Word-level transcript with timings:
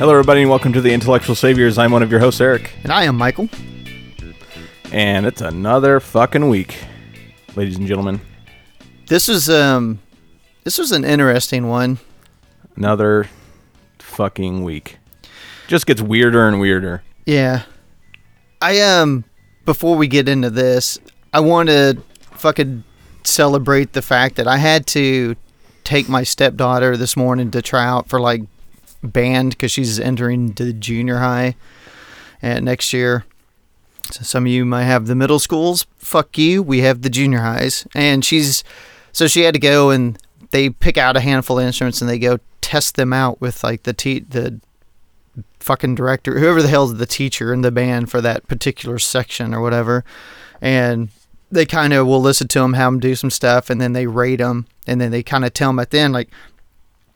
Hello, 0.00 0.12
everybody, 0.12 0.40
and 0.40 0.48
welcome 0.48 0.72
to 0.72 0.80
the 0.80 0.90
Intellectual 0.94 1.34
Saviors. 1.34 1.76
I'm 1.76 1.92
one 1.92 2.02
of 2.02 2.10
your 2.10 2.20
hosts, 2.20 2.40
Eric, 2.40 2.72
And 2.84 2.90
I 2.90 3.04
am 3.04 3.18
Michael. 3.18 3.50
and 4.90 5.26
it's 5.26 5.42
another 5.42 6.00
fucking 6.00 6.48
week, 6.48 6.78
ladies 7.54 7.76
and 7.76 7.86
gentlemen. 7.86 8.22
This 9.08 9.28
is 9.28 9.50
um 9.50 9.98
this 10.64 10.78
was 10.78 10.92
an 10.92 11.04
interesting 11.04 11.68
one. 11.68 11.98
Another 12.76 13.28
fucking 13.98 14.64
week. 14.64 14.96
Just 15.68 15.84
gets 15.84 16.00
weirder 16.00 16.48
and 16.48 16.60
weirder. 16.60 17.02
Yeah. 17.26 17.64
I 18.62 18.80
um 18.80 19.24
before 19.66 19.96
we 19.96 20.08
get 20.08 20.30
into 20.30 20.48
this, 20.48 20.98
I 21.34 21.40
want 21.40 21.68
to 21.68 22.02
fucking 22.30 22.84
celebrate 23.22 23.92
the 23.92 24.00
fact 24.00 24.36
that 24.36 24.48
I 24.48 24.56
had 24.56 24.86
to 24.88 25.36
take 25.84 26.08
my 26.08 26.22
stepdaughter 26.22 26.96
this 26.96 27.18
morning 27.18 27.50
to 27.50 27.60
try 27.60 27.84
out 27.84 28.08
for 28.08 28.18
like 28.18 28.40
band 29.02 29.58
cuz 29.58 29.70
she's 29.70 29.98
entering 29.98 30.52
to 30.54 30.72
junior 30.72 31.18
high 31.18 31.56
and 32.42 32.64
next 32.64 32.92
year. 32.92 33.24
So 34.10 34.22
some 34.22 34.44
of 34.44 34.52
you 34.52 34.64
might 34.64 34.84
have 34.84 35.06
the 35.06 35.14
middle 35.14 35.38
schools. 35.38 35.86
Fuck 35.98 36.36
you. 36.36 36.62
We 36.62 36.80
have 36.80 37.02
the 37.02 37.10
junior 37.10 37.40
highs. 37.40 37.86
And 37.94 38.24
she's 38.24 38.64
so 39.12 39.26
she 39.26 39.42
had 39.42 39.54
to 39.54 39.60
go 39.60 39.90
and 39.90 40.18
they 40.50 40.70
pick 40.70 40.98
out 40.98 41.16
a 41.16 41.20
handful 41.20 41.58
of 41.58 41.66
instruments 41.66 42.00
and 42.00 42.10
they 42.10 42.18
go 42.18 42.38
test 42.60 42.96
them 42.96 43.12
out 43.12 43.40
with 43.40 43.62
like 43.62 43.84
the 43.84 43.92
te- 43.92 44.20
the 44.20 44.60
fucking 45.60 45.94
director, 45.94 46.38
whoever 46.38 46.62
the 46.62 46.68
hell's 46.68 46.96
the 46.96 47.06
teacher 47.06 47.52
in 47.52 47.62
the 47.62 47.70
band 47.70 48.10
for 48.10 48.20
that 48.20 48.48
particular 48.48 48.98
section 48.98 49.54
or 49.54 49.60
whatever. 49.60 50.04
And 50.60 51.10
they 51.50 51.66
kind 51.66 51.92
of 51.92 52.06
will 52.06 52.20
listen 52.20 52.48
to 52.48 52.60
them, 52.60 52.74
have 52.74 52.92
them 52.92 53.00
do 53.00 53.14
some 53.14 53.30
stuff, 53.30 53.70
and 53.70 53.80
then 53.80 53.92
they 53.92 54.06
rate 54.06 54.36
them, 54.36 54.66
and 54.86 55.00
then 55.00 55.10
they 55.10 55.22
kind 55.22 55.44
of 55.44 55.52
tell 55.52 55.70
them 55.70 55.78
at 55.78 55.90
the 55.90 55.98
end, 55.98 56.12
like, 56.12 56.30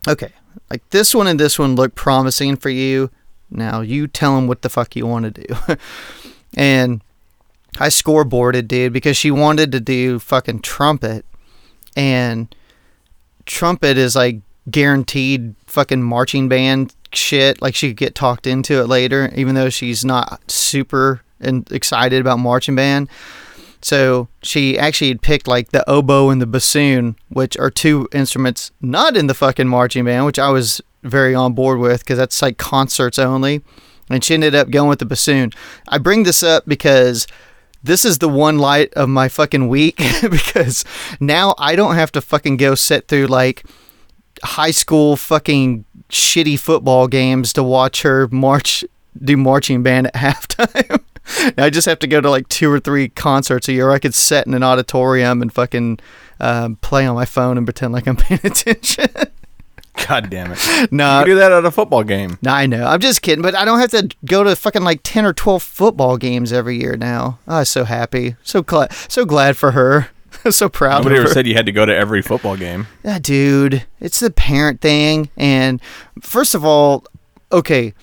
okay, 0.09 0.33
like 0.71 0.89
this 0.91 1.15
one 1.15 1.27
and 1.27 1.39
this 1.39 1.59
one 1.59 1.77
look 1.77 1.95
promising 1.95 2.57
for 2.57 2.71
you. 2.71 3.11
Now 3.51 3.81
you 3.81 4.07
tell 4.07 4.35
them 4.35 4.47
what 4.47 4.63
the 4.63 4.69
fuck 4.69 4.97
you 4.97 5.07
want 5.07 5.35
to 5.35 5.47
do. 5.47 5.77
and 6.57 7.03
I 7.79 7.89
scoreboarded, 7.89 8.69
dude, 8.69 8.93
because 8.93 9.17
she 9.17 9.31
wanted 9.31 9.73
to 9.73 9.81
do 9.81 10.19
fucking 10.19 10.61
trumpet, 10.61 11.25
and 11.97 12.55
trumpet 13.47 13.99
is 13.99 14.15
like 14.15 14.41
guaranteed 14.71 15.55
fucking 15.67 16.03
marching 16.03 16.49
band 16.49 16.95
shit. 17.13 17.61
Like 17.61 17.75
she 17.75 17.89
could 17.89 17.97
get 17.97 18.15
talked 18.15 18.47
into 18.47 18.81
it 18.81 18.87
later, 18.87 19.31
even 19.35 19.55
though 19.55 19.71
she's 19.71 20.05
not 20.05 20.51
super 20.51 21.23
and 21.41 21.71
excited 21.73 22.21
about 22.21 22.39
marching 22.39 22.77
band. 22.77 23.09
So 23.85 24.29
she 24.43 24.79
actually 24.79 25.09
had 25.09 25.21
picked 25.21 25.47
like 25.47 25.69
the 25.69 25.89
oboe 25.89 26.31
and 26.31 26.41
the 26.41 26.47
bassoon, 26.47 27.17
which 27.29 27.55
are 27.59 27.71
two 27.71 28.09
instruments 28.13 28.71
not 28.81 29.15
in 29.15 29.27
the 29.27 29.35
fucking 29.35 29.69
marching 29.69 30.07
band, 30.07 30.25
which 30.25 30.39
I 30.39 30.49
was 30.49 30.81
very 31.03 31.35
on 31.35 31.53
board 31.53 31.79
with 31.79 32.01
because 32.01 32.17
that's 32.17 32.41
like 32.41 32.57
concerts 32.57 33.19
only. 33.19 33.61
And 34.09 34.25
she 34.25 34.33
ended 34.33 34.55
up 34.55 34.71
going 34.71 34.89
with 34.89 35.01
the 35.01 35.05
bassoon. 35.05 35.53
I 35.87 35.99
bring 35.99 36.23
this 36.23 36.43
up 36.43 36.65
because 36.67 37.27
this 37.83 38.07
is 38.07 38.19
the 38.19 38.29
one 38.29 38.57
light 38.57 38.91
of 38.95 39.11
my 39.11 39.29
fucking 39.29 39.69
week 39.69 39.99
because 40.23 40.83
now 41.21 41.55
I 41.59 41.77
don't 41.77 41.97
have 41.97 42.11
to 42.13 42.23
fucking 42.23 42.57
go 42.57 42.75
sit 42.75 43.07
through 43.07 43.27
like 43.27 43.65
high 44.43 44.71
school 44.71 45.15
fucking 45.17 45.85
shitty 46.09 46.59
football 46.59 47.07
games 47.07 47.53
to 47.53 47.63
watch 47.63 48.01
her 48.01 48.29
march 48.29 48.83
do 49.23 49.37
marching 49.37 49.83
band 49.83 50.07
at 50.07 50.15
halftime. 50.15 51.04
I 51.59 51.71
just 51.71 51.87
have 51.87 51.99
to 52.01 52.07
go 52.07 52.21
to 52.21 52.31
like 52.31 52.49
two 52.49 52.71
or 52.71 52.81
three 52.81 53.09
concerts 53.09 53.69
a 53.69 53.73
year. 53.73 53.91
I 53.91 53.99
could 53.99 54.15
sit 54.15 54.47
in 54.47 54.55
an 54.55 54.63
auditorium 54.63 55.43
and 55.43 55.53
fucking 55.53 56.01
um, 56.41 56.77
play 56.77 57.07
on 57.07 57.15
my 57.15 57.25
phone 57.25 57.57
and 57.57 57.67
pretend 57.67 57.93
like 57.93 58.07
I'm 58.07 58.17
paying 58.17 58.41
attention. 58.45 59.09
God 60.09 60.29
damn 60.29 60.53
it. 60.53 60.93
no, 60.93 61.21
you 61.21 61.27
do 61.27 61.35
that 61.37 61.53
at 61.53 61.65
a 61.65 61.71
football 61.71 62.03
game. 62.03 62.39
no, 62.43 62.51
I 62.51 62.67
know. 62.67 62.85
I'm 62.85 63.01
just 63.01 63.23
kidding, 63.23 63.43
but 63.43 63.55
I 63.55 63.65
don't 63.65 63.79
have 63.79 63.91
to 63.93 64.09
go 64.25 64.43
to 64.43 64.57
fucking 64.57 64.83
like 64.83 65.01
ten 65.03 65.25
or 65.25 65.33
twelve 65.33 65.63
football 65.63 66.17
games 66.17 66.53
every 66.53 66.79
year 66.79 66.97
now. 66.97 67.39
Oh, 67.47 67.59
I'm 67.59 67.65
so 67.65 67.85
happy, 67.85 68.37
so 68.43 68.63
glad, 68.63 68.93
so 68.93 69.25
glad 69.25 69.57
for 69.57 69.71
her. 69.71 70.09
so 70.51 70.69
proud 70.69 70.99
Nobody 70.99 71.17
of 71.17 71.25
ever 71.25 71.33
said 71.33 71.47
you 71.47 71.55
had 71.55 71.67
to 71.67 71.73
go 71.73 71.87
to 71.87 71.95
every 71.95 72.21
football 72.23 72.57
game. 72.57 72.89
Yeah, 73.05 73.19
dude, 73.21 73.87
it's 74.01 74.21
the 74.21 74.31
parent 74.31 74.81
thing. 74.81 75.31
And 75.37 75.81
first 76.21 76.55
of 76.57 76.65
all, 76.65 77.07
okay, 77.53 77.95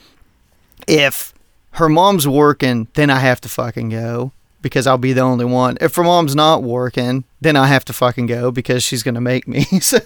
if 0.87 1.33
her 1.71 1.89
mom's 1.89 2.27
working, 2.27 2.87
then 2.93 3.09
I 3.09 3.19
have 3.19 3.41
to 3.41 3.49
fucking 3.49 3.89
go 3.89 4.31
because 4.61 4.87
I'll 4.87 4.97
be 4.97 5.13
the 5.13 5.21
only 5.21 5.45
one. 5.45 5.77
If 5.81 5.95
her 5.95 6.03
mom's 6.03 6.35
not 6.35 6.63
working, 6.63 7.23
then 7.39 7.55
I 7.55 7.67
have 7.67 7.85
to 7.85 7.93
fucking 7.93 8.27
go 8.27 8.51
because 8.51 8.83
she's 8.83 9.03
gonna 9.03 9.21
make 9.21 9.47
me. 9.47 9.63
so 9.81 9.99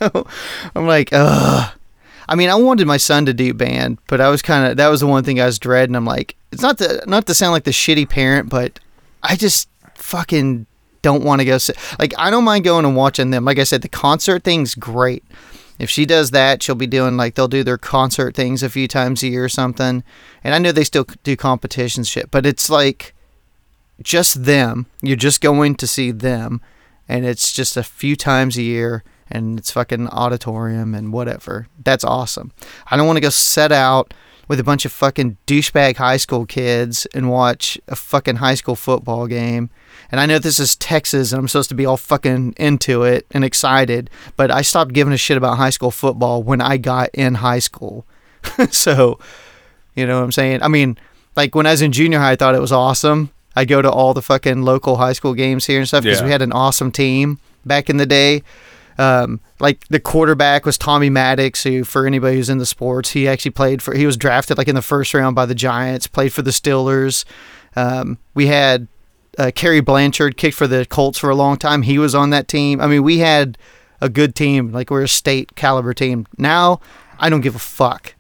I'm 0.76 0.88
like, 0.88 1.10
ugh. 1.12 1.74
I 2.28 2.34
mean, 2.34 2.50
I 2.50 2.56
wanted 2.56 2.88
my 2.88 2.98
son 2.98 3.28
to 3.28 3.34
do 3.34 3.54
band, 3.54 4.00
but 4.08 4.20
I 4.20 4.30
was 4.30 4.42
kind 4.42 4.72
of 4.72 4.78
that 4.78 4.88
was 4.88 5.02
the 5.02 5.08
one 5.08 5.24
thing 5.24 5.40
I 5.40 5.46
was 5.46 5.60
dreading. 5.60 5.96
I'm 5.96 6.06
like, 6.06 6.36
it's 6.52 6.62
not 6.62 6.78
to 6.80 7.04
not 7.06 7.28
to 7.28 7.34
sound 7.34 7.52
like 7.52 7.66
the 7.66 7.72
shitty 7.72 8.10
parent, 8.10 8.50
but 8.50 8.80
I 9.22 9.36
just 9.36 9.70
fucking 9.96 10.66
don't 11.02 11.24
want 11.24 11.40
to 11.40 11.46
go 11.46 11.60
sit. 11.60 11.78
Like, 12.00 12.14
I 12.18 12.32
don't 12.32 12.44
mind 12.44 12.64
going 12.64 12.84
and 12.84 12.96
watching 12.96 13.30
them. 13.30 13.46
Like 13.46 13.60
I 13.60 13.64
said, 13.64 13.84
the 13.84 13.90
concert 13.90 14.44
thing's 14.44 14.74
great. 14.74 15.24
If 15.78 15.90
she 15.90 16.06
does 16.06 16.32
that, 16.32 16.64
she'll 16.64 16.76
be 16.76 16.88
doing 16.88 17.18
like 17.18 17.36
they'll 17.36 17.48
do 17.48 17.64
their 17.64 17.78
concert 17.78 18.36
things 18.36 18.64
a 18.64 18.70
few 18.70 18.88
times 18.88 19.24
a 19.24 19.28
year 19.28 19.46
or 19.46 19.50
something. 19.50 20.04
And 20.44 20.56
I 20.56 20.60
know 20.60 20.72
they 20.72 20.84
still 20.84 21.06
do 21.24 21.36
competition 21.36 22.04
shit, 22.04 22.32
but 22.32 22.46
it's 22.46 22.70
like 22.70 23.14
just 24.02 24.46
them. 24.46 24.86
You're 25.02 25.18
just 25.18 25.42
going 25.42 25.76
to 25.76 25.88
see 25.88 26.12
them, 26.12 26.62
and 27.08 27.26
it's 27.26 27.52
just 27.52 27.78
a 27.78 27.84
few 27.84 28.16
times 28.16 28.58
a 28.58 28.64
year, 28.64 29.04
and 29.30 29.60
it's 29.60 29.72
fucking 29.72 30.08
auditorium 30.10 30.96
and 30.96 31.12
whatever. 31.12 31.68
That's 31.84 32.04
awesome. 32.04 32.52
I 32.90 32.98
don't 32.98 33.08
want 33.08 33.18
to 33.18 33.22
go 33.22 33.30
set 33.30 33.72
out 33.72 34.14
with 34.48 34.60
a 34.60 34.64
bunch 34.64 34.86
of 34.86 34.92
fucking 34.92 35.38
douchebag 35.48 35.98
high 35.98 36.18
school 36.18 36.46
kids 36.46 37.08
and 37.14 37.30
watch 37.32 37.80
a 37.88 37.96
fucking 37.96 38.38
high 38.38 38.56
school 38.56 38.76
football 38.76 39.28
game. 39.28 39.70
And 40.12 40.22
I 40.22 40.26
know 40.26 40.40
this 40.40 40.60
is 40.60 40.76
Texas 40.76 41.32
and 41.32 41.40
I'm 41.40 41.48
supposed 41.48 41.70
to 41.70 41.76
be 41.76 41.86
all 41.86 41.98
fucking 41.98 42.54
into 42.58 43.04
it 43.04 43.26
and 43.32 43.44
excited, 43.44 44.10
but 44.38 44.52
I 44.52 44.62
stopped 44.62 44.94
giving 44.94 45.14
a 45.14 45.18
shit 45.18 45.38
about 45.38 45.58
high 45.58 45.70
school 45.72 45.92
football 45.92 46.44
when 46.44 46.62
I 46.62 46.78
got 46.78 47.10
in 47.14 47.36
high 47.36 47.60
school. 47.60 48.06
so, 48.72 49.20
you 49.96 50.06
know 50.06 50.18
what 50.20 50.24
I'm 50.26 50.32
saying? 50.32 50.62
I 50.62 50.68
mean, 50.68 50.98
like 51.36 51.56
when 51.56 51.66
I 51.66 51.72
was 51.72 51.82
in 51.82 51.92
junior 51.92 52.20
high, 52.20 52.32
I 52.32 52.36
thought 52.36 52.56
it 52.56 52.62
was 52.62 52.72
awesome. 52.72 53.32
I 53.56 53.66
go 53.66 53.82
to 53.82 53.90
all 53.92 54.14
the 54.14 54.22
fucking 54.22 54.62
local 54.64 54.98
high 54.98 55.14
school 55.14 55.34
games 55.34 55.66
here 55.66 55.80
and 55.80 55.88
stuff 55.88 56.04
because 56.04 56.20
Yeah. 56.20 56.26
we 56.26 56.32
had 56.32 56.42
an 56.42 56.52
awesome 56.52 56.92
team 56.92 57.40
back 57.66 57.90
in 57.90 57.98
the 57.98 58.06
day. 58.06 58.44
Um, 58.98 59.42
like 59.60 59.86
the 59.90 60.00
quarterback 60.00 60.66
was 60.66 60.78
Tommy 60.78 61.10
Maddox, 61.10 61.64
who 61.64 61.84
for 61.84 62.06
anybody 62.06 62.38
who's 62.38 62.50
in 62.50 62.60
the 62.60 62.66
sports, 62.66 63.12
he 63.12 63.28
actually 63.28 63.52
played 63.52 63.82
for. 63.82 63.94
He 63.94 64.06
was 64.06 64.16
drafted 64.18 64.58
like 64.58 64.68
in 64.70 64.76
the 64.76 64.82
first 64.82 65.14
round 65.14 65.36
by 65.36 65.46
the 65.46 65.56
Giants. 65.56 66.08
Played 66.08 66.32
for 66.32 66.42
the 66.44 66.52
Steelers. 66.52 67.26
Um, 67.76 68.18
we 68.34 68.48
had 68.48 68.88
uh, 69.38 69.52
Cary 69.54 69.82
Blanchard 69.82 70.38
kicked 70.38 70.56
for 70.56 70.68
the 70.68 70.86
Colts 70.86 71.18
for 71.20 71.30
a 71.30 71.36
long 71.36 71.58
time. 71.58 71.82
He 71.82 71.98
was 71.98 72.16
on 72.16 72.30
that 72.32 72.48
team. 72.48 72.80
I 72.82 72.88
mean, 72.88 73.04
we 73.04 73.20
had 73.20 73.58
a 74.02 74.10
good 74.10 74.36
team. 74.36 74.72
Like 74.72 74.90
we're 74.90 75.04
a 75.04 75.08
state 75.08 75.56
caliber 75.56 75.94
team. 75.94 76.28
Now 76.38 76.80
I 77.20 77.30
don't 77.30 77.42
give 77.42 77.56
a 77.56 77.60
fuck. 77.60 78.16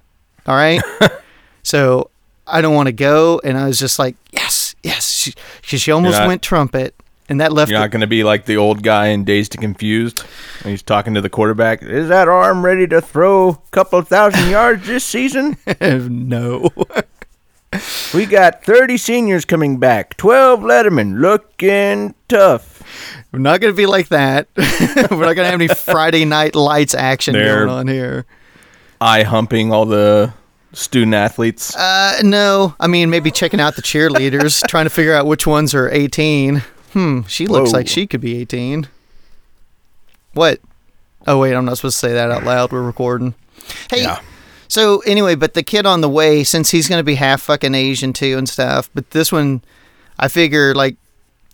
All 0.47 0.55
right. 0.55 0.81
so 1.63 2.09
I 2.47 2.61
don't 2.61 2.75
want 2.75 2.87
to 2.87 2.93
go. 2.93 3.41
And 3.43 3.57
I 3.57 3.67
was 3.67 3.79
just 3.79 3.99
like, 3.99 4.15
yes, 4.31 4.75
yes. 4.83 5.09
She, 5.11 5.33
she, 5.61 5.77
she 5.77 5.91
almost 5.91 6.17
not- 6.19 6.27
went 6.27 6.41
trumpet. 6.41 6.95
and 7.27 7.41
that 7.41 7.51
left 7.51 7.71
You're 7.71 7.79
not 7.79 7.91
going 7.91 8.01
to 8.01 8.07
be 8.07 8.23
like 8.23 8.45
the 8.45 8.57
old 8.57 8.83
guy 8.83 9.07
in 9.07 9.23
Dazed 9.23 9.55
and 9.55 9.61
Confused. 9.61 10.21
When 10.61 10.71
he's 10.71 10.83
talking 10.83 11.15
to 11.15 11.21
the 11.21 11.29
quarterback. 11.29 11.81
Is 11.81 12.09
that 12.09 12.27
arm 12.27 12.63
ready 12.63 12.87
to 12.87 13.01
throw 13.01 13.49
a 13.49 13.59
couple 13.71 14.01
thousand 14.03 14.49
yards 14.49 14.85
this 14.85 15.03
season? 15.03 15.57
no. 15.81 16.69
We 18.13 18.25
got 18.25 18.63
30 18.63 18.97
seniors 18.97 19.45
coming 19.45 19.77
back. 19.77 20.17
12 20.17 20.59
Letterman 20.61 21.19
looking 21.19 22.15
tough. 22.27 22.81
We're 23.31 23.39
not 23.39 23.61
going 23.61 23.73
to 23.73 23.77
be 23.77 23.85
like 23.85 24.09
that. 24.09 24.47
We're 24.57 25.25
not 25.25 25.35
going 25.35 25.37
to 25.37 25.45
have 25.45 25.53
any 25.53 25.67
Friday 25.67 26.25
night 26.25 26.55
lights 26.55 26.93
action 26.93 27.33
They're- 27.33 27.65
going 27.65 27.69
on 27.69 27.87
here. 27.87 28.25
Eye 29.01 29.23
humping 29.23 29.71
all 29.73 29.85
the 29.85 30.33
student 30.73 31.13
athletes. 31.13 31.75
Uh, 31.75 32.19
no. 32.23 32.75
I 32.79 32.87
mean, 32.87 33.09
maybe 33.09 33.29
checking 33.31 33.59
out 33.59 33.75
the 33.75 33.81
cheerleaders, 33.81 34.61
trying 34.67 34.85
to 34.85 34.89
figure 34.89 35.13
out 35.13 35.25
which 35.25 35.45
ones 35.45 35.73
are 35.75 35.89
18. 35.91 36.63
Hmm, 36.93 37.21
she 37.27 37.45
looks 37.47 37.71
Whoa. 37.71 37.77
like 37.79 37.87
she 37.89 38.07
could 38.07 38.21
be 38.21 38.37
18. 38.37 38.87
What? 40.33 40.59
Oh, 41.27 41.39
wait, 41.39 41.53
I'm 41.55 41.65
not 41.65 41.77
supposed 41.77 41.95
to 41.99 42.07
say 42.07 42.13
that 42.13 42.31
out 42.31 42.43
loud. 42.43 42.71
We're 42.71 42.81
recording. 42.83 43.35
Hey, 43.89 44.03
Yeah. 44.03 44.19
So 44.67 44.99
anyway, 44.99 45.35
but 45.35 45.53
the 45.53 45.63
kid 45.63 45.85
on 45.85 46.01
the 46.01 46.09
way, 46.09 46.43
since 46.43 46.71
he's 46.71 46.87
going 46.87 46.99
to 46.99 47.03
be 47.03 47.15
half 47.15 47.41
fucking 47.41 47.75
Asian 47.75 48.13
too 48.13 48.37
and 48.37 48.47
stuff, 48.47 48.89
but 48.93 49.11
this 49.11 49.31
one, 49.31 49.63
I 50.17 50.27
figure, 50.27 50.73
like, 50.73 50.97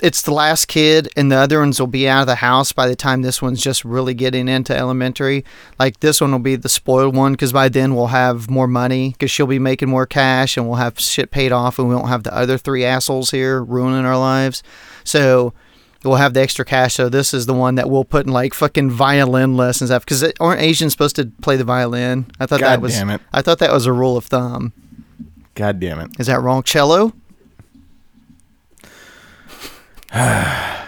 it's 0.02 0.24
the 0.24 0.34
last 0.34 0.66
kid, 0.66 1.10
and 1.16 1.32
the 1.32 1.36
other 1.36 1.60
ones 1.60 1.80
will 1.80 1.88
be 1.88 2.10
out 2.10 2.22
of 2.22 2.28
the 2.28 2.36
house 2.36 2.72
by 2.72 2.88
the 2.88 2.96
time 2.96 3.22
this 3.22 3.42
one's 3.42 3.62
just 3.62 3.86
really 3.86 4.16
getting 4.16 4.48
into 4.48 4.76
elementary. 4.76 5.46
Like 5.78 6.00
this 6.00 6.20
one 6.20 6.32
will 6.32 6.40
be 6.40 6.56
the 6.56 6.70
spoiled 6.70 7.16
one 7.16 7.34
because 7.34 7.54
by 7.54 7.70
then 7.70 7.94
we'll 7.94 8.08
have 8.08 8.50
more 8.50 8.68
money 8.68 9.12
because 9.12 9.30
she'll 9.30 9.46
be 9.46 9.60
making 9.60 9.90
more 9.90 10.08
cash 10.08 10.58
and 10.58 10.68
we'll 10.68 10.78
have 10.78 11.00
shit 11.00 11.30
paid 11.30 11.52
off 11.52 11.78
and 11.78 11.88
we 11.88 11.94
won't 11.94 12.08
have 12.08 12.24
the 12.24 12.36
other 12.36 12.58
three 12.58 12.84
assholes 12.84 13.30
here 13.30 13.64
ruining 13.64 14.06
our 14.06 14.18
lives. 14.18 14.64
So 15.04 15.54
we'll 16.04 16.16
have 16.16 16.34
the 16.34 16.42
extra 16.42 16.66
cash. 16.66 16.96
So 16.96 17.10
this 17.10 17.34
is 17.34 17.46
the 17.46 17.54
one 17.54 17.76
that 17.76 17.90
we'll 17.90 18.06
put 18.06 18.26
in 18.26 18.32
like 18.32 18.54
fucking 18.54 18.92
violin 18.92 19.56
lessons 19.56 19.92
after 19.92 20.06
because 20.06 20.34
aren't 20.40 20.62
Asians 20.62 20.92
supposed 20.92 21.16
to 21.18 21.26
play 21.42 21.56
the 21.56 21.64
violin? 21.64 22.26
I 22.40 22.46
thought 22.46 22.62
that 22.62 22.82
was 22.82 22.94
damn 22.94 23.10
it. 23.10 23.22
I 23.34 23.42
thought 23.42 23.60
that 23.60 23.72
was 23.72 23.86
a 23.86 23.94
rule 23.94 24.18
of 24.18 24.26
thumb. 24.26 24.74
God 25.56 25.80
damn 25.80 26.00
it. 26.00 26.12
Is 26.20 26.28
that 26.28 26.42
wrong? 26.42 26.64
Cello? 26.64 27.14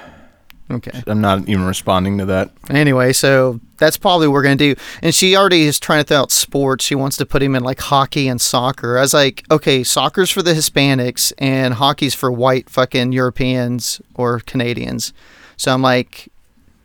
okay. 0.75 1.03
I'm 1.07 1.21
not 1.21 1.47
even 1.47 1.65
responding 1.65 2.17
to 2.19 2.25
that. 2.25 2.51
Anyway, 2.69 3.13
so 3.13 3.59
that's 3.77 3.97
probably 3.97 4.27
what 4.27 4.33
we're 4.33 4.43
gonna 4.43 4.55
do. 4.55 4.75
And 5.01 5.13
she 5.13 5.35
already 5.35 5.63
is 5.63 5.79
trying 5.79 6.03
to 6.03 6.07
throw 6.07 6.17
out 6.17 6.31
sports. 6.31 6.85
She 6.85 6.95
wants 6.95 7.17
to 7.17 7.25
put 7.25 7.41
him 7.41 7.55
in 7.55 7.63
like 7.63 7.79
hockey 7.79 8.27
and 8.27 8.39
soccer. 8.39 8.97
I 8.97 9.01
was 9.01 9.13
like, 9.13 9.43
okay, 9.51 9.83
soccer's 9.83 10.29
for 10.29 10.41
the 10.41 10.53
Hispanics 10.53 11.33
and 11.37 11.75
hockey's 11.75 12.15
for 12.15 12.31
white 12.31 12.69
fucking 12.69 13.11
Europeans 13.11 14.01
or 14.15 14.39
Canadians. 14.39 15.13
So 15.57 15.73
I'm 15.73 15.81
like, 15.81 16.29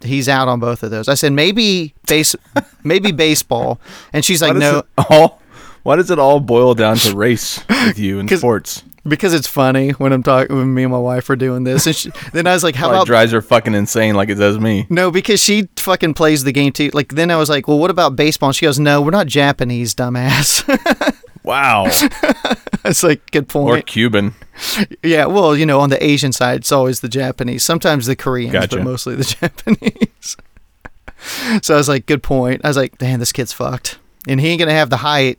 he's 0.02 0.28
out 0.28 0.48
on 0.48 0.60
both 0.60 0.82
of 0.82 0.90
those. 0.90 1.08
I 1.08 1.14
said 1.14 1.32
maybe 1.32 1.94
base, 2.06 2.34
maybe 2.84 3.12
baseball, 3.12 3.80
and 4.12 4.24
she's 4.24 4.42
like, 4.42 4.56
no, 4.56 4.82
all, 5.10 5.40
why 5.82 5.96
does 5.96 6.10
it 6.10 6.18
all 6.18 6.40
boil 6.40 6.74
down 6.74 6.96
to 6.98 7.16
race 7.16 7.64
with 7.68 7.98
you 7.98 8.18
in 8.18 8.28
sports? 8.36 8.82
Because 9.08 9.34
it's 9.34 9.46
funny 9.48 9.90
when 9.90 10.12
I'm 10.12 10.22
talking 10.22 10.56
when 10.56 10.74
me 10.74 10.84
and 10.84 10.92
my 10.92 10.98
wife 10.98 11.28
are 11.30 11.36
doing 11.36 11.64
this. 11.64 11.86
And 11.86 11.96
she, 11.96 12.10
then 12.32 12.46
I 12.46 12.52
was 12.52 12.62
like, 12.62 12.74
how 12.74 12.86
Probably 12.88 12.96
about 12.98 13.06
drives 13.06 13.32
her 13.32 13.42
fucking 13.42 13.74
insane 13.74 14.14
like 14.14 14.28
it 14.28 14.34
does 14.36 14.58
me. 14.58 14.86
No, 14.90 15.10
because 15.10 15.42
she 15.42 15.68
fucking 15.76 16.14
plays 16.14 16.44
the 16.44 16.52
game 16.52 16.72
too. 16.72 16.90
Like 16.94 17.14
then 17.14 17.30
I 17.30 17.36
was 17.36 17.48
like, 17.48 17.66
well, 17.68 17.78
what 17.78 17.90
about 17.90 18.16
baseball? 18.16 18.50
And 18.50 18.56
she 18.56 18.66
goes, 18.66 18.78
no, 18.78 19.00
we're 19.02 19.10
not 19.10 19.26
Japanese, 19.26 19.94
dumbass. 19.94 20.64
Wow. 21.44 21.86
It's 22.84 23.02
like 23.02 23.30
good 23.30 23.48
point. 23.48 23.78
or. 23.78 23.80
Cuban. 23.82 24.34
yeah, 25.02 25.24
well, 25.24 25.56
you 25.56 25.64
know, 25.64 25.80
on 25.80 25.88
the 25.88 26.02
Asian 26.04 26.30
side, 26.30 26.58
it's 26.58 26.72
always 26.72 27.00
the 27.00 27.08
Japanese. 27.08 27.64
Sometimes 27.64 28.04
the 28.04 28.16
Koreans, 28.16 28.52
Gotcha. 28.52 28.76
but 28.76 28.84
mostly 28.84 29.14
the 29.14 29.24
Japanese. 29.40 30.36
so 31.62 31.74
I 31.74 31.78
was 31.78 31.88
like, 31.88 32.04
good 32.04 32.22
point. 32.22 32.60
I 32.64 32.68
was 32.68 32.76
like, 32.76 32.98
damn, 32.98 33.18
this 33.18 33.32
kid's 33.32 33.54
fucked, 33.54 33.98
and 34.28 34.40
he 34.40 34.48
ain't 34.48 34.58
gonna 34.58 34.72
have 34.72 34.90
the 34.90 34.98
height 34.98 35.38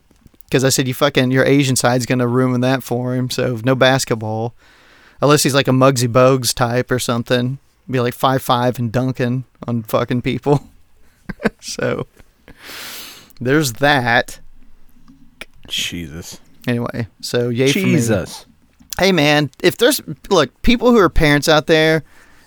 because 0.50 0.64
I 0.64 0.68
said 0.68 0.88
you 0.88 0.94
fucking 0.94 1.30
your 1.30 1.44
Asian 1.44 1.76
side's 1.76 2.06
gonna 2.06 2.26
ruin 2.26 2.60
that 2.62 2.82
for 2.82 3.14
him. 3.14 3.30
So 3.30 3.60
no 3.64 3.76
basketball, 3.76 4.54
unless 5.20 5.44
he's 5.44 5.54
like 5.54 5.68
a 5.68 5.72
Muggsy 5.72 6.08
Bogues 6.08 6.52
type 6.52 6.90
or 6.90 6.98
something. 6.98 7.58
Be 7.88 8.00
like 8.00 8.14
five 8.14 8.42
five 8.42 8.78
and 8.78 8.92
dunking 8.92 9.44
on 9.66 9.82
fucking 9.84 10.22
people. 10.22 10.68
so 11.60 12.06
there's 13.40 13.74
that. 13.74 14.40
Jesus. 15.68 16.40
Anyway, 16.66 17.06
so 17.20 17.48
yay. 17.48 17.70
Jesus. 17.70 18.44
hey 18.98 19.12
man, 19.12 19.50
if 19.62 19.76
there's 19.76 20.02
look 20.28 20.60
people 20.62 20.90
who 20.90 20.98
are 20.98 21.08
parents 21.08 21.48
out 21.48 21.66
there, 21.66 22.02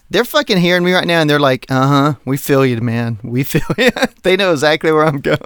they're 0.09 0.25
fucking 0.25 0.57
hearing 0.57 0.83
me 0.83 0.93
right 0.93 1.07
now, 1.07 1.21
and 1.21 1.29
they're 1.29 1.39
like, 1.39 1.65
uh 1.69 1.87
huh, 1.87 2.13
we 2.25 2.37
feel 2.37 2.65
you, 2.65 2.79
man, 2.81 3.19
we 3.23 3.43
feel 3.43 3.63
you. 3.77 3.91
they 4.23 4.35
know 4.35 4.51
exactly 4.51 4.91
where 4.91 5.05
I'm 5.05 5.19
going. 5.19 5.39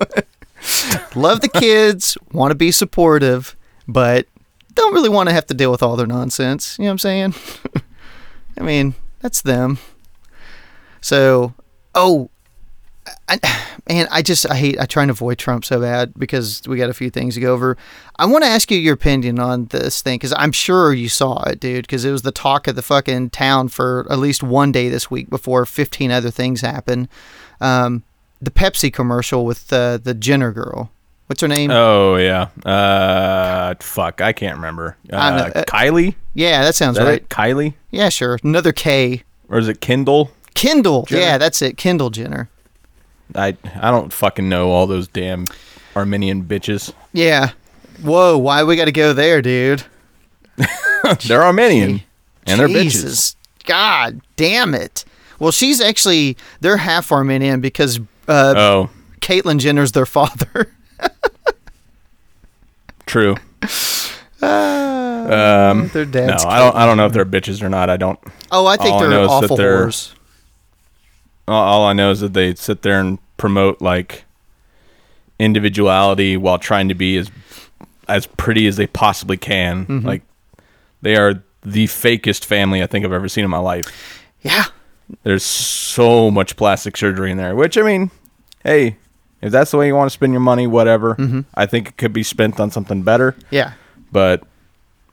Love 1.15 1.41
the 1.41 1.49
kids, 1.49 2.17
want 2.31 2.51
to 2.51 2.55
be 2.55 2.71
supportive, 2.71 3.55
but 3.87 4.27
don't 4.73 4.93
really 4.93 5.09
want 5.09 5.29
to 5.29 5.33
have 5.33 5.45
to 5.47 5.53
deal 5.53 5.71
with 5.71 5.83
all 5.83 5.95
their 5.95 6.07
nonsense. 6.07 6.77
You 6.77 6.85
know 6.85 6.89
what 6.89 6.93
I'm 6.93 6.99
saying? 6.99 7.33
I 8.59 8.63
mean, 8.63 8.95
that's 9.19 9.41
them. 9.41 9.77
So, 11.01 11.53
oh, 11.95 12.29
I, 13.27 13.39
man, 13.87 14.07
I 14.11 14.21
just 14.21 14.49
I 14.49 14.55
hate 14.55 14.79
I 14.79 14.85
try 14.85 15.03
and 15.03 15.11
avoid 15.11 15.37
Trump 15.37 15.65
so 15.65 15.79
bad 15.79 16.13
because 16.17 16.61
we 16.67 16.77
got 16.77 16.89
a 16.89 16.93
few 16.93 17.09
things 17.09 17.35
to 17.35 17.41
go 17.41 17.53
over. 17.53 17.77
I 18.17 18.25
want 18.25 18.43
to 18.43 18.49
ask 18.49 18.69
you 18.71 18.77
your 18.77 18.93
opinion 18.93 19.39
on 19.39 19.65
this 19.65 20.01
thing 20.01 20.15
because 20.15 20.33
I'm 20.35 20.51
sure 20.51 20.93
you 20.93 21.09
saw 21.09 21.43
it, 21.43 21.59
dude. 21.59 21.85
Because 21.85 22.05
it 22.05 22.11
was 22.11 22.21
the 22.21 22.31
talk 22.31 22.67
of 22.67 22.75
the 22.75 22.81
fucking 22.81 23.31
town 23.31 23.69
for 23.69 24.05
at 24.09 24.19
least 24.19 24.43
one 24.43 24.71
day 24.71 24.89
this 24.89 25.09
week 25.09 25.29
before 25.29 25.65
15 25.65 26.11
other 26.11 26.31
things 26.31 26.61
happened. 26.61 27.07
Um, 27.61 28.03
the 28.41 28.51
Pepsi 28.51 28.91
commercial 28.91 29.45
with 29.45 29.71
uh, 29.71 29.97
the 29.97 30.13
Jenner 30.13 30.51
girl. 30.51 30.91
What's 31.27 31.41
her 31.41 31.47
name? 31.47 31.71
Oh 31.71 32.15
yeah. 32.15 32.49
Uh, 32.65 33.75
fuck. 33.81 34.21
I 34.21 34.31
can't 34.31 34.55
remember. 34.55 34.95
Uh, 35.11 35.29
know. 35.29 35.59
Uh, 35.59 35.63
Kylie. 35.65 36.15
yeah, 36.33 36.63
that 36.63 36.75
sounds 36.75 36.97
that 36.97 37.05
right. 37.05 37.21
it? 37.21 37.29
Kylie 37.29 37.73
Yeah, 37.91 38.09
sure. 38.09 38.39
Another 38.43 38.71
K. 38.71 39.23
or 39.49 39.57
is 39.57 39.67
it 39.67 39.81
Kindle? 39.81 40.31
Kendall. 40.53 41.03
Jenner? 41.03 41.21
Yeah, 41.21 41.37
that's 41.37 41.61
it. 41.61 41.77
Kendall 41.77 42.09
Jenner. 42.09 42.49
I 43.35 43.57
I 43.75 43.91
don't 43.91 44.13
fucking 44.13 44.47
know 44.47 44.71
all 44.71 44.87
those 44.87 45.07
damn 45.07 45.45
Armenian 45.95 46.45
bitches. 46.45 46.93
Yeah. 47.11 47.51
Whoa, 48.01 48.37
why 48.37 48.63
we 48.63 48.75
got 48.75 48.85
to 48.85 48.91
go 48.91 49.11
there, 49.11 49.41
dude? 49.41 49.83
They're 51.25 51.43
Armenian 51.43 52.01
and 52.45 52.59
they're 52.59 52.67
bitches. 52.67 53.35
God 53.65 54.21
damn 54.35 54.73
it. 54.73 55.03
Well, 55.39 55.51
she's 55.51 55.81
actually 55.81 56.37
they're 56.61 56.77
half 56.77 57.11
Armenian 57.11 57.61
because 57.61 57.99
uh, 58.27 58.53
Oh, 58.57 58.89
Caitlyn 59.21 59.59
Jenner's 59.59 59.91
their 59.91 60.05
father. 60.05 60.73
true. 63.05 63.35
Um, 64.41 65.87
their 65.89 66.05
no, 66.05 66.11
dad's. 66.11 66.45
I 66.45 66.59
don't. 66.59 66.75
I 66.75 66.85
don't 66.85 66.97
know 66.97 67.05
if 67.05 67.13
they're 67.13 67.25
bitches 67.25 67.61
or 67.61 67.69
not. 67.69 67.89
I 67.89 67.97
don't. 67.97 68.19
Oh, 68.51 68.65
I 68.65 68.77
think 68.77 68.99
they're 68.99 69.09
that 69.09 69.27
awful 69.27 69.57
they're- 69.57 69.87
whores. 69.87 70.13
All, 71.47 71.63
all 71.63 71.85
I 71.85 71.93
know 71.93 72.11
is 72.11 72.19
that 72.19 72.33
they 72.33 72.53
sit 72.55 72.81
there 72.81 72.99
and 72.99 73.19
promote 73.37 73.81
like 73.81 74.25
individuality 75.39 76.35
while 76.37 76.57
trying 76.59 76.89
to 76.89 76.95
be 76.95 77.17
as 77.17 77.31
as 78.07 78.27
pretty 78.27 78.67
as 78.67 78.77
they 78.77 78.87
possibly 78.87 79.37
can. 79.37 79.85
Mm-hmm. 79.85 80.07
Like 80.07 80.21
they 81.01 81.15
are 81.15 81.41
the 81.63 81.85
fakest 81.87 82.45
family 82.45 82.83
I 82.83 82.87
think 82.87 83.05
I've 83.05 83.13
ever 83.13 83.29
seen 83.29 83.43
in 83.43 83.49
my 83.49 83.57
life. 83.59 84.23
Yeah. 84.41 84.65
There's 85.23 85.43
so 85.43 86.29
much 86.29 86.57
plastic 86.57 86.97
surgery 86.97 87.31
in 87.31 87.37
there, 87.37 87.55
which 87.55 87.77
I 87.77 87.81
mean, 87.81 88.11
hey, 88.63 88.97
if 89.41 89.51
that's 89.51 89.71
the 89.71 89.77
way 89.77 89.87
you 89.87 89.95
want 89.95 90.09
to 90.09 90.13
spend 90.13 90.33
your 90.33 90.39
money, 90.41 90.67
whatever. 90.67 91.15
Mm-hmm. 91.15 91.41
I 91.55 91.65
think 91.65 91.89
it 91.89 91.97
could 91.97 92.13
be 92.13 92.23
spent 92.23 92.59
on 92.59 92.71
something 92.71 93.03
better, 93.03 93.35
Yeah. 93.51 93.73
but 94.11 94.43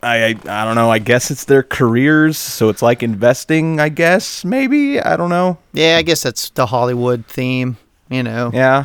I, 0.02 0.16
I 0.24 0.28
I 0.28 0.64
don't 0.64 0.74
know. 0.74 0.90
I 0.90 0.98
guess 0.98 1.30
it's 1.30 1.44
their 1.46 1.62
careers, 1.62 2.36
so 2.36 2.68
it's 2.68 2.82
like 2.82 3.02
investing. 3.02 3.80
I 3.80 3.88
guess 3.88 4.44
maybe 4.44 5.00
I 5.00 5.16
don't 5.16 5.30
know. 5.30 5.56
Yeah, 5.72 5.96
I 5.96 6.02
guess 6.02 6.22
that's 6.22 6.50
the 6.50 6.66
Hollywood 6.66 7.24
theme. 7.26 7.76
You 8.10 8.22
know, 8.22 8.50
Yeah. 8.52 8.84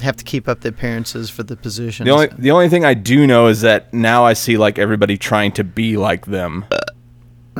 have 0.00 0.16
to 0.16 0.24
keep 0.24 0.48
up 0.48 0.60
the 0.60 0.70
appearances 0.70 1.28
for 1.28 1.42
the 1.42 1.54
position. 1.56 2.06
The 2.06 2.12
only 2.12 2.28
the 2.38 2.50
only 2.50 2.68
thing 2.70 2.84
I 2.86 2.94
do 2.94 3.26
know 3.26 3.48
is 3.48 3.60
that 3.60 3.92
now 3.92 4.24
I 4.24 4.32
see 4.32 4.56
like 4.56 4.78
everybody 4.78 5.18
trying 5.18 5.52
to 5.52 5.64
be 5.64 5.96
like 5.98 6.24
them. 6.26 6.64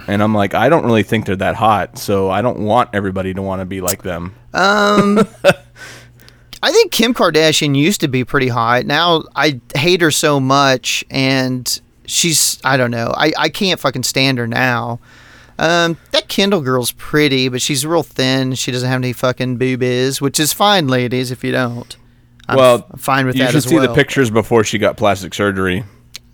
And 0.06 0.22
I'm 0.22 0.32
like, 0.34 0.54
I 0.54 0.68
don't 0.68 0.84
really 0.86 1.02
think 1.02 1.26
they're 1.26 1.36
that 1.36 1.56
hot, 1.56 1.98
so 1.98 2.30
I 2.30 2.40
don't 2.40 2.60
want 2.60 2.90
everybody 2.94 3.34
to 3.34 3.42
want 3.42 3.60
to 3.60 3.64
be 3.66 3.80
like 3.80 4.02
them. 4.02 4.34
Um, 4.54 5.26
I 6.68 6.70
think 6.72 6.92
Kim 6.92 7.14
Kardashian 7.14 7.74
used 7.74 8.02
to 8.02 8.08
be 8.08 8.24
pretty 8.26 8.48
hot. 8.48 8.84
Now 8.84 9.24
I 9.34 9.58
hate 9.74 10.02
her 10.02 10.10
so 10.10 10.38
much, 10.38 11.02
and 11.08 11.80
she's 12.04 12.60
I 12.62 12.76
don't 12.76 12.90
know. 12.90 13.14
I 13.16 13.32
I 13.38 13.48
can't 13.48 13.80
fucking 13.80 14.02
stand 14.02 14.36
her 14.36 14.46
now. 14.46 15.00
Um, 15.58 15.96
that 16.10 16.28
Kendall 16.28 16.60
girl's 16.60 16.92
pretty, 16.92 17.48
but 17.48 17.62
she's 17.62 17.86
real 17.86 18.02
thin. 18.02 18.54
She 18.54 18.70
doesn't 18.70 18.86
have 18.88 19.00
any 19.00 19.14
fucking 19.14 19.56
boobies, 19.56 20.20
which 20.20 20.38
is 20.38 20.52
fine, 20.52 20.88
ladies, 20.88 21.30
if 21.30 21.42
you 21.42 21.52
don't. 21.52 21.96
I'm 22.48 22.56
well, 22.58 22.86
f- 22.94 23.00
fine 23.00 23.24
with 23.24 23.34
you 23.34 23.40
that 23.44 23.46
You 23.46 23.50
should 23.52 23.56
as 23.56 23.64
see 23.64 23.74
well. 23.76 23.88
the 23.88 23.94
pictures 23.94 24.30
before 24.30 24.62
she 24.62 24.76
got 24.76 24.98
plastic 24.98 25.32
surgery. 25.32 25.84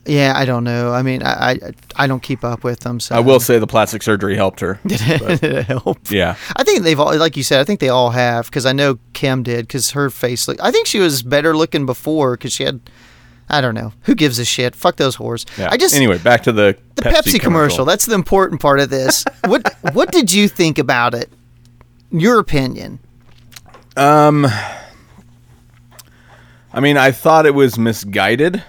Yeah, 0.06 0.34
I 0.36 0.44
don't 0.44 0.64
know. 0.64 0.92
I 0.92 1.02
mean, 1.02 1.22
I 1.22 1.52
I, 1.52 1.58
I 1.96 2.06
don't 2.06 2.22
keep 2.22 2.44
up 2.44 2.62
with 2.62 2.80
them. 2.80 3.00
So 3.00 3.14
I 3.14 3.20
will 3.20 3.40
say 3.40 3.58
the 3.58 3.66
plastic 3.66 4.02
surgery 4.02 4.36
helped 4.36 4.60
her. 4.60 4.78
Did 4.86 5.00
it, 5.02 5.40
did 5.40 5.52
it 5.52 5.66
help? 5.66 6.10
Yeah. 6.10 6.36
I 6.56 6.62
think 6.62 6.82
they've 6.82 6.98
all, 6.98 7.16
like 7.16 7.36
you 7.36 7.42
said, 7.42 7.60
I 7.60 7.64
think 7.64 7.80
they 7.80 7.88
all 7.88 8.10
have 8.10 8.46
because 8.46 8.66
I 8.66 8.72
know 8.72 8.98
Kim 9.14 9.42
did 9.42 9.66
because 9.66 9.92
her 9.92 10.10
face. 10.10 10.46
Look, 10.46 10.58
I 10.62 10.70
think 10.70 10.86
she 10.86 10.98
was 10.98 11.22
better 11.22 11.56
looking 11.56 11.86
before 11.86 12.36
because 12.36 12.52
she 12.52 12.64
had. 12.64 12.80
I 13.48 13.60
don't 13.60 13.74
know. 13.74 13.92
Who 14.02 14.14
gives 14.14 14.38
a 14.38 14.44
shit? 14.44 14.74
Fuck 14.74 14.96
those 14.96 15.16
whores. 15.16 15.46
Yeah. 15.58 15.68
I 15.70 15.76
just 15.76 15.94
anyway, 15.94 16.18
back 16.18 16.44
to 16.44 16.52
the 16.52 16.76
the 16.96 17.02
Pepsi, 17.02 17.38
commercial. 17.38 17.84
That's 17.84 18.06
the 18.06 18.14
important 18.14 18.60
part 18.60 18.80
of 18.80 18.88
this. 18.90 19.24
what 19.46 19.74
What 19.92 20.12
did 20.12 20.32
you 20.32 20.48
think 20.48 20.78
about 20.78 21.14
it? 21.14 21.30
Your 22.10 22.38
opinion. 22.38 23.00
Um, 23.96 24.46
I 26.72 26.80
mean, 26.80 26.96
I 26.96 27.12
thought 27.12 27.46
it 27.46 27.54
was 27.54 27.78
misguided, 27.78 28.62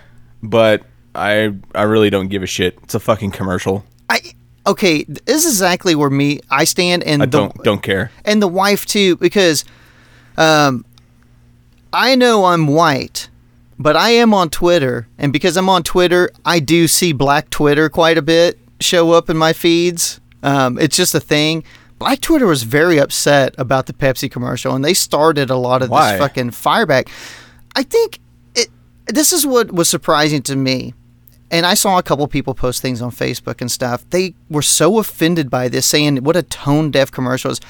but 0.43 0.83
I 1.15 1.53
I 1.73 1.83
really 1.83 2.09
don't 2.09 2.27
give 2.27 2.43
a 2.43 2.47
shit. 2.47 2.77
It's 2.83 2.95
a 2.95 2.99
fucking 2.99 3.31
commercial. 3.31 3.85
I 4.09 4.19
okay. 4.67 5.03
This 5.03 5.45
is 5.45 5.53
exactly 5.53 5.95
where 5.95 6.09
me 6.09 6.41
I 6.49 6.65
stand, 6.65 7.03
and 7.03 7.23
I 7.23 7.25
the, 7.25 7.31
don't 7.31 7.63
don't 7.63 7.81
care. 7.81 8.11
and 8.23 8.41
the 8.41 8.47
wife 8.47 8.85
too, 8.85 9.15
because 9.17 9.65
um, 10.37 10.85
I 11.93 12.15
know 12.15 12.45
I'm 12.45 12.67
white, 12.67 13.29
but 13.79 13.95
I 13.95 14.11
am 14.11 14.33
on 14.33 14.49
Twitter, 14.49 15.07
and 15.17 15.31
because 15.31 15.57
I'm 15.57 15.69
on 15.69 15.83
Twitter, 15.83 16.29
I 16.45 16.59
do 16.59 16.87
see 16.87 17.13
Black 17.13 17.49
Twitter 17.49 17.89
quite 17.89 18.17
a 18.17 18.21
bit 18.21 18.59
show 18.79 19.11
up 19.11 19.29
in 19.29 19.37
my 19.37 19.53
feeds. 19.53 20.19
Um, 20.43 20.77
it's 20.77 20.97
just 20.97 21.15
a 21.15 21.19
thing. 21.19 21.63
Black 21.97 22.19
Twitter 22.19 22.45
was 22.45 22.63
very 22.63 22.99
upset 22.99 23.55
about 23.57 23.85
the 23.85 23.93
Pepsi 23.93 24.29
commercial, 24.29 24.75
and 24.75 24.83
they 24.83 24.93
started 24.93 25.49
a 25.49 25.55
lot 25.55 25.81
of 25.81 25.89
Why? 25.89 26.11
this 26.11 26.19
fucking 26.19 26.51
fireback. 26.51 27.09
I 27.75 27.83
think 27.83 28.19
it. 28.53 28.67
This 29.07 29.31
is 29.31 29.45
what 29.45 29.71
was 29.71 29.89
surprising 29.89 30.41
to 30.43 30.55
me 30.55 30.93
and 31.55 31.65
I 31.65 31.73
saw 31.73 31.97
a 31.97 32.03
couple 32.03 32.27
people 32.27 32.53
post 32.53 32.81
things 32.81 33.01
on 33.01 33.11
Facebook 33.11 33.61
and 33.61 33.71
stuff. 33.71 34.03
They 34.09 34.33
were 34.49 34.61
so 34.61 34.99
offended 34.99 35.49
by 35.49 35.69
this, 35.69 35.85
saying 35.85 36.17
what 36.17 36.35
a 36.35 36.43
tone 36.43 36.91
deaf 36.91 37.09
commercial 37.11 37.51
is. 37.51 37.61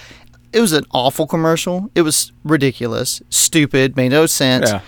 It 0.51 0.60
was 0.60 0.74
an 0.74 0.86
awful 0.89 1.27
commercial. 1.27 1.92
It 1.94 2.01
was 2.01 2.32
ridiculous, 2.44 3.22
stupid, 3.30 3.96
made 3.96 4.10
no 4.10 4.25
sense. 4.25 4.72
Yeah. 4.72 4.82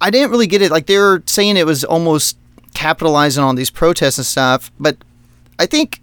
I 0.00 0.08
didn't 0.08 0.30
really 0.30 0.46
get 0.46 0.62
it. 0.62 0.70
Like 0.70 0.86
they 0.86 0.96
were 0.96 1.22
saying 1.26 1.58
it 1.58 1.66
was 1.66 1.84
almost 1.84 2.38
capitalizing 2.72 3.44
on 3.44 3.56
these 3.56 3.70
protests 3.70 4.16
and 4.16 4.26
stuff, 4.26 4.72
but 4.80 4.96
I 5.58 5.66
think 5.66 6.00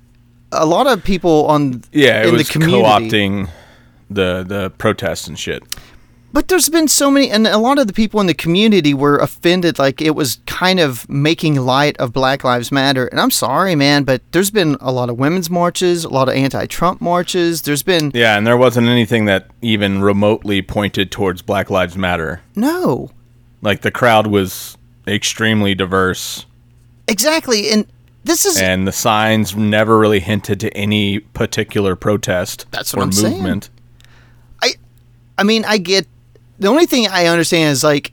a 0.51 0.67
lot 0.67 0.86
of 0.86 1.03
people 1.03 1.48
on 1.48 1.84
Yeah, 1.91 2.22
it 2.22 2.27
in 2.27 2.34
was 2.36 2.48
the 2.48 2.53
community 2.53 2.84
co-opting 2.84 3.50
the 4.12 4.46
the 4.48 4.69
protests 4.77 5.27
and 5.27 5.39
shit. 5.39 5.63
But 6.31 6.48
there's 6.48 6.69
been 6.69 6.88
so 6.88 7.09
many, 7.09 7.31
and 7.31 7.48
a 7.48 7.57
lot 7.57 7.79
of 7.79 7.88
the 7.88 7.93
people 7.93 8.21
in 8.21 8.27
the 8.27 8.36
community 8.36 8.93
were 8.93 9.17
offended, 9.17 9.79
like 9.79 10.00
it 10.00 10.12
was 10.12 10.39
kind 10.45 10.79
of 10.79 11.09
making 11.09 11.55
light 11.55 11.98
of 11.98 12.13
Black 12.13 12.43
Lives 12.43 12.71
Matter. 12.71 13.07
And 13.07 13.19
I'm 13.19 13.31
sorry, 13.31 13.74
man, 13.74 14.03
but 14.03 14.21
there's 14.31 14.51
been 14.51 14.77
a 14.79 14.91
lot 14.91 15.09
of 15.09 15.17
women's 15.17 15.50
marches, 15.50 16.03
a 16.03 16.09
lot 16.09 16.29
of 16.29 16.36
anti-Trump 16.36 17.01
marches. 17.01 17.63
There's 17.63 17.81
been 17.81 18.12
Yeah, 18.13 18.38
and 18.38 18.45
there 18.45 18.57
wasn't 18.57 18.88
anything 18.89 19.25
that 19.25 19.48
even 19.63 20.01
remotely 20.03 20.62
pointed 20.62 21.12
towards 21.12 21.41
Black 21.41 21.71
Lives 21.71 21.98
Matter. 21.98 22.41
no, 22.55 23.09
Like 23.63 23.81
the 23.81 23.91
crowd 23.91 24.27
was 24.27 24.77
extremely 25.07 25.74
diverse, 25.74 26.45
exactly, 27.07 27.71
and 27.71 27.88
this 28.24 28.45
is 28.45 28.62
and 28.62 28.88
the 28.88 28.91
signs 28.91 29.55
never 29.55 29.98
really 29.98 30.19
hinted 30.19 30.59
to 30.59 30.69
any 30.77 31.19
particular 31.19 31.95
protest 31.95 32.67
That's 32.69 32.93
what 32.93 33.01
or 33.01 33.03
I'm 33.05 33.12
saying. 33.13 33.33
movement. 33.33 33.69
I, 34.62 34.74
I 35.39 35.43
mean, 35.43 35.65
I 35.65 35.79
get 35.79 36.05
the 36.60 36.68
only 36.68 36.86
thing 36.86 37.08
I 37.08 37.25
understand 37.28 37.72
is 37.72 37.84
like 37.84 38.12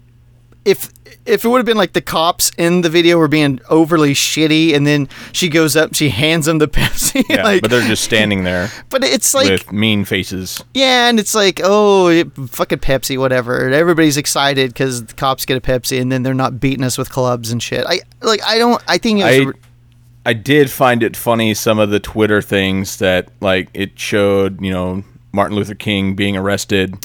if 0.64 0.90
if 1.26 1.44
it 1.44 1.48
would 1.48 1.58
have 1.58 1.66
been 1.66 1.76
like 1.76 1.92
the 1.92 2.00
cops 2.00 2.50
in 2.56 2.82
the 2.82 2.88
video 2.88 3.18
were 3.18 3.28
being 3.28 3.60
overly 3.68 4.14
shitty, 4.14 4.74
and 4.74 4.86
then 4.86 5.08
she 5.32 5.48
goes 5.48 5.76
up, 5.76 5.94
she 5.94 6.08
hands 6.08 6.46
them 6.46 6.58
the 6.58 6.68
Pepsi, 6.78 7.24
Yeah, 7.28 7.42
like, 7.42 7.62
but 7.62 7.70
they're 7.70 7.86
just 7.86 8.04
standing 8.04 8.44
there 8.44 8.70
but 8.90 9.02
it's 9.04 9.34
like 9.34 9.48
with 9.48 9.72
mean 9.72 10.04
faces. 10.04 10.62
Yeah, 10.74 11.08
and 11.08 11.18
it's 11.18 11.34
like, 11.34 11.60
oh, 11.62 12.08
it- 12.08 12.32
fucking 12.36 12.78
Pepsi, 12.78 13.18
whatever. 13.18 13.64
And 13.66 13.74
everybody's 13.74 14.16
excited 14.16 14.72
because 14.72 15.04
the 15.04 15.14
cops 15.14 15.44
get 15.44 15.56
a 15.56 15.60
Pepsi, 15.60 16.00
and 16.00 16.10
then 16.10 16.22
they're 16.22 16.34
not 16.34 16.60
beating 16.60 16.84
us 16.84 16.96
with 16.96 17.10
clubs 17.10 17.50
and 17.50 17.62
shit. 17.62 17.84
I 17.86 18.00
like, 18.22 18.42
I 18.44 18.58
don't. 18.58 18.82
I 18.88 18.98
think 18.98 19.20
it 19.20 19.46
was. 19.46 19.54
I 19.54 20.30
I 20.30 20.32
did 20.32 20.70
find 20.70 21.04
it 21.04 21.16
funny 21.16 21.54
some 21.54 21.78
of 21.78 21.90
the 21.90 22.00
Twitter 22.00 22.42
things 22.42 22.96
that 22.98 23.28
like 23.40 23.68
it 23.74 23.98
showed, 23.98 24.60
you 24.60 24.72
know, 24.72 25.04
Martin 25.32 25.56
Luther 25.56 25.76
King 25.76 26.14
being 26.16 26.36
arrested 26.36 26.96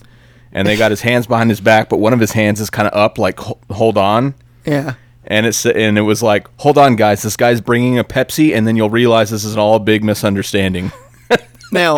and 0.54 0.68
they 0.68 0.76
got 0.78 0.92
his 0.92 1.02
hands 1.02 1.28
behind 1.28 1.50
his 1.50 1.62
back, 1.62 1.90
but 1.90 1.98
one 1.98 2.14
of 2.14 2.20
his 2.20 2.32
hands 2.34 2.60
is 2.60 2.70
kind 2.70 2.88
of 2.88 2.94
up 2.98 3.18
like 3.18 3.40
hold 3.70 3.98
on. 3.98 4.34
yeah, 4.66 4.96
And 5.26 5.46
it's 5.46 5.66
and 5.66 5.98
it 5.98 6.02
was 6.02 6.22
like, 6.22 6.48
"Hold 6.60 6.78
on 6.78 6.96
guys, 6.96 7.22
this 7.22 7.38
guy's 7.38 7.62
bringing 7.62 7.98
a 8.00 8.04
Pepsi 8.04 8.56
and 8.56 8.68
then 8.68 8.76
you'll 8.76 8.90
realize 8.90 9.30
this 9.30 9.44
is 9.46 9.56
all 9.58 9.76
a 9.76 9.80
big 9.80 10.04
misunderstanding." 10.04 10.92
now 11.72 11.98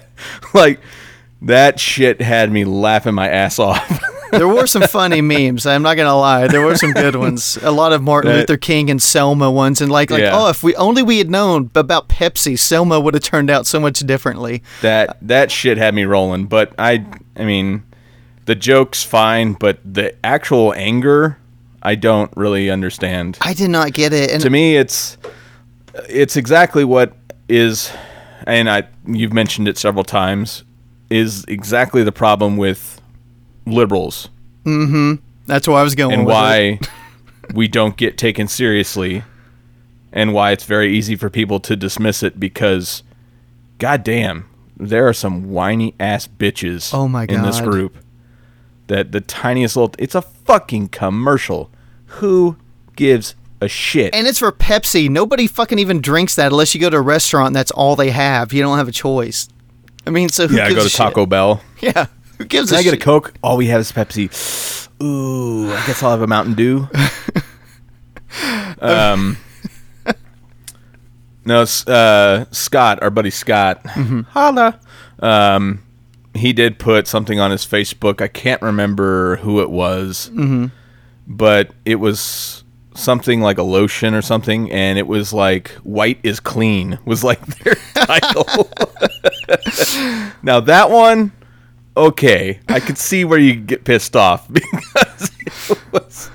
like 0.54 0.80
that 1.42 1.78
shit 1.78 2.20
had 2.20 2.50
me 2.50 2.64
laughing 2.64 3.14
my 3.14 3.28
ass 3.28 3.58
off. 3.58 4.00
there 4.32 4.48
were 4.48 4.66
some 4.66 4.82
funny 4.82 5.20
memes. 5.20 5.66
I'm 5.66 5.82
not 5.82 5.96
gonna 5.96 6.16
lie, 6.16 6.46
there 6.48 6.62
were 6.62 6.76
some 6.76 6.92
good 6.92 7.14
ones. 7.16 7.56
A 7.62 7.70
lot 7.70 7.92
of 7.92 8.02
Martin 8.02 8.30
That- 8.32 8.38
Luther 8.40 8.56
King 8.56 8.90
and 8.90 9.00
Selma 9.02 9.50
ones, 9.50 9.80
and 9.80 9.90
like, 9.90 10.10
like, 10.10 10.20
Yeah. 10.20 10.30
oh, 10.38 10.48
if 10.48 10.62
we 10.62 10.74
only 10.76 11.02
we 11.02 11.18
had 11.18 11.30
known 11.30 11.70
about 11.74 12.08
Pepsi, 12.08 12.58
Selma 12.58 12.98
would 13.00 13.14
have 13.14 13.22
turned 13.22 13.50
out 13.50 13.66
so 13.66 13.78
much 13.80 14.00
differently. 14.00 14.62
that 14.82 15.16
that 15.22 15.50
shit 15.50 15.78
had 15.78 15.94
me 15.94 16.04
rolling, 16.04 16.46
but 16.46 16.72
I 16.78 17.04
I 17.36 17.44
mean, 17.44 17.84
the 18.48 18.54
joke's 18.56 19.04
fine, 19.04 19.52
but 19.52 19.78
the 19.84 20.14
actual 20.24 20.72
anger 20.74 21.36
I 21.82 21.94
don't 21.94 22.30
really 22.36 22.70
understand. 22.70 23.38
I 23.40 23.52
did 23.54 23.70
not 23.70 23.92
get 23.92 24.12
it, 24.12 24.30
and 24.30 24.42
to 24.42 24.50
me 24.50 24.76
it's 24.76 25.16
it's 26.08 26.36
exactly 26.36 26.84
what 26.84 27.12
is 27.48 27.92
and 28.46 28.68
I 28.70 28.84
you've 29.06 29.32
mentioned 29.32 29.68
it 29.68 29.76
several 29.78 30.04
times 30.04 30.64
is 31.10 31.44
exactly 31.48 32.02
the 32.02 32.12
problem 32.12 32.56
with 32.56 33.00
liberals 33.66 34.28
Mm-hmm. 34.64 35.14
that's 35.46 35.66
where 35.68 35.76
I 35.78 35.82
was 35.82 35.94
going. 35.94 36.12
and 36.14 36.26
why 36.26 36.80
we 37.54 37.68
don't 37.68 37.96
get 37.96 38.18
taken 38.18 38.48
seriously 38.48 39.22
and 40.12 40.32
why 40.34 40.50
it's 40.52 40.64
very 40.64 40.96
easy 40.96 41.16
for 41.16 41.30
people 41.30 41.60
to 41.60 41.76
dismiss 41.76 42.22
it 42.22 42.38
because 42.40 43.02
goddamn 43.78 44.44
there 44.76 45.06
are 45.08 45.12
some 45.14 45.50
whiny 45.50 45.94
ass 46.00 46.26
bitches 46.28 46.92
Oh 46.94 47.08
my 47.08 47.26
god. 47.26 47.34
in 47.36 47.42
this 47.42 47.60
group 47.60 47.96
that 48.88 49.12
the 49.12 49.20
tiniest 49.20 49.76
little 49.76 49.94
it's 49.98 50.14
a 50.14 50.22
fucking 50.22 50.88
commercial 50.88 51.70
who 52.06 52.56
gives 52.96 53.34
a 53.60 53.68
shit 53.68 54.14
And 54.14 54.26
it's 54.26 54.38
for 54.38 54.52
Pepsi. 54.52 55.08
Nobody 55.08 55.46
fucking 55.46 55.78
even 55.78 56.00
drinks 56.00 56.34
that 56.36 56.52
unless 56.52 56.74
you 56.74 56.80
go 56.80 56.90
to 56.90 56.96
a 56.96 57.00
restaurant 57.00 57.48
and 57.48 57.56
that's 57.56 57.70
all 57.70 57.96
they 57.96 58.10
have. 58.10 58.52
You 58.52 58.62
don't 58.62 58.78
have 58.78 58.88
a 58.88 58.92
choice. 58.92 59.48
I 60.06 60.10
mean, 60.10 60.28
so 60.28 60.46
who 60.46 60.56
shit? 60.56 60.62
yeah 60.64 60.68
gives 60.68 60.82
go 60.82 60.88
to 60.88 60.94
taco 60.94 61.22
shit? 61.22 61.28
bell 61.28 61.62
Yeah, 61.80 62.06
who 62.38 62.44
gives 62.44 62.70
a? 62.70 62.74
Can 62.74 62.76
a 62.76 62.80
I 62.80 62.82
get 62.84 62.94
a? 62.94 63.04
Coke? 63.04 63.34
All 63.42 63.56
we 63.56 63.66
have 63.66 63.80
is 63.80 63.92
Pepsi. 63.92 64.88
Ooh, 65.02 65.70
I 65.72 65.86
guess 65.86 66.02
I'll 66.02 66.10
have 66.10 66.22
a 66.22 66.26
Mountain 66.26 66.54
Dew. 66.54 66.88
um, 68.80 69.36
no, 71.44 71.62
uh, 71.86 72.44
Scott, 72.50 73.02
our 73.02 73.10
buddy 73.10 73.30
Scott, 73.30 73.84
holla. 73.86 74.80
Um, 75.20 75.82
he 76.34 76.52
did 76.52 76.78
put 76.78 77.06
something 77.06 77.40
on 77.40 77.50
his 77.50 77.64
Facebook. 77.64 78.20
I 78.20 78.28
can't 78.28 78.62
remember 78.62 79.36
who 79.36 79.60
it 79.60 79.70
was, 79.70 80.30
mm-hmm. 80.32 80.66
but 81.26 81.72
it 81.84 81.96
was 81.96 82.64
something 82.94 83.40
like 83.40 83.58
a 83.58 83.62
lotion 83.62 84.14
or 84.14 84.22
something, 84.22 84.70
and 84.70 84.98
it 84.98 85.06
was 85.06 85.32
like 85.32 85.70
"white 85.82 86.20
is 86.22 86.40
clean" 86.40 86.98
was 87.04 87.24
like 87.24 87.44
their 87.46 87.74
title. 87.94 88.70
now 90.42 90.60
that 90.60 90.90
one 90.90 91.32
okay, 91.98 92.60
I 92.68 92.80
could 92.80 92.96
see 92.96 93.24
where 93.24 93.38
you 93.38 93.56
get 93.56 93.84
pissed 93.84 94.16
off 94.16 94.46
because 94.52 95.30
it 95.68 95.92
was 95.92 96.30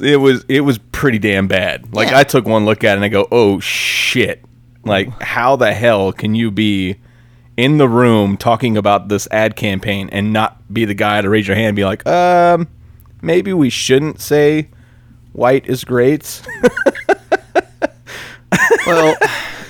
it 0.00 0.16
was 0.16 0.44
it 0.48 0.62
was 0.62 0.78
pretty 0.78 1.18
damn 1.18 1.46
bad. 1.46 1.94
Like 1.94 2.10
Yeah. 2.10 2.18
I 2.18 2.24
took 2.24 2.46
one 2.46 2.64
look 2.64 2.82
at 2.82 2.92
it 2.92 2.96
and 2.96 3.04
I 3.04 3.08
go, 3.08 3.28
"Oh 3.30 3.60
shit." 3.60 4.44
Like 4.82 5.10
how 5.20 5.56
the 5.56 5.74
hell 5.74 6.10
can 6.12 6.34
you 6.34 6.50
be 6.50 6.96
in 7.60 7.78
the 7.78 7.88
room 7.88 8.36
talking 8.36 8.76
about 8.76 9.08
this 9.08 9.28
ad 9.30 9.54
campaign 9.56 10.08
and 10.12 10.32
not 10.32 10.72
be 10.72 10.84
the 10.84 10.94
guy 10.94 11.20
to 11.20 11.28
raise 11.28 11.46
your 11.46 11.56
hand 11.56 11.68
and 11.68 11.76
be 11.76 11.84
like, 11.84 12.06
"Um, 12.06 12.68
maybe 13.20 13.52
we 13.52 13.68
shouldn't 13.70 14.20
say 14.20 14.68
white 15.32 15.66
is 15.66 15.84
great." 15.84 16.42
Well, 18.86 19.14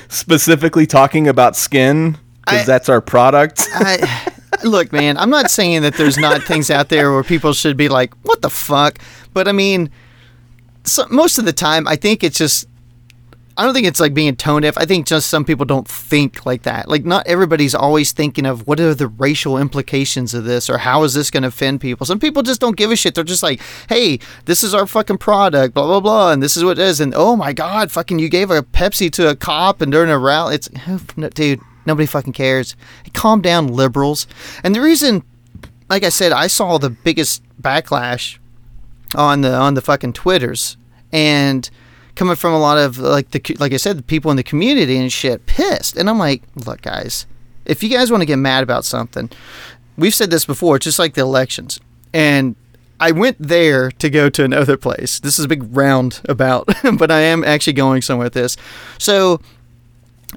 Specifically 0.09 0.87
talking 0.87 1.29
about 1.29 1.55
skin 1.55 2.19
because 2.45 2.67
that's 2.67 2.89
our 2.89 3.01
product. 3.01 3.69
I, 3.75 4.33
look, 4.65 4.93
man, 4.93 5.17
I'm 5.17 5.31
not 5.31 5.51
saying 5.51 5.83
that 5.83 5.95
there's 5.95 6.19
not 6.19 6.43
things 6.43 6.69
out 6.69 6.89
there 6.89 7.13
where 7.13 7.23
people 7.23 7.53
should 7.53 7.77
be 7.77 7.89
like, 7.89 8.13
"What 8.23 8.43
the 8.43 8.51
fuck," 8.51 8.99
but 9.33 9.47
I 9.47 9.53
mean, 9.53 9.89
so, 10.83 11.07
most 11.11 11.39
of 11.39 11.45
the 11.45 11.53
time, 11.53 11.87
I 11.87 11.95
think 11.95 12.25
it's 12.25 12.39
just. 12.39 12.67
I 13.61 13.65
don't 13.65 13.75
think 13.75 13.87
it's 13.87 14.01
like 14.01 14.15
being 14.15 14.37
tone 14.37 14.63
deaf. 14.63 14.79
I 14.79 14.87
think 14.87 15.07
just 15.07 15.29
some 15.29 15.45
people 15.45 15.67
don't 15.67 15.87
think 15.87 16.47
like 16.47 16.63
that. 16.63 16.89
Like 16.89 17.05
not 17.05 17.27
everybody's 17.27 17.75
always 17.75 18.11
thinking 18.11 18.47
of 18.47 18.67
what 18.67 18.81
are 18.81 18.95
the 18.95 19.07
racial 19.07 19.59
implications 19.59 20.33
of 20.33 20.45
this 20.45 20.71
or 20.71 20.79
how 20.79 21.03
is 21.03 21.13
this 21.13 21.31
going 21.31 21.43
to 21.43 21.49
offend 21.51 21.83
people. 21.83 22.07
Some 22.07 22.19
people 22.19 22.43
just 22.43 22.63
don't 22.63 22.75
give 22.75 22.91
a 22.91 22.97
shit. 22.97 23.15
They're 23.15 23.23
just 23.23 23.43
like, 23.43 23.61
hey, 23.91 24.19
this 24.47 24.65
is 24.65 24.73
our 24.73 24.87
fucking 24.87 25.19
product, 25.19 25.75
blah 25.75 25.87
blah 25.87 26.01
blah, 26.01 26.33
and 26.33 26.43
this 26.43 26.57
is 26.57 26.65
what 26.65 26.79
it 26.79 26.83
is. 26.83 27.01
And 27.01 27.13
oh 27.15 27.37
my 27.37 27.53
god, 27.53 27.93
fucking, 27.93 28.19
you 28.19 28.31
gave 28.31 28.51
a 28.51 28.63
Pepsi 28.63 29.13
to 29.13 29.29
a 29.29 29.37
cop 29.37 29.83
and 29.83 29.93
during 29.93 30.09
a 30.09 30.19
rally. 30.19 30.55
It's 30.55 30.69
dude, 31.35 31.61
nobody 31.85 32.07
fucking 32.07 32.33
cares. 32.33 32.77
Hey, 33.05 33.11
calm 33.13 33.43
down, 33.43 33.69
liberals. 33.69 34.27
And 34.65 34.75
the 34.75 34.81
reason, 34.81 35.23
like 35.91 36.03
I 36.03 36.09
said, 36.09 36.33
I 36.33 36.47
saw 36.47 36.79
the 36.79 36.89
biggest 36.89 37.43
backlash 37.61 38.39
on 39.15 39.43
the 39.43 39.55
on 39.55 39.75
the 39.75 39.83
fucking 39.83 40.15
twitters 40.15 40.79
and 41.13 41.69
coming 42.21 42.37
from 42.37 42.53
a 42.53 42.59
lot 42.59 42.77
of 42.77 42.99
like 42.99 43.31
the 43.31 43.57
like 43.59 43.73
I 43.73 43.79
said, 43.79 43.97
the 43.97 44.03
people 44.03 44.31
in 44.31 44.37
the 44.37 44.43
community 44.43 44.99
and 44.99 45.11
shit 45.11 45.47
pissed. 45.47 45.97
And 45.97 46.07
I'm 46.11 46.19
like, 46.19 46.43
look, 46.55 46.83
guys, 46.83 47.25
if 47.65 47.83
you 47.83 47.89
guys 47.89 48.11
want 48.11 48.21
to 48.21 48.27
get 48.27 48.37
mad 48.37 48.63
about 48.63 48.85
something, 48.85 49.31
we've 49.97 50.15
said 50.15 50.31
this 50.31 50.45
before. 50.45 50.79
Just 50.79 50.99
like 50.99 51.15
the 51.15 51.23
elections, 51.23 51.81
and 52.13 52.57
I 53.01 53.13
went 53.13 53.39
there 53.41 53.91
to 53.93 54.11
go 54.11 54.29
to 54.29 54.45
another 54.45 54.77
place. 54.77 55.19
This 55.19 55.39
is 55.39 55.47
a 55.47 55.49
big 55.49 55.75
roundabout, 55.75 56.69
but 56.99 57.11
I 57.11 57.21
am 57.21 57.43
actually 57.43 57.73
going 57.73 58.03
somewhere 58.03 58.27
with 58.27 58.35
this. 58.35 58.59
So 58.99 59.41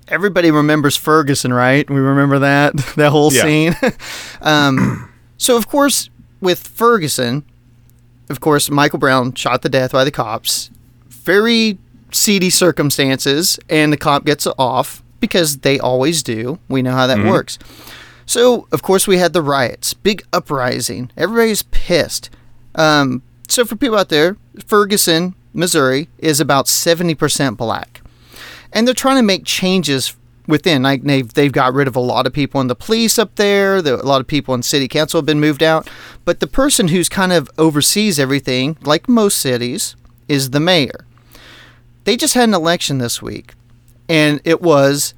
everybody 0.07 0.51
remembers 0.51 0.95
Ferguson, 0.95 1.51
right? 1.51 1.89
We 1.89 1.99
remember 1.99 2.39
that 2.39 2.77
that 2.95 3.11
whole 3.11 3.33
Yeah. 3.33 3.41
scene. 3.43 3.75
um, 4.41 5.11
so 5.37 5.57
of 5.57 5.67
course, 5.67 6.09
with 6.39 6.65
Ferguson, 6.65 7.43
of 8.29 8.39
course, 8.39 8.69
Michael 8.69 8.99
Brown 8.99 9.33
shot 9.33 9.61
to 9.63 9.69
death 9.69 9.91
by 9.91 10.05
the 10.05 10.11
cops. 10.11 10.69
Very 11.23 11.77
seedy 12.11 12.49
circumstances, 12.49 13.59
and 13.69 13.91
the 13.91 13.97
cop 13.97 14.25
gets 14.25 14.47
off 14.57 15.03
because 15.19 15.59
they 15.59 15.79
always 15.79 16.21
do. 16.23 16.59
We 16.67 16.81
know 16.81 16.91
how 16.91 17.07
that 17.07 17.25
works. 17.25 17.57
So, 18.25 18.67
of 18.71 18.81
course, 18.81 19.07
we 19.07 19.17
had 19.17 19.33
the 19.33 19.41
riots, 19.41 19.93
big 19.93 20.23
uprising. 20.31 21.11
Everybody's 21.17 21.63
pissed. 21.63 22.29
Um, 22.75 23.21
so, 23.47 23.65
for 23.65 23.75
people 23.75 23.97
out 23.97 24.09
there, 24.09 24.37
Ferguson, 24.65 25.35
Missouri, 25.53 26.09
is 26.17 26.39
about 26.39 26.65
70% 26.65 27.57
black. 27.57 28.01
And 28.71 28.87
they're 28.87 28.93
trying 28.93 29.17
to 29.17 29.23
make 29.23 29.45
changes 29.45 30.15
within. 30.47 30.83
Like 30.83 31.03
they've, 31.03 31.31
they've 31.31 31.51
got 31.51 31.73
rid 31.73 31.87
of 31.87 31.95
a 31.95 32.01
lot 32.01 32.25
of 32.25 32.33
people 32.33 32.59
in 32.61 32.67
the 32.67 32.75
police 32.75 33.19
up 33.19 33.35
there. 33.35 33.81
there. 33.81 33.95
A 33.95 34.03
lot 34.03 34.21
of 34.21 34.27
people 34.27 34.53
in 34.53 34.63
city 34.63 34.87
council 34.87 35.19
have 35.19 35.25
been 35.25 35.39
moved 35.39 35.63
out. 35.63 35.89
But 36.25 36.39
the 36.39 36.47
person 36.47 36.89
who's 36.89 37.09
kind 37.09 37.31
of 37.31 37.49
oversees 37.57 38.19
everything, 38.19 38.77
like 38.81 39.07
most 39.07 39.37
cities, 39.37 39.95
is 40.27 40.49
the 40.49 40.59
mayor. 40.59 41.05
They 42.03 42.17
just 42.17 42.33
had 42.33 42.49
an 42.49 42.53
election 42.53 42.97
this 42.97 43.21
week, 43.21 43.53
and 44.09 44.41
it 44.43 44.61
was 44.61 45.13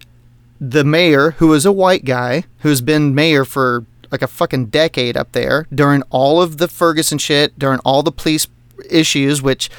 the 0.61 0.83
mayor, 0.83 1.31
who 1.31 1.53
is 1.53 1.65
a 1.65 1.71
white 1.71 2.05
guy, 2.05 2.43
who's 2.59 2.81
been 2.81 3.13
mayor 3.15 3.43
for 3.45 3.85
like 4.11 4.21
a 4.21 4.27
fucking 4.27 4.67
decade 4.67 5.17
up 5.17 5.31
there 5.31 5.65
during 5.73 6.01
all 6.11 6.41
of 6.41 6.57
the 6.57 6.67
Ferguson 6.67 7.17
shit, 7.17 7.57
during 7.57 7.79
all 7.79 8.03
the 8.03 8.11
police 8.11 8.47
issues, 8.89 9.41
which, 9.41 9.69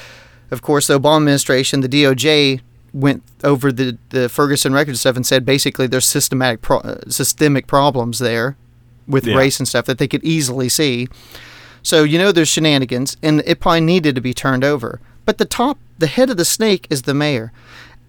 of 0.51 0.61
course, 0.61 0.87
the 0.87 0.99
Obama 0.99 1.17
administration, 1.17 1.79
the 1.81 1.89
DOJ 1.89 2.59
went 2.93 3.23
over 3.43 3.71
the, 3.71 3.97
the 4.09 4.27
Ferguson 4.27 4.73
record 4.73 4.97
stuff 4.97 5.15
and 5.15 5.25
said 5.25 5.45
basically 5.45 5.87
there's 5.87 6.05
systematic 6.05 6.61
pro- 6.61 6.79
uh, 6.79 6.99
systemic 7.07 7.67
problems 7.67 8.19
there 8.19 8.57
with 9.07 9.25
Yeah. 9.25 9.35
race 9.35 9.59
and 9.59 9.67
stuff 9.67 9.85
that 9.85 9.97
they 9.97 10.07
could 10.07 10.23
easily 10.23 10.67
see. 10.69 11.07
So 11.83 12.03
you 12.03 12.17
know 12.17 12.31
there's 12.31 12.49
shenanigans, 12.49 13.15
and 13.23 13.41
it 13.45 13.59
probably 13.61 13.81
needed 13.81 14.13
to 14.15 14.21
be 14.21 14.33
turned 14.33 14.63
over. 14.65 14.99
But 15.25 15.37
the 15.37 15.45
top, 15.45 15.77
the 15.97 16.07
head 16.07 16.29
of 16.29 16.37
the 16.37 16.45
snake 16.45 16.87
is 16.89 17.03
the 17.03 17.13
mayor, 17.13 17.51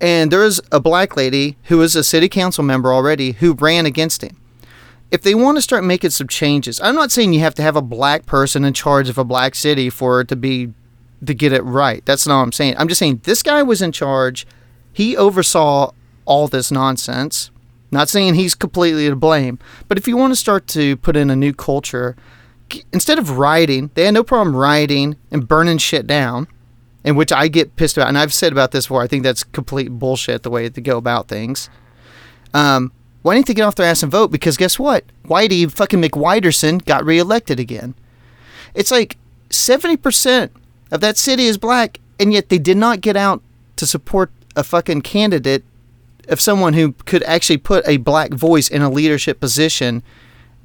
and 0.01 0.31
there 0.31 0.45
is 0.45 0.61
a 0.71 0.81
black 0.81 1.17
lady 1.17 1.57
who 1.65 1.83
is 1.83 1.97
a 1.97 2.05
city 2.05 2.29
council 2.29 2.65
member 2.65 2.93
already 2.93 3.33
who 3.33 3.55
ran 3.55 3.87
against 3.87 4.23
him. 4.23 4.37
If 5.11 5.23
they 5.23 5.35
want 5.35 5.57
to 5.57 5.63
start 5.63 5.85
making 5.85 6.11
some 6.11 6.29
changes, 6.29 6.81
I'm 6.81 6.95
not 6.95 7.11
saying 7.11 7.33
you 7.33 7.41
have 7.41 7.55
to 7.55 7.63
have 7.63 7.77
a 7.77 7.83
black 7.83 8.27
person 8.27 8.65
in 8.65 8.75
charge 8.75 9.09
of 9.09 9.17
a 9.17 9.25
black 9.25 9.55
city 9.55 9.89
for 9.91 10.21
it 10.21 10.29
to 10.29 10.37
be 10.37 10.73
to 11.25 11.35
get 11.35 11.53
it 11.53 11.63
right. 11.63 12.05
That's 12.05 12.27
not 12.27 12.39
what 12.39 12.45
I'm 12.45 12.53
saying. 12.53 12.77
I'm 12.77 12.89
just 12.89 12.99
saying 12.99 13.23
this 13.25 13.43
guy 13.43 13.63
was 13.63 13.83
in 13.83 13.91
charge. 13.91 14.47
He 14.93 15.17
oversaw 15.17 15.93
all 16.27 16.47
this 16.47 16.71
nonsense. 16.71 17.51
Not 17.91 18.11
saying 18.11 18.35
he's 18.35 18.55
completely 18.55 19.09
to 19.09 19.17
blame, 19.17 19.59
but 19.89 19.97
if 19.97 20.07
you 20.07 20.17
want 20.17 20.33
to 20.33 20.37
start 20.37 20.67
to 20.69 20.99
put 20.99 21.17
in 21.17 21.31
a 21.31 21.37
new 21.37 21.55
culture, 21.55 22.17
instead 22.93 23.19
of 23.19 23.39
rioting, 23.39 23.91
they 23.95 24.05
had 24.05 24.13
no 24.13 24.23
problem 24.23 24.55
rioting 24.55 25.17
and 25.31 25.49
burning 25.49 25.79
shit 25.79 26.07
down, 26.07 26.49
in 27.05 27.17
which 27.17 27.33
I 27.33 27.49
get 27.49 27.77
pissed 27.77 27.97
about. 27.97 28.09
And 28.09 28.19
I've 28.19 28.35
said 28.35 28.53
about 28.53 28.73
this 28.73 28.87
before. 28.87 29.03
I 29.03 29.07
think 29.07 29.23
that's 29.23 29.45
complete 29.45 29.89
bullshit 29.89 30.43
the 30.43 30.51
way 30.51 30.69
to 30.69 30.81
go 30.81 30.97
about 30.97 31.29
things. 31.29 31.71
Um, 32.55 32.93
why 33.23 33.35
didn't 33.35 33.47
they 33.47 33.55
get 33.55 33.63
off 33.63 33.75
their 33.75 33.87
ass 33.87 34.03
and 34.03 34.13
vote? 34.13 34.31
Because 34.31 34.57
guess 34.57 34.79
what? 34.79 35.05
Whitey 35.25 35.71
fucking 35.71 36.01
McWhiterson 36.03 36.85
got 36.85 37.05
reelected 37.05 37.61
again. 37.61 37.95
It's 38.75 38.91
like 38.91 39.17
seventy 39.51 39.97
percent 39.97 40.53
of 40.91 41.01
that 41.01 41.17
city 41.17 41.45
is 41.45 41.59
black, 41.59 42.01
and 42.19 42.33
yet 42.33 42.49
they 42.49 42.59
did 42.59 42.77
not 42.77 43.01
get 43.01 43.17
out 43.17 43.43
to 43.77 43.87
support 43.87 44.31
a 44.57 44.65
fucking 44.65 45.03
candidate 45.03 45.65
of 46.29 46.41
someone 46.41 46.75
who 46.75 46.93
could 47.05 47.23
actually 47.25 47.57
put 47.57 47.87
a 47.89 47.97
black 47.97 48.33
voice 48.33 48.69
in 48.69 48.83
a 48.83 48.91
leadership 48.91 49.41
position 49.41 50.03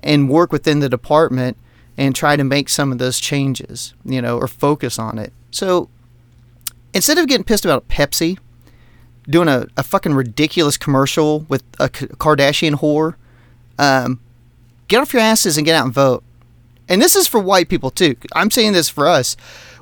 and 0.01 0.29
work 0.29 0.51
within 0.51 0.79
the 0.79 0.89
department 0.89 1.57
and 1.97 2.15
try 2.15 2.35
to 2.35 2.43
make 2.43 2.69
some 2.69 2.91
of 2.91 2.97
those 2.97 3.19
changes, 3.19 3.93
you 4.03 4.21
know, 4.21 4.37
or 4.37 4.47
focus 4.47 4.99
on 4.99 5.17
it. 5.17 5.31
So 5.51 5.89
instead 6.93 7.17
of 7.17 7.27
getting 7.27 7.43
pissed 7.43 7.65
about 7.65 7.87
Pepsi 7.87 8.37
doing 9.23 9.47
a, 9.47 9.67
a 9.77 9.83
fucking 9.83 10.13
ridiculous 10.13 10.77
commercial 10.77 11.41
with 11.41 11.63
a 11.79 11.89
Kardashian 11.89 12.75
whore, 12.75 13.15
um, 13.79 14.19
get 14.87 15.01
off 15.01 15.13
your 15.13 15.21
asses 15.21 15.57
and 15.57 15.65
get 15.65 15.75
out 15.75 15.85
and 15.85 15.93
vote. 15.93 16.23
And 16.89 17.01
this 17.01 17.15
is 17.15 17.27
for 17.27 17.39
white 17.39 17.69
people 17.69 17.89
too. 17.89 18.15
I'm 18.35 18.51
saying 18.51 18.73
this 18.73 18.89
for 18.89 19.07
us. 19.07 19.35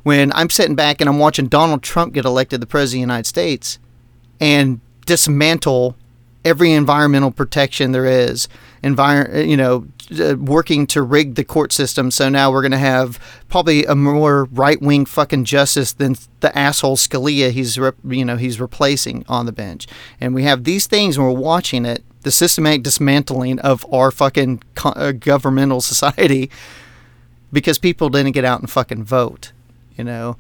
When 0.04 0.32
I'm 0.34 0.50
sitting 0.50 0.76
back 0.76 1.00
and 1.00 1.10
I'm 1.10 1.20
watching 1.20 1.48
Donald 1.48 1.84
Trump 1.84 2.14
get 2.14 2.26
elected 2.26 2.62
the 2.62 2.68
president 2.68 3.04
of 3.04 3.08
the 3.08 3.14
United 3.14 3.28
States 3.28 3.80
and 4.40 4.80
dismantle 5.06 5.96
every 6.44 6.72
environmental 6.72 7.32
protection 7.32 7.92
there 7.92 8.06
is, 8.06 8.48
envir- 8.84 9.48
you 9.48 9.58
know, 9.58 9.88
uh, 10.20 10.36
working 10.38 10.88
to 10.88 11.02
rig 11.02 11.36
the 11.36 11.44
court 11.44 11.72
system. 11.72 12.12
So 12.12 12.30
now 12.30 12.52
we're 12.52 12.62
going 12.62 12.72
to 12.72 12.78
have 12.78 13.20
probably 13.50 13.86
a 13.86 13.96
more 13.96 14.46
right-wing 14.46 15.06
fucking 15.06 15.46
justice 15.46 15.94
than 15.94 16.16
the 16.40 16.58
asshole 16.58 16.98
Scalia 16.98 17.52
he's 17.52 17.78
rep- 17.78 17.96
you 18.04 18.26
know 18.26 18.38
he's 18.38 18.60
replacing 18.60 19.26
on 19.28 19.46
the 19.46 19.52
bench. 19.52 19.88
And 20.20 20.34
we 20.34 20.44
have 20.44 20.64
these 20.64 20.88
things 20.88 21.18
and 21.18 21.26
we're 21.26 21.40
watching 21.40 21.86
it, 21.86 22.04
the 22.22 22.32
systematic 22.32 22.84
dismantling 22.84 23.60
of 23.60 23.86
our 23.94 24.12
fucking 24.12 24.64
co- 24.76 24.90
uh, 24.90 25.12
governmental 25.12 25.82
society 25.82 26.50
because 27.54 27.78
people 27.78 28.10
didn't 28.10 28.32
get 28.32 28.46
out 28.46 28.60
and 28.62 28.70
fucking 28.70 29.04
vote, 29.04 29.52
you 29.98 30.04
know. 30.04 30.38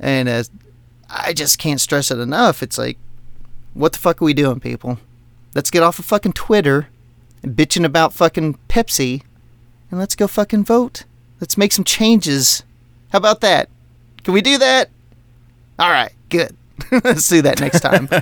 And 0.00 0.28
uh, 0.28 0.44
I 1.08 1.32
just 1.32 1.58
can't 1.58 1.80
stress 1.80 2.10
it 2.10 2.18
enough. 2.18 2.62
It's 2.62 2.78
like, 2.78 2.98
what 3.74 3.92
the 3.92 3.98
fuck 3.98 4.20
are 4.20 4.24
we 4.24 4.34
doing, 4.34 4.60
people? 4.60 4.98
Let's 5.54 5.70
get 5.70 5.82
off 5.82 5.98
of 5.98 6.04
fucking 6.04 6.32
Twitter 6.32 6.88
bitching 7.42 7.84
about 7.84 8.12
fucking 8.12 8.58
Pepsi 8.68 9.22
and 9.90 9.98
let's 9.98 10.14
go 10.14 10.26
fucking 10.26 10.64
vote. 10.64 11.04
Let's 11.40 11.56
make 11.56 11.72
some 11.72 11.84
changes. 11.84 12.62
How 13.10 13.18
about 13.18 13.40
that? 13.40 13.68
Can 14.24 14.34
we 14.34 14.40
do 14.42 14.58
that? 14.58 14.90
All 15.78 15.90
right, 15.90 16.12
good. 16.28 16.56
let's 17.04 17.28
do 17.28 17.42
that 17.42 17.60
next 17.60 17.80
time. 17.80 18.08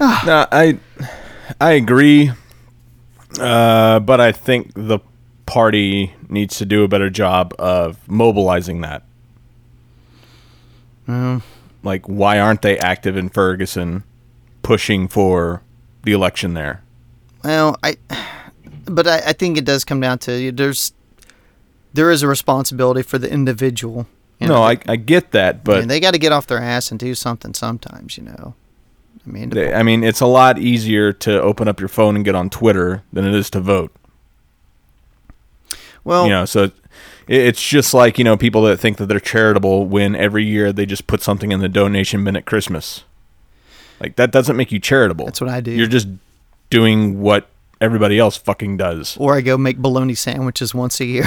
No, 0.00 0.46
I 0.52 0.78
I 1.60 1.72
agree, 1.72 2.30
uh, 3.40 3.98
but 3.98 4.20
I 4.20 4.30
think 4.30 4.70
the 4.74 5.00
party 5.44 6.14
needs 6.28 6.58
to 6.58 6.64
do 6.64 6.84
a 6.84 6.88
better 6.88 7.10
job 7.10 7.52
of 7.58 8.08
mobilizing 8.08 8.80
that. 8.82 9.02
Like, 11.82 12.06
why 12.06 12.38
aren't 12.38 12.62
they 12.62 12.78
active 12.78 13.16
in 13.16 13.28
Ferguson, 13.28 14.04
pushing 14.62 15.08
for 15.08 15.62
the 16.04 16.12
election 16.12 16.54
there? 16.54 16.82
Well, 17.44 17.76
I, 17.82 17.96
but 18.84 19.06
I, 19.06 19.18
I 19.18 19.32
think 19.32 19.56
it 19.58 19.64
does 19.64 19.84
come 19.84 20.00
down 20.00 20.18
to 20.20 20.52
there's, 20.52 20.92
there 21.94 22.10
is 22.10 22.22
a 22.22 22.28
responsibility 22.28 23.02
for 23.02 23.18
the 23.18 23.30
individual. 23.30 24.06
you 24.38 24.48
no, 24.48 24.62
I, 24.62 24.78
I 24.86 24.96
get 24.96 25.30
that, 25.32 25.54
I 25.56 25.58
but 25.58 25.78
mean, 25.80 25.88
they 25.88 26.00
got 26.00 26.12
to 26.12 26.18
get 26.18 26.32
off 26.32 26.46
their 26.46 26.58
ass 26.58 26.90
and 26.90 26.98
do 27.00 27.14
something 27.14 27.54
sometimes, 27.54 28.16
you 28.16 28.24
know. 28.24 28.54
I 29.26 29.30
mean, 29.30 29.50
they, 29.50 29.72
I 29.74 29.82
mean, 29.82 30.04
it's 30.04 30.20
a 30.20 30.26
lot 30.26 30.58
easier 30.58 31.12
to 31.12 31.40
open 31.42 31.68
up 31.68 31.80
your 31.80 31.88
phone 31.88 32.16
and 32.16 32.24
get 32.24 32.34
on 32.34 32.48
Twitter 32.50 33.02
than 33.12 33.26
it 33.26 33.34
is 33.34 33.50
to 33.50 33.60
vote. 33.60 33.92
well, 36.04 36.24
you 36.24 36.30
know 36.30 36.44
so 36.44 36.64
it, 36.64 36.72
it's 37.26 37.62
just 37.62 37.92
like 37.92 38.16
you 38.18 38.24
know 38.24 38.36
people 38.36 38.62
that 38.62 38.78
think 38.78 38.96
that 38.96 39.06
they're 39.06 39.20
charitable 39.20 39.84
when 39.86 40.14
every 40.16 40.44
year 40.44 40.72
they 40.72 40.86
just 40.86 41.06
put 41.06 41.20
something 41.20 41.52
in 41.52 41.60
the 41.60 41.68
donation 41.68 42.24
bin 42.24 42.36
at 42.36 42.46
christmas 42.46 43.04
like 44.00 44.16
that 44.16 44.30
doesn't 44.30 44.56
make 44.56 44.72
you 44.72 44.78
charitable 44.80 45.26
That's 45.26 45.40
what 45.40 45.50
I 45.50 45.60
do. 45.60 45.72
you're 45.72 45.86
just 45.88 46.08
doing 46.70 47.20
what 47.20 47.48
everybody 47.80 48.18
else 48.18 48.36
fucking 48.36 48.76
does 48.76 49.16
or 49.18 49.34
I 49.36 49.40
go 49.40 49.56
make 49.56 49.78
bologna 49.78 50.14
sandwiches 50.14 50.74
once 50.74 51.00
a 51.00 51.04
year. 51.04 51.24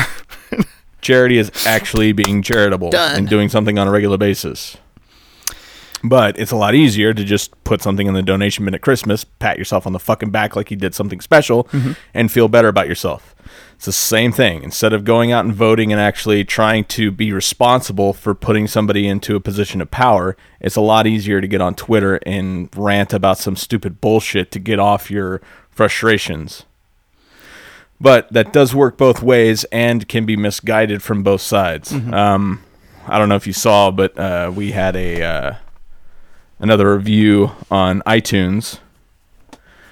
charity 1.01 1.37
is 1.37 1.51
actually 1.65 2.11
being 2.11 2.41
charitable 2.41 2.89
Done. 2.91 3.17
and 3.17 3.27
doing 3.29 3.49
something 3.49 3.79
on 3.79 3.87
a 3.87 3.91
regular 3.91 4.17
basis 4.17 4.77
But 6.03 6.39
it's 6.39 6.51
a 6.51 6.55
lot 6.55 6.73
easier 6.73 7.13
to 7.13 7.23
just 7.23 7.63
put 7.63 7.81
something 7.81 8.07
in 8.07 8.13
the 8.13 8.23
donation 8.23 8.65
bin 8.65 8.73
at 8.73 8.81
Christmas, 8.81 9.23
pat 9.23 9.57
yourself 9.57 9.85
on 9.85 9.93
the 9.93 9.99
fucking 9.99 10.31
back 10.31 10.55
like 10.55 10.71
you 10.71 10.77
did 10.77 10.95
something 10.95 11.21
special, 11.21 11.67
and 12.13 12.31
feel 12.31 12.47
better 12.47 12.67
about 12.67 12.87
yourself. 12.87 13.35
It's 13.75 13.85
the 13.85 13.91
same 13.91 14.31
thing. 14.31 14.63
Instead 14.63 14.93
of 14.93 15.03
going 15.03 15.31
out 15.31 15.45
and 15.45 15.53
voting 15.53 15.91
and 15.91 15.99
actually 15.99 16.43
trying 16.45 16.85
to 16.85 17.11
be 17.11 17.31
responsible 17.33 18.13
for 18.13 18.33
putting 18.33 18.67
somebody 18.67 19.07
into 19.07 19.35
a 19.35 19.39
position 19.39 19.81
of 19.81 19.91
power, 19.91 20.37
it's 20.59 20.75
a 20.75 20.81
lot 20.81 21.07
easier 21.07 21.41
to 21.41 21.47
get 21.47 21.61
on 21.61 21.75
Twitter 21.75 22.19
and 22.25 22.69
rant 22.75 23.13
about 23.13 23.37
some 23.37 23.55
stupid 23.55 23.99
bullshit 24.01 24.51
to 24.51 24.59
get 24.59 24.79
off 24.79 25.11
your 25.11 25.41
frustrations. 25.69 26.63
But 27.99 28.31
that 28.33 28.51
does 28.53 28.73
work 28.73 28.97
both 28.97 29.21
ways 29.21 29.63
and 29.65 30.07
can 30.07 30.25
be 30.25 30.35
misguided 30.35 31.03
from 31.03 31.21
both 31.21 31.41
sides. 31.41 31.91
Um, 31.91 32.63
I 33.07 33.17
don't 33.19 33.29
know 33.29 33.35
if 33.35 33.45
you 33.47 33.53
saw, 33.53 33.91
but 33.91 34.17
uh, 34.17 34.51
we 34.55 34.71
had 34.71 34.95
a 34.95 35.23
uh, 35.23 35.55
another 36.61 36.95
review 36.95 37.51
on 37.69 38.01
iTunes. 38.03 38.79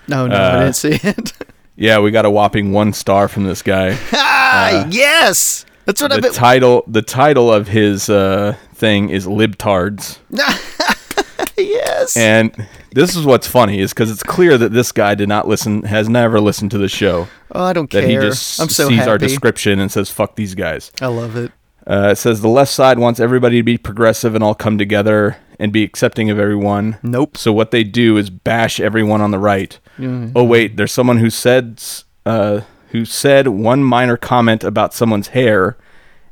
No, 0.08 0.26
no, 0.28 0.36
Uh, 0.36 0.40
I 0.40 0.60
didn't 0.64 0.76
see 0.76 1.00
it. 1.08 1.34
Yeah, 1.82 2.00
we 2.00 2.12
got 2.12 2.26
a 2.26 2.30
whopping 2.30 2.74
one 2.74 2.92
star 2.92 3.30
from 3.30 3.46
this 3.46 3.62
guy. 3.62 3.98
ah, 4.12 4.86
yes, 4.90 5.66
that's 5.86 6.02
what 6.02 6.12
I've 6.12 6.18
the 6.18 6.24
been. 6.24 6.34
title 6.34 6.84
the 6.88 7.02
title 7.02 7.50
of 7.54 7.70
his 7.70 8.10
uh, 8.10 8.58
thing 8.76 9.10
is 9.10 9.26
libtards 9.26 10.18
yes. 11.58 12.18
and 12.18 12.68
this 12.92 13.16
is 13.16 13.26
what's 13.26 13.48
funny 13.48 13.80
is 13.80 13.94
because 13.94 14.12
it's 14.12 14.24
clear 14.24 14.58
that 14.58 14.74
this 14.74 14.92
guy 14.92 15.16
did 15.16 15.30
not 15.30 15.48
listen 15.48 15.84
has 15.84 16.10
never 16.10 16.40
listened 16.42 16.72
to 16.72 16.78
the 16.78 16.90
show 16.90 17.28
oh, 17.54 17.64
I 17.64 17.72
don't 17.74 17.90
that 17.92 18.02
care. 18.02 18.22
he 18.22 18.28
just 18.28 18.60
I'm 18.60 18.68
so 18.70 18.90
sees 18.90 18.98
happy. 19.00 19.10
our 19.12 19.18
description 19.18 19.80
and 19.80 19.90
says 19.92 20.10
fuck 20.10 20.36
these 20.36 20.56
guys 20.56 20.92
I 21.02 21.08
love 21.08 21.36
it. 21.38 21.52
Uh, 21.90 22.10
it 22.12 22.16
says 22.18 22.40
the 22.42 22.48
left 22.48 22.72
side 22.72 23.00
wants 23.00 23.20
everybody 23.20 23.58
to 23.58 23.64
be 23.64 23.78
progressive 23.78 24.36
and 24.36 24.44
all 24.44 24.54
come 24.56 24.78
together 24.78 25.38
and 25.60 25.74
be 25.74 25.84
accepting 25.84 26.30
of 26.30 26.40
everyone 26.40 26.98
Nope. 27.04 27.36
so 27.36 27.52
what 27.52 27.72
they 27.72 27.84
do 27.84 28.16
is 28.18 28.30
bash 28.30 28.80
everyone 28.80 29.22
on 29.22 29.32
the 29.32 29.40
right 29.40 29.78
Mm-hmm. 29.98 30.32
oh 30.36 30.44
wait 30.46 30.78
there's 30.78 30.94
someone 30.94 31.18
who 31.18 31.30
said 31.30 31.84
uh, 32.26 32.62
who 32.92 33.04
said 33.04 33.48
one 33.50 33.84
minor 33.84 34.16
comment 34.16 34.64
about 34.64 34.94
someone's 34.94 35.30
hair 35.30 35.78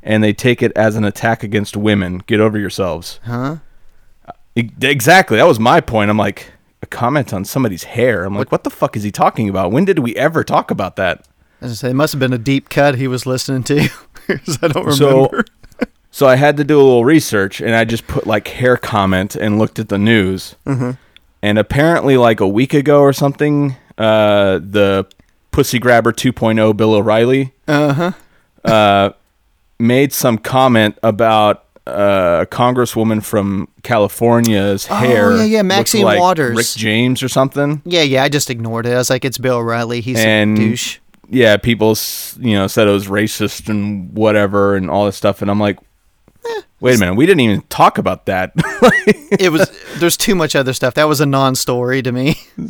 and 0.02 0.24
they 0.24 0.32
take 0.32 0.62
it 0.62 0.72
as 0.76 0.96
an 0.96 1.04
attack 1.04 1.42
against 1.42 1.76
women 1.76 2.22
get 2.26 2.40
over 2.40 2.58
yourselves 2.58 3.20
Huh? 3.24 3.56
Exactly. 4.56 5.36
That 5.36 5.46
was 5.46 5.60
my 5.60 5.80
point. 5.80 6.10
I'm 6.10 6.16
like, 6.16 6.52
a 6.82 6.86
comment 6.86 7.32
on 7.32 7.44
somebody's 7.44 7.84
hair. 7.84 8.24
I'm 8.24 8.34
like, 8.34 8.50
what 8.50 8.64
the 8.64 8.70
fuck 8.70 8.96
is 8.96 9.04
he 9.04 9.12
talking 9.12 9.48
about? 9.48 9.70
When 9.70 9.84
did 9.84 10.00
we 10.00 10.16
ever 10.16 10.42
talk 10.42 10.72
about 10.72 10.96
that? 10.96 11.26
As 11.60 11.70
I 11.70 11.74
say, 11.74 11.90
it 11.90 11.94
must 11.94 12.12
have 12.12 12.18
been 12.20 12.32
a 12.32 12.38
deep 12.38 12.68
cut 12.68 12.96
he 12.96 13.06
was 13.06 13.24
listening 13.24 13.62
to. 13.64 13.88
'cause 14.28 14.58
I 14.62 14.68
don't 14.68 14.92
So- 14.92 15.08
remember. 15.26 15.44
So 16.10 16.26
I 16.26 16.36
had 16.36 16.56
to 16.56 16.64
do 16.64 16.80
a 16.80 16.82
little 16.82 17.04
research 17.04 17.60
and 17.60 17.76
I 17.76 17.84
just 17.84 18.06
put 18.08 18.26
like 18.26 18.48
hair 18.48 18.76
comment 18.76 19.36
and 19.36 19.56
looked 19.58 19.78
at 19.78 19.88
the 19.88 19.98
news. 19.98 20.56
And 20.64 21.58
apparently, 21.58 22.16
like 22.16 22.40
a 22.40 22.48
week 22.48 22.74
ago 22.74 23.00
or 23.02 23.12
something, 23.12 23.76
uh, 23.98 24.58
the 24.58 25.06
Pussy 25.52 25.78
Grabber 25.78 26.10
2.0 26.12 26.76
Bill 26.76 26.94
O'Reilly 26.94 27.52
Uh 27.68 27.92
huh. 27.92 28.12
uh, 28.68 29.10
made 29.78 30.12
some 30.12 30.38
comment 30.38 30.98
about 31.04 31.64
uh, 31.86 32.40
a 32.42 32.46
congresswoman 32.46 33.22
from 33.22 33.68
California's 33.84 34.86
hair. 34.86 35.32
Oh, 35.32 35.36
yeah, 35.36 35.44
yeah, 35.44 35.62
Maxine 35.62 36.02
like 36.02 36.18
Waters. 36.18 36.56
Rick 36.56 36.66
James 36.74 37.22
or 37.22 37.28
something. 37.28 37.80
Yeah, 37.84 38.02
yeah. 38.02 38.24
I 38.24 38.28
just 38.28 38.50
ignored 38.50 38.86
it. 38.86 38.94
I 38.94 38.96
was 38.96 39.10
like, 39.10 39.24
it's 39.24 39.38
Bill 39.38 39.58
O'Reilly. 39.58 40.00
He's 40.00 40.18
And- 40.18 40.58
a 40.58 40.60
douche. 40.60 40.98
Yeah, 41.28 41.56
people 41.56 41.96
you 42.38 42.54
know 42.54 42.66
said 42.66 42.88
it 42.88 42.92
was 42.92 43.06
racist 43.08 43.68
and 43.68 44.12
whatever 44.14 44.76
and 44.76 44.90
all 44.90 45.06
this 45.06 45.16
stuff, 45.16 45.42
and 45.42 45.50
I'm 45.50 45.60
like, 45.60 45.78
Eh, 46.48 46.60
wait 46.80 46.96
a 46.96 46.98
minute, 47.00 47.14
we 47.16 47.26
didn't 47.26 47.40
even 47.40 47.62
talk 47.62 47.98
about 47.98 48.26
that. 48.26 48.52
It 49.38 49.52
was. 49.52 49.70
there's 49.98 50.16
too 50.16 50.34
much 50.34 50.56
other 50.56 50.72
stuff. 50.72 50.94
That 50.94 51.04
was 51.08 51.20
a 51.20 51.26
non-story 51.26 52.02
to 52.02 52.10
me. 52.12 52.36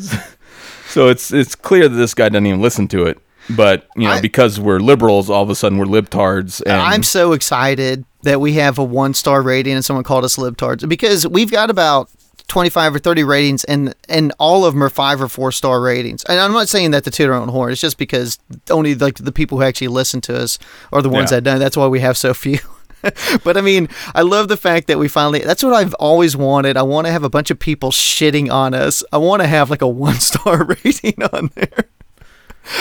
so 0.89 1.09
it's 1.09 1.33
it's 1.33 1.55
clear 1.55 1.89
that 1.89 1.97
this 1.97 2.15
guy 2.15 2.29
doesn't 2.29 2.47
even 2.47 2.61
listen 2.61 2.89
to 2.89 3.05
it. 3.07 3.19
But 3.51 3.87
you 3.97 4.05
know, 4.05 4.13
I- 4.15 4.21
because 4.21 4.59
we're 4.61 4.81
liberals, 4.81 5.31
all 5.31 5.43
of 5.43 5.51
a 5.51 5.55
sudden 5.55 5.79
we're 5.79 5.87
libtards. 5.87 6.61
And 6.67 6.75
I'm 6.75 7.03
so 7.03 7.33
excited 7.33 8.05
that 8.25 8.41
we 8.41 8.55
have 8.55 8.79
a 8.79 8.85
one-star 8.85 9.41
rating 9.43 9.75
and 9.75 9.85
someone 9.85 10.05
called 10.05 10.25
us 10.25 10.37
libtards 10.37 10.87
because 10.89 11.27
we've 11.27 11.51
got 11.51 11.71
about 11.71 12.11
25 12.49 12.95
or 12.95 12.99
30 12.99 13.25
ratings 13.25 13.65
and 13.65 13.95
and 14.09 14.33
all 14.39 14.65
of 14.65 14.75
them 14.75 14.83
are 14.83 14.91
five 14.91 15.21
or 15.23 15.29
four 15.29 15.53
star 15.53 15.81
ratings. 15.81 16.25
And 16.25 16.41
I'm 16.41 16.53
not 16.53 16.69
saying 16.69 16.91
that 16.93 17.05
to 17.05 17.11
toot 17.11 17.29
our 17.29 17.35
own 17.35 17.49
horn. 17.49 17.73
It's 17.73 17.81
just 17.81 17.99
because 17.99 18.39
only 18.71 18.95
like 18.95 19.17
the 19.17 19.33
people 19.33 19.59
who 19.59 19.65
actually 19.65 19.89
listen 19.89 20.21
to 20.23 20.37
us 20.37 20.59
are 20.93 21.03
the 21.03 21.09
ones 21.11 21.31
Yeah. 21.31 21.37
that 21.37 21.45
don't. 21.45 21.59
That's 21.59 21.77
why 21.77 21.87
we 21.87 22.01
have 22.01 22.17
so 22.17 22.33
few. 22.35 22.59
but 23.45 23.57
I 23.57 23.61
mean, 23.61 23.89
I 24.15 24.23
love 24.23 24.49
the 24.49 24.57
fact 24.57 24.87
that 24.89 24.99
we 24.99 25.07
finally. 25.09 25.41
That's 25.41 25.63
what 25.63 25.73
I've 25.75 25.95
always 25.95 26.37
wanted. 26.37 26.77
I 26.77 26.83
want 26.83 27.07
to 27.07 27.13
have 27.13 27.23
a 27.23 27.31
bunch 27.31 27.51
of 27.51 27.59
people 27.59 27.91
shitting 27.91 28.51
on 28.51 28.75
us. 28.75 29.05
I 29.13 29.19
want 29.19 29.43
to 29.43 29.47
have 29.49 29.71
like 29.71 29.83
a 29.83 29.87
one 29.89 30.15
star 30.19 30.65
rating 30.85 31.23
on 31.33 31.51
there. 31.55 31.85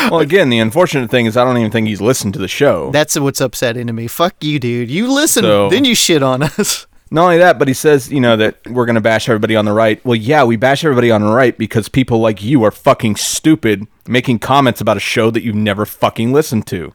well, 0.10 0.20
again, 0.22 0.50
the 0.50 0.60
unfortunate 0.60 1.10
thing 1.12 1.28
is 1.28 1.38
I 1.38 1.44
don't 1.44 1.58
even 1.58 1.72
think 1.72 1.88
he's 1.88 2.02
listened 2.02 2.34
to 2.34 2.40
the 2.40 2.48
show. 2.48 2.90
That's 2.92 3.20
what's 3.20 3.40
upsetting 3.42 3.88
to 3.88 3.94
me. 3.94 4.08
Fuck 4.08 4.36
you, 4.44 4.60
dude. 4.60 4.90
You 4.90 5.12
listen, 5.12 5.44
So- 5.44 5.70
then 5.70 5.86
you 5.86 5.94
shit 5.94 6.24
on 6.24 6.42
us. 6.44 6.88
Not 7.10 7.24
only 7.24 7.38
that, 7.38 7.58
but 7.58 7.68
he 7.68 7.74
says, 7.74 8.12
you 8.12 8.20
know, 8.20 8.36
that 8.38 8.58
we're 8.68 8.86
going 8.86 8.96
to 8.96 9.02
bash 9.02 9.30
everybody 9.30 9.56
on 9.56 9.66
the 9.66 9.72
right. 9.72 10.04
Well, 10.06 10.16
yeah, 10.16 10.44
we 10.44 10.58
bash 10.58 10.84
everybody 10.84 11.10
on 11.10 11.22
the 11.22 11.32
right 11.32 11.58
because 11.58 11.88
people 11.88 12.20
like 12.20 12.44
you 12.44 12.64
are 12.64 12.72
fucking 12.72 13.16
stupid 13.16 13.88
making 14.08 14.40
comments 14.40 14.82
about 14.82 14.98
a 14.98 15.00
show 15.02 15.32
that 15.32 15.42
you've 15.44 15.56
never 15.56 15.86
fucking 15.86 16.34
listened 16.34 16.68
to. 16.68 16.94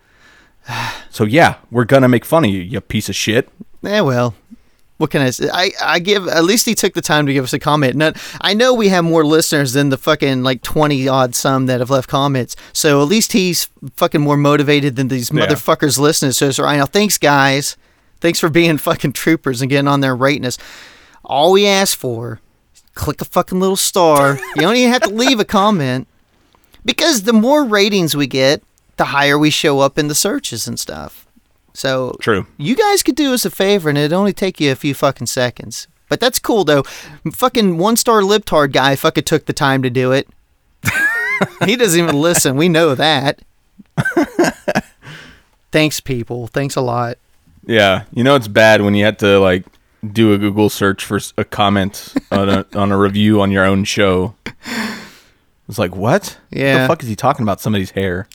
So, 1.11 1.25
yeah, 1.25 1.57
we're 1.71 1.85
going 1.85 2.01
to 2.03 2.09
make 2.09 2.25
fun 2.25 2.45
of 2.47 2.51
you, 2.51 2.61
you 2.61 2.81
piece 2.81 3.11
of 3.11 3.15
shit. 3.15 3.47
Eh, 3.85 4.01
well, 4.01 4.35
what 4.97 5.11
can 5.11 5.21
I 5.21 5.29
say? 5.29 5.51
I, 5.53 5.73
I 5.83 5.99
give, 5.99 6.27
at 6.27 6.45
least 6.45 6.65
he 6.65 6.75
took 6.75 6.95
the 6.95 7.03
time 7.03 7.27
to 7.27 7.35
give 7.35 7.45
us 7.45 7.53
a 7.53 7.59
comment. 7.59 7.97
Now, 7.97 8.13
I 8.41 8.55
know 8.55 8.73
we 8.73 8.89
have 8.89 9.05
more 9.05 9.23
listeners 9.27 9.75
than 9.75 9.91
the 9.91 9.99
fucking 9.99 10.43
like 10.43 10.63
20 10.63 11.07
odd 11.09 11.35
some 11.35 11.67
that 11.67 11.81
have 11.81 11.91
left 11.91 12.09
comments. 12.09 12.57
So 12.73 13.03
at 13.03 13.09
least 13.09 13.33
he's 13.33 13.69
fucking 13.97 14.23
more 14.23 14.39
motivated 14.39 14.97
than 14.97 15.09
these 15.09 15.31
Yeah. 15.31 15.45
motherfuckers 15.47 15.99
listening 15.99 16.33
to 16.33 16.49
us 16.49 16.59
right 16.59 16.79
now. 16.79 16.87
Thanks, 16.87 17.19
guys. 17.19 17.77
Thanks 18.23 18.39
for 18.39 18.49
being 18.49 18.79
fucking 18.89 19.13
troopers 19.13 19.61
and 19.61 19.69
getting 19.69 19.89
on 19.89 20.01
there 20.01 20.17
rating 20.17 20.47
us. 20.47 20.57
All 21.25 21.53
we 21.53 21.67
ask 21.67 21.99
for, 21.99 22.41
is 22.75 22.83
click 22.95 23.21
a 23.21 23.25
fucking 23.25 23.61
little 23.61 23.77
star. 23.77 24.39
you 24.55 24.63
don't 24.63 24.77
even 24.77 24.93
have 24.93 25.03
to 25.03 25.11
leave 25.11 25.41
a 25.41 25.45
comment. 25.45 26.07
Because 26.85 27.25
the 27.25 27.33
more 27.33 27.65
ratings 27.65 28.17
we 28.17 28.27
get, 28.27 28.63
the 28.97 29.07
higher 29.07 29.39
we 29.39 29.51
show 29.51 29.81
up 29.81 29.99
in 29.99 30.09
the 30.09 30.15
searches 30.15 30.67
and 30.67 30.79
stuff. 30.79 31.27
So 31.75 32.17
True. 32.21 32.47
you 32.59 32.77
guys 32.77 33.03
could 33.03 33.17
do 33.17 33.35
us 33.35 33.45
a 33.45 33.51
favor 33.51 33.89
and 33.89 33.99
it'd 33.99 34.13
only 34.13 34.33
take 34.33 34.61
you 34.61 34.71
a 34.71 34.77
few 34.77 34.95
fucking 34.95 35.27
seconds. 35.27 35.89
But 36.09 36.21
that's 36.21 36.39
cool 36.39 36.65
though. 36.65 36.83
Fucking 37.33 37.79
one 37.79 37.97
star 37.97 38.21
libtard 38.21 38.73
guy 38.73 38.97
fucking 38.97 39.25
took 39.25 39.47
the 39.47 39.53
time 39.53 39.83
to 39.83 39.91
do 39.91 40.13
it. 40.13 40.29
he 41.65 41.75
doesn't 41.77 42.01
even 42.01 42.21
listen. 42.21 42.57
We 42.57 42.69
know 42.69 42.95
that. 42.95 43.41
Thanks, 45.73 46.01
people. 46.01 46.49
Thanks 46.49 46.77
a 46.77 46.81
lot. 46.83 47.17
Yeah. 47.67 48.05
You 48.13 48.25
know, 48.25 48.35
it's 48.35 48.49
bad 48.49 48.83
when 48.83 48.95
you 48.95 49.05
have 49.05 49.19
to, 49.19 49.39
like, 49.39 49.65
do 50.13 50.33
a 50.33 50.39
Google 50.39 50.69
search 50.69 51.05
for 51.05 51.21
a 51.39 51.45
comment 51.45 52.13
on 52.33 52.49
a, 52.49 52.67
on 52.75 52.91
a 52.93 52.99
review 52.99 53.41
on 53.41 53.51
your 53.51 53.65
own 53.65 53.85
show. 53.85 54.35
It's 55.69 55.79
like, 55.79 55.95
what? 55.95 56.39
What 56.51 56.59
Yeah. 56.61 56.83
the 56.83 56.89
fuck 56.89 57.03
is 57.03 57.09
he 57.09 57.17
talking 57.17 57.43
about 57.45 57.61
somebody's 57.61 57.93
hair? 57.93 58.29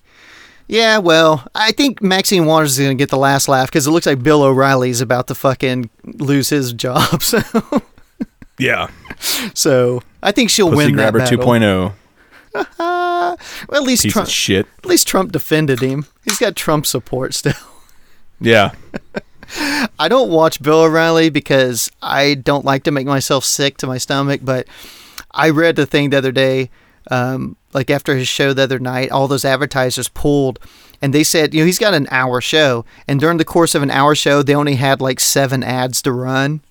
Yeah, 0.69 0.97
well, 0.97 1.47
I 1.55 1.71
think 1.71 2.01
Maxine 2.01 2.45
Waters 2.45 2.73
is 2.73 2.85
going 2.85 2.97
to 2.97 3.01
get 3.01 3.09
the 3.09 3.17
last 3.17 3.47
laugh 3.47 3.67
because 3.69 3.87
it 3.87 3.91
looks 3.91 4.05
like 4.05 4.21
Bill 4.21 4.43
O'Reilly's 4.43 4.99
about 4.99 5.27
to 5.27 5.35
fucking 5.35 5.89
lose 6.03 6.49
his 6.49 6.73
job. 6.73 7.21
So, 7.21 7.41
Yeah. 8.59 8.87
so 9.53 10.01
I 10.23 10.31
think 10.31 10.49
she'll 10.49 10.69
Pussy 10.69 10.77
win 10.87 10.95
that 10.97 11.11
Grabber 11.13 11.19
battle. 11.19 11.37
2.0. 11.37 11.93
Well, 12.79 13.37
at 13.81 13.83
least 13.83 14.03
Piece 14.03 14.13
Trump, 14.13 14.67
at 14.79 14.85
least 14.85 15.07
Trump 15.07 15.31
defended 15.31 15.79
him. 15.79 16.05
He's 16.25 16.39
got 16.39 16.55
Trump 16.55 16.85
support 16.87 17.33
still. 17.35 17.53
Yeah. 18.39 18.73
I 19.99 20.07
don't 20.09 20.29
watch 20.29 20.61
Bill 20.61 20.81
O'Reilly 20.81 21.29
because 21.29 21.89
I 22.01 22.33
don't 22.35 22.65
like 22.65 22.83
to 22.83 22.91
make 22.91 23.07
myself 23.07 23.45
sick 23.45 23.77
to 23.77 23.87
my 23.87 23.97
stomach. 23.97 24.41
But 24.43 24.67
I 25.31 25.49
read 25.49 25.75
the 25.75 25.85
thing 25.85 26.09
the 26.09 26.17
other 26.17 26.31
day, 26.31 26.69
um, 27.09 27.55
like 27.73 27.89
after 27.89 28.15
his 28.15 28.27
show 28.27 28.53
the 28.53 28.63
other 28.63 28.79
night, 28.79 29.11
all 29.11 29.27
those 29.27 29.45
advertisers 29.45 30.09
pulled, 30.09 30.59
and 31.01 31.13
they 31.13 31.23
said, 31.23 31.53
you 31.53 31.61
know, 31.61 31.65
he's 31.65 31.79
got 31.79 31.93
an 31.93 32.07
hour 32.11 32.41
show, 32.41 32.85
and 33.07 33.19
during 33.19 33.37
the 33.37 33.45
course 33.45 33.75
of 33.75 33.83
an 33.83 33.91
hour 33.91 34.15
show, 34.15 34.41
they 34.41 34.55
only 34.55 34.75
had 34.75 34.99
like 34.99 35.19
seven 35.19 35.63
ads 35.63 36.01
to 36.01 36.11
run. 36.11 36.61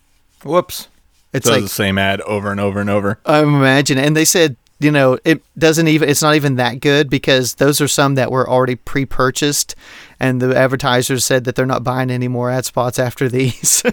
Whoops. 0.44 0.88
It's 1.32 1.46
Does 1.46 1.54
like 1.54 1.62
the 1.62 1.68
same 1.68 1.98
ad 1.98 2.20
over 2.22 2.50
and 2.50 2.60
over 2.60 2.80
and 2.80 2.90
over. 2.90 3.18
I'm 3.24 3.54
imagining, 3.54 4.04
and 4.04 4.16
they 4.16 4.24
said. 4.24 4.56
You 4.78 4.90
know, 4.90 5.18
it 5.24 5.42
doesn't 5.58 5.88
even, 5.88 6.06
it's 6.10 6.20
not 6.20 6.34
even 6.34 6.56
that 6.56 6.80
good 6.80 7.08
because 7.08 7.54
those 7.54 7.80
are 7.80 7.88
some 7.88 8.14
that 8.16 8.30
were 8.30 8.46
already 8.46 8.74
pre 8.74 9.06
purchased, 9.06 9.74
and 10.18 10.40
the 10.40 10.56
advertisers 10.56 11.24
said 11.24 11.44
that 11.44 11.54
they're 11.54 11.66
not 11.66 11.84
buying 11.84 12.10
any 12.10 12.28
more 12.28 12.50
ad 12.50 12.64
spots 12.64 12.98
after 12.98 13.28
these. 13.28 13.82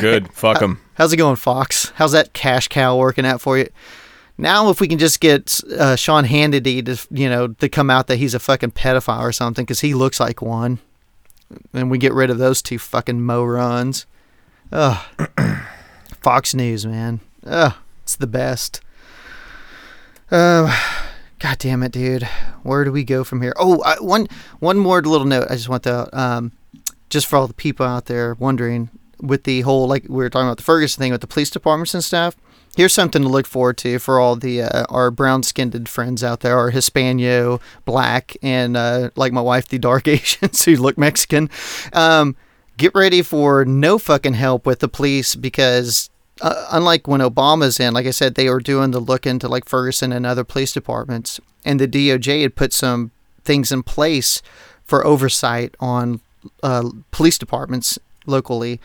Good. 0.00 0.32
Fuck 0.32 0.62
him. 0.62 0.80
How's 0.94 1.12
it 1.12 1.16
going, 1.16 1.36
Fox? 1.36 1.92
How's 1.96 2.12
that 2.12 2.32
cash 2.32 2.68
cow 2.68 2.96
working 2.96 3.26
out 3.26 3.40
for 3.40 3.58
you? 3.58 3.68
Now, 4.36 4.70
if 4.70 4.80
we 4.80 4.86
can 4.86 4.98
just 4.98 5.20
get 5.20 5.60
uh, 5.76 5.96
Sean 5.96 6.24
Hannity 6.24 6.84
to, 6.84 6.96
you 7.10 7.28
know, 7.28 7.48
to 7.48 7.68
come 7.68 7.90
out 7.90 8.06
that 8.06 8.16
he's 8.16 8.34
a 8.34 8.38
fucking 8.38 8.70
pedophile 8.70 9.20
or 9.20 9.32
something, 9.32 9.64
because 9.64 9.80
he 9.80 9.94
looks 9.94 10.20
like 10.20 10.40
one, 10.40 10.78
and 11.72 11.90
we 11.90 11.98
get 11.98 12.12
rid 12.12 12.30
of 12.30 12.38
those 12.38 12.62
two 12.62 12.78
fucking 12.78 13.20
morons. 13.20 14.06
Ugh. 14.70 15.04
Fox 16.20 16.54
News, 16.54 16.86
man. 16.86 17.20
Ugh, 17.44 17.74
it's 18.02 18.16
the 18.16 18.26
best. 18.26 18.80
Uh, 20.30 20.76
God 21.38 21.58
damn 21.58 21.82
it, 21.82 21.92
dude. 21.92 22.24
Where 22.62 22.84
do 22.84 22.90
we 22.90 23.04
go 23.04 23.22
from 23.22 23.42
here? 23.42 23.54
Oh, 23.58 23.80
I, 23.82 23.96
one 24.00 24.26
one 24.58 24.78
more 24.78 25.00
little 25.02 25.26
note. 25.26 25.46
I 25.50 25.54
just 25.54 25.68
want 25.68 25.84
to, 25.84 26.08
um, 26.18 26.52
just 27.10 27.26
for 27.26 27.36
all 27.36 27.46
the 27.46 27.54
people 27.54 27.86
out 27.86 28.06
there 28.06 28.34
wondering, 28.34 28.90
with 29.20 29.44
the 29.44 29.60
whole 29.62 29.86
like 29.86 30.04
we 30.04 30.16
were 30.16 30.30
talking 30.30 30.48
about 30.48 30.56
the 30.56 30.64
Ferguson 30.64 31.00
thing 31.00 31.12
with 31.12 31.20
the 31.20 31.26
police 31.26 31.50
departments 31.50 31.94
and 31.94 32.02
stuff. 32.02 32.36
Here's 32.76 32.92
something 32.92 33.22
to 33.22 33.28
look 33.28 33.46
forward 33.46 33.76
to 33.78 33.98
for 33.98 34.20
all 34.20 34.36
the 34.36 34.62
uh, 34.62 34.84
our 34.88 35.10
brown-skinned 35.10 35.88
friends 35.88 36.22
out 36.22 36.40
there, 36.40 36.56
our 36.56 36.70
Hispano, 36.70 37.60
black, 37.84 38.36
and 38.42 38.76
uh, 38.76 39.10
like 39.16 39.32
my 39.32 39.40
wife, 39.40 39.68
the 39.68 39.78
dark 39.78 40.06
Asians 40.08 40.64
who 40.64 40.76
look 40.76 40.98
Mexican. 40.98 41.50
Um, 41.92 42.36
get 42.76 42.92
ready 42.94 43.22
for 43.22 43.64
no 43.64 43.98
fucking 43.98 44.34
help 44.34 44.66
with 44.66 44.80
the 44.80 44.88
police 44.88 45.34
because 45.34 46.10
uh, 46.40 46.66
unlike 46.70 47.08
when 47.08 47.20
Obama's 47.20 47.80
in, 47.80 47.94
like 47.94 48.06
I 48.06 48.10
said, 48.10 48.34
they 48.34 48.48
were 48.48 48.60
doing 48.60 48.90
the 48.90 49.00
look 49.00 49.26
into 49.26 49.48
like 49.48 49.64
Ferguson 49.64 50.12
and 50.12 50.26
other 50.26 50.44
police 50.44 50.72
departments, 50.72 51.40
and 51.64 51.80
the 51.80 51.88
DOJ 51.88 52.42
had 52.42 52.56
put 52.56 52.72
some 52.72 53.10
things 53.44 53.72
in 53.72 53.82
place 53.82 54.42
for 54.84 55.04
oversight 55.06 55.74
on 55.80 56.20
uh, 56.62 56.88
police 57.10 57.38
departments 57.38 57.98
locally. 58.26 58.80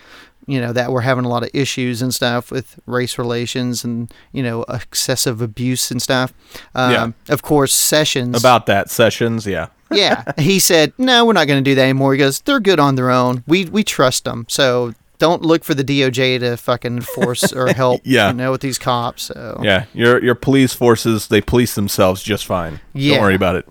You 0.45 0.59
know 0.59 0.73
that 0.73 0.91
were 0.91 1.01
having 1.01 1.23
a 1.23 1.29
lot 1.29 1.43
of 1.43 1.49
issues 1.53 2.01
and 2.01 2.13
stuff 2.13 2.51
with 2.51 2.77
race 2.85 3.17
relations 3.17 3.85
and 3.85 4.13
you 4.33 4.43
know 4.43 4.63
excessive 4.63 5.41
abuse 5.41 5.89
and 5.89 6.01
stuff. 6.01 6.33
Um, 6.75 6.91
Yeah. 6.91 7.33
Of 7.33 7.43
course, 7.43 7.73
Sessions 7.73 8.37
About 8.37 8.65
that 8.65 8.89
sessions, 8.91 9.47
yeah. 9.47 9.67
yeah, 9.89 10.23
he 10.37 10.59
said, 10.59 10.91
"No, 10.97 11.23
we're 11.25 11.33
not 11.33 11.47
going 11.47 11.63
to 11.63 11.69
do 11.69 11.75
that 11.75 11.83
anymore." 11.83 12.11
He 12.11 12.19
goes, 12.19 12.41
"They're 12.41 12.59
good 12.59 12.79
on 12.79 12.95
their 12.95 13.09
own. 13.09 13.43
We 13.47 13.65
we 13.65 13.83
trust 13.85 14.25
them. 14.25 14.45
So 14.49 14.93
don't 15.23 15.41
look 15.41 15.63
for 15.63 15.73
the 15.73 15.85
DOJ 15.85 16.41
to 16.41 16.57
fucking 16.57 16.99
force 16.99 17.53
or 17.53 17.67
help. 17.73 18.01
Yeah. 18.03 18.27
you 18.27 18.33
know, 18.33 18.51
with 18.51 18.59
these 18.59 18.77
cops. 18.77 19.23
So 19.23 19.57
Yeah, 19.63 19.85
your 19.93 20.21
your 20.21 20.35
police 20.35 20.73
forces 20.73 21.27
they 21.27 21.39
police 21.39 21.75
themselves 21.75 22.21
just 22.21 22.45
fine. 22.45 22.81
Yeah. 22.93 23.13
Don't 23.15 23.21
worry 23.23 23.35
about 23.35 23.55
it. 23.55 23.65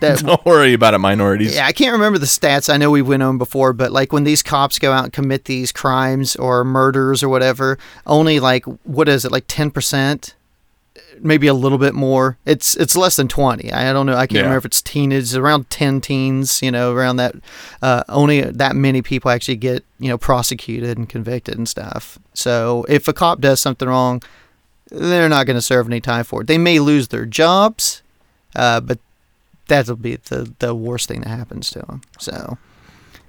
that 0.00 0.18
Don't 0.26 0.44
worry 0.44 0.74
about 0.74 0.92
it, 0.92 0.98
minorities. 0.98 1.54
Yeah, 1.54 1.64
I 1.64 1.72
can't 1.72 1.92
remember 1.92 2.18
the 2.18 2.26
stats. 2.26 2.68
I 2.70 2.76
know 2.76 2.90
we 2.90 3.00
went 3.00 3.22
on 3.22 3.38
before, 3.38 3.72
but 3.72 3.92
like 3.92 4.12
when 4.12 4.24
these 4.24 4.42
cops 4.42 4.78
go 4.78 4.92
out 4.92 5.04
and 5.04 5.12
commit 5.14 5.46
these 5.46 5.72
crimes 5.72 6.36
or 6.36 6.64
murders 6.64 7.22
or 7.22 7.30
whatever, 7.30 7.78
only 8.06 8.38
like 8.38 8.66
what 8.84 9.08
is 9.08 9.24
it, 9.24 9.32
like 9.32 9.44
ten 9.48 9.70
percent, 9.70 10.34
maybe 11.22 11.46
a 11.46 11.54
little 11.54 11.78
bit 11.78 11.94
more. 11.94 12.38
It's 12.44 12.74
it's 12.76 12.96
less 12.96 13.16
than 13.16 13.28
twenty. 13.28 13.72
I 13.72 13.92
don't 13.92 14.06
know. 14.06 14.14
I 14.14 14.26
can't 14.26 14.32
Yeah. 14.32 14.40
remember 14.42 14.58
if 14.58 14.64
it's 14.66 14.82
teenage, 14.82 15.34
around 15.34 15.70
ten 15.70 16.00
teens. 16.00 16.60
You 16.62 16.70
know, 16.70 16.92
around 16.92 17.16
that. 17.16 17.34
Uh, 17.82 18.02
only 18.08 18.40
that 18.42 18.76
many 18.76 19.02
people 19.02 19.30
actually 19.30 19.56
get 19.56 19.84
you 19.98 20.08
know 20.08 20.18
prosecuted 20.18 20.98
and 20.98 21.08
convicted 21.08 21.56
and 21.56 21.68
stuff. 21.68 22.18
So 22.34 22.84
if 22.88 23.06
a 23.08 23.12
cop 23.12 23.40
does 23.40 23.60
something 23.60 23.88
wrong, 23.88 24.22
they're 24.90 25.28
not 25.28 25.46
going 25.46 25.56
to 25.56 25.62
serve 25.62 25.86
any 25.86 26.00
time 26.00 26.24
for 26.24 26.40
it. 26.42 26.46
They 26.46 26.58
may 26.58 26.78
lose 26.80 27.08
their 27.08 27.26
jobs, 27.26 28.02
uh, 28.56 28.80
but 28.80 28.98
that'll 29.68 29.96
be 29.96 30.16
the 30.16 30.52
the 30.58 30.74
worst 30.74 31.08
thing 31.08 31.20
that 31.20 31.28
happens 31.28 31.70
to 31.70 31.78
them. 31.80 32.00
So, 32.18 32.58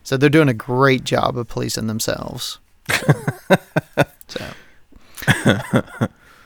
so 0.03 0.17
they're 0.17 0.29
doing 0.29 0.49
a 0.49 0.53
great 0.53 1.03
job 1.03 1.37
of 1.37 1.47
policing 1.47 1.87
themselves. 1.87 2.59
So, 4.27 4.45
so, 5.67 5.81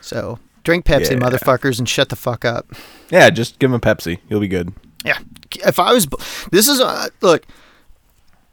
so 0.02 0.40
drink 0.66 0.86
Pepsi, 0.86 1.12
Yeah. 1.12 1.18
motherfuckers, 1.18 1.80
and 1.80 1.88
shut 1.88 2.10
the 2.10 2.16
fuck 2.18 2.44
up. 2.44 2.68
Yeah, 3.10 3.30
just 3.30 3.60
give 3.60 3.72
them 3.72 3.76
a 3.76 3.80
Pepsi. 3.80 4.20
You'll 4.28 4.42
be 4.42 4.48
good. 4.50 4.74
Yeah. 5.06 5.20
If 5.66 5.80
I 5.80 5.94
was, 5.94 6.08
this 6.52 6.68
is 6.68 6.82
uh, 6.82 7.08
look, 7.22 7.46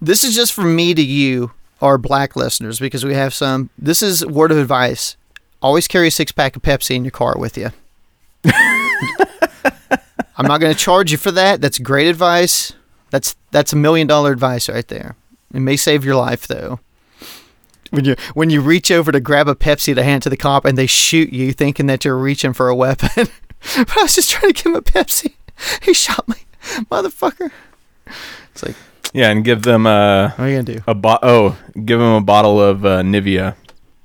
this 0.01 0.23
is 0.23 0.35
just 0.37 0.53
from 0.53 0.77
me 0.77 0.95
to 0.95 1.03
you, 1.03 1.51
our 1.81 1.99
black 1.99 2.37
listeners, 2.37 2.79
because 2.79 3.05
we 3.05 3.15
have 3.15 3.35
some. 3.35 3.71
This 3.77 4.03
is 4.03 4.25
word 4.25 4.53
of 4.53 4.59
advice: 4.59 5.17
always 5.61 5.89
carry 5.89 6.09
a 6.09 6.11
six 6.13 6.31
pack 6.31 6.55
of 6.55 6.63
Pepsi 6.63 6.95
in 6.95 7.05
your 7.05 7.11
car 7.11 7.35
with 7.37 7.57
you. 7.59 7.71
I'm 10.37 10.47
not 10.47 10.61
going 10.61 10.73
to 10.73 10.79
charge 10.79 11.13
you 11.13 11.19
for 11.19 11.31
that. 11.33 11.61
That's 11.61 11.79
great 11.79 12.07
advice. 12.09 12.73
That's 13.11 13.37
that's 13.51 13.73
a 13.73 13.77
million 13.77 14.07
dollar 14.07 14.33
advice 14.33 14.69
right 14.69 14.87
there. 14.89 15.17
It 15.53 15.61
may 15.61 15.77
save 15.77 16.05
your 16.05 16.17
life 16.17 16.47
though. 16.47 16.81
When 17.93 18.05
you 18.05 18.17
when 18.35 18.51
you 18.51 18.61
reach 18.61 18.91
over 18.91 19.13
to 19.13 19.21
grab 19.21 19.49
a 19.49 19.55
Pepsi 19.55 19.95
to 19.95 20.03
hand 20.03 20.23
to 20.25 20.31
the 20.31 20.37
cop 20.37 20.65
and 20.65 20.77
they 20.77 20.87
shoot 20.87 21.33
you, 21.33 21.53
thinking 21.53 21.87
that 21.87 22.05
you're 22.05 22.17
reaching 22.17 22.53
for 22.53 22.69
a 22.69 22.75
weapon. 22.75 23.11
but 23.77 23.97
I 23.99 24.03
was 24.03 24.15
just 24.15 24.31
trying 24.31 24.53
to 24.53 24.63
give 24.63 24.67
him 24.73 24.77
a 24.77 24.83
Pepsi. 24.83 25.35
He 25.83 25.93
shot 25.95 26.27
me, 26.29 26.37
motherfucker. 26.91 27.51
It's 28.53 28.63
like, 28.65 28.75
Yeah, 29.13 29.31
and 29.31 29.45
give 29.45 29.63
them 29.63 29.87
uh, 29.87 30.31
what 30.31 30.41
are 30.41 30.49
you 30.49 30.57
gonna 30.63 30.79
do? 30.79 30.83
a 30.87 30.95
bo- 30.95 31.19
oh, 31.23 31.59
give 31.85 31.99
them 31.99 32.15
a 32.15 32.21
bottle 32.21 32.61
of 32.61 32.85
uh, 32.85 33.03
Nivea. 33.03 33.55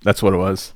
That's 0.03 0.21
what 0.21 0.33
it 0.33 0.37
was. 0.37 0.73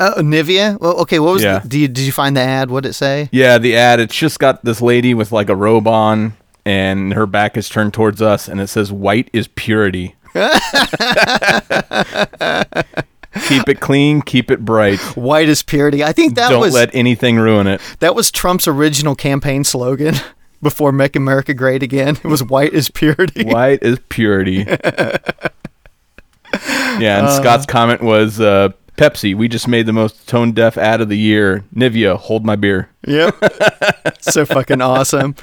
Oh, 0.00 0.14
Nivea. 0.18 0.78
Well, 0.80 0.98
okay. 1.00 1.18
What 1.18 1.34
was? 1.34 1.42
Yeah. 1.42 1.60
The, 1.60 1.68
did 1.68 1.78
you, 1.78 1.88
did 1.88 2.04
you 2.04 2.12
find 2.12 2.36
the 2.36 2.40
ad? 2.40 2.70
What 2.70 2.82
did 2.82 2.90
it 2.90 2.94
say? 2.94 3.28
Yeah, 3.32 3.58
the 3.58 3.76
ad. 3.76 4.00
It's 4.00 4.14
just 4.14 4.38
got 4.38 4.64
this 4.64 4.82
lady 4.82 5.14
with 5.14 5.32
like 5.32 5.48
a 5.48 5.56
robe 5.56 5.86
on, 5.86 6.34
and 6.64 7.12
her 7.14 7.26
back 7.26 7.56
is 7.56 7.68
turned 7.68 7.94
towards 7.94 8.20
us, 8.20 8.48
and 8.48 8.60
it 8.60 8.66
says 8.68 8.90
"White 8.92 9.30
is 9.32 9.48
purity." 9.48 10.14
keep 13.48 13.68
it 13.68 13.80
clean, 13.80 14.22
keep 14.22 14.50
it 14.50 14.64
bright. 14.64 14.98
White 15.16 15.48
is 15.48 15.62
purity. 15.62 16.02
I 16.02 16.12
think 16.12 16.34
that 16.34 16.50
Don't 16.50 16.60
was 16.60 16.74
let 16.74 16.94
anything 16.94 17.38
ruin 17.38 17.66
it. 17.66 17.80
that 18.00 18.14
was 18.14 18.30
Trump's 18.32 18.66
original 18.66 19.14
campaign 19.14 19.64
slogan 19.64 20.14
before 20.62 20.92
"Make 20.92 21.16
America 21.16 21.54
Great 21.54 21.82
Again." 21.82 22.16
It 22.16 22.24
was 22.24 22.42
"White 22.42 22.72
is 22.72 22.90
purity." 22.90 23.44
White 23.44 23.82
is 23.82 23.98
purity. 24.08 24.64
yeah, 26.98 27.20
and 27.20 27.30
Scott's 27.30 27.66
comment 27.66 28.02
was 28.02 28.40
uh, 28.40 28.70
Pepsi. 28.96 29.36
We 29.36 29.48
just 29.48 29.68
made 29.68 29.86
the 29.86 29.92
most 29.92 30.28
tone 30.28 30.52
deaf 30.52 30.76
ad 30.76 31.00
of 31.00 31.08
the 31.08 31.18
year. 31.18 31.64
Nivea, 31.74 32.18
hold 32.18 32.44
my 32.44 32.56
beer. 32.56 32.88
Yep. 33.06 33.36
so 34.20 34.44
fucking 34.44 34.80
awesome. 34.80 35.36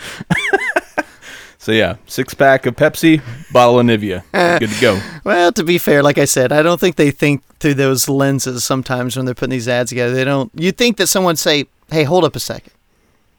So 1.62 1.72
yeah, 1.74 1.98
six 2.08 2.34
pack 2.34 2.66
of 2.66 2.76
Pepsi, 2.76 3.22
bottle 3.54 3.80
of 3.80 3.86
Nivea. 3.86 4.24
Good 4.60 4.72
to 4.72 4.82
go. 4.82 5.00
Well, 5.24 5.52
to 5.52 5.64
be 5.64 5.78
fair, 5.78 6.02
like 6.02 6.18
I 6.18 6.26
said, 6.26 6.52
I 6.52 6.64
don't 6.64 6.80
think 6.80 6.96
they 6.96 7.12
think 7.12 7.44
through 7.60 7.76
those 7.76 8.10
lenses 8.10 8.64
sometimes 8.64 9.16
when 9.16 9.28
they're 9.28 9.36
putting 9.36 9.52
these 9.52 9.68
ads 9.68 9.90
together. 9.90 10.12
They 10.12 10.24
don't. 10.24 10.52
You'd 10.56 10.76
think 10.76 10.98
that 10.98 11.06
someone 11.06 11.34
would 11.34 11.40
say, 11.40 11.66
"Hey, 11.92 12.04
hold 12.04 12.24
up 12.24 12.36
a 12.36 12.40
second. 12.40 12.74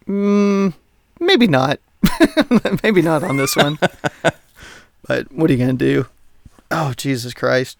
Mm, 0.06 0.72
maybe 1.18 1.48
not. 1.48 1.80
maybe 2.84 3.02
not 3.02 3.24
on 3.24 3.38
this 3.38 3.56
one. 3.56 3.80
but 5.08 5.32
what 5.32 5.50
are 5.50 5.52
you 5.52 5.58
gonna 5.58 5.72
do? 5.72 6.06
Oh, 6.70 6.94
Jesus 6.96 7.34
Christ. 7.34 7.76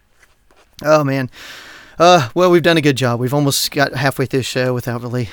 Oh 0.83 1.05
man. 1.05 1.29
Uh, 1.97 2.31
well, 2.35 2.51
we've 2.51 2.63
done 2.63 2.75
a 2.75 2.81
good 2.81 2.97
job. 2.97 3.21
We've 3.21 3.33
almost 3.33 3.71
got 3.71 3.93
halfway 3.93 4.25
through 4.25 4.39
the 4.39 4.43
show 4.43 4.73
without 4.73 5.03
really 5.03 5.29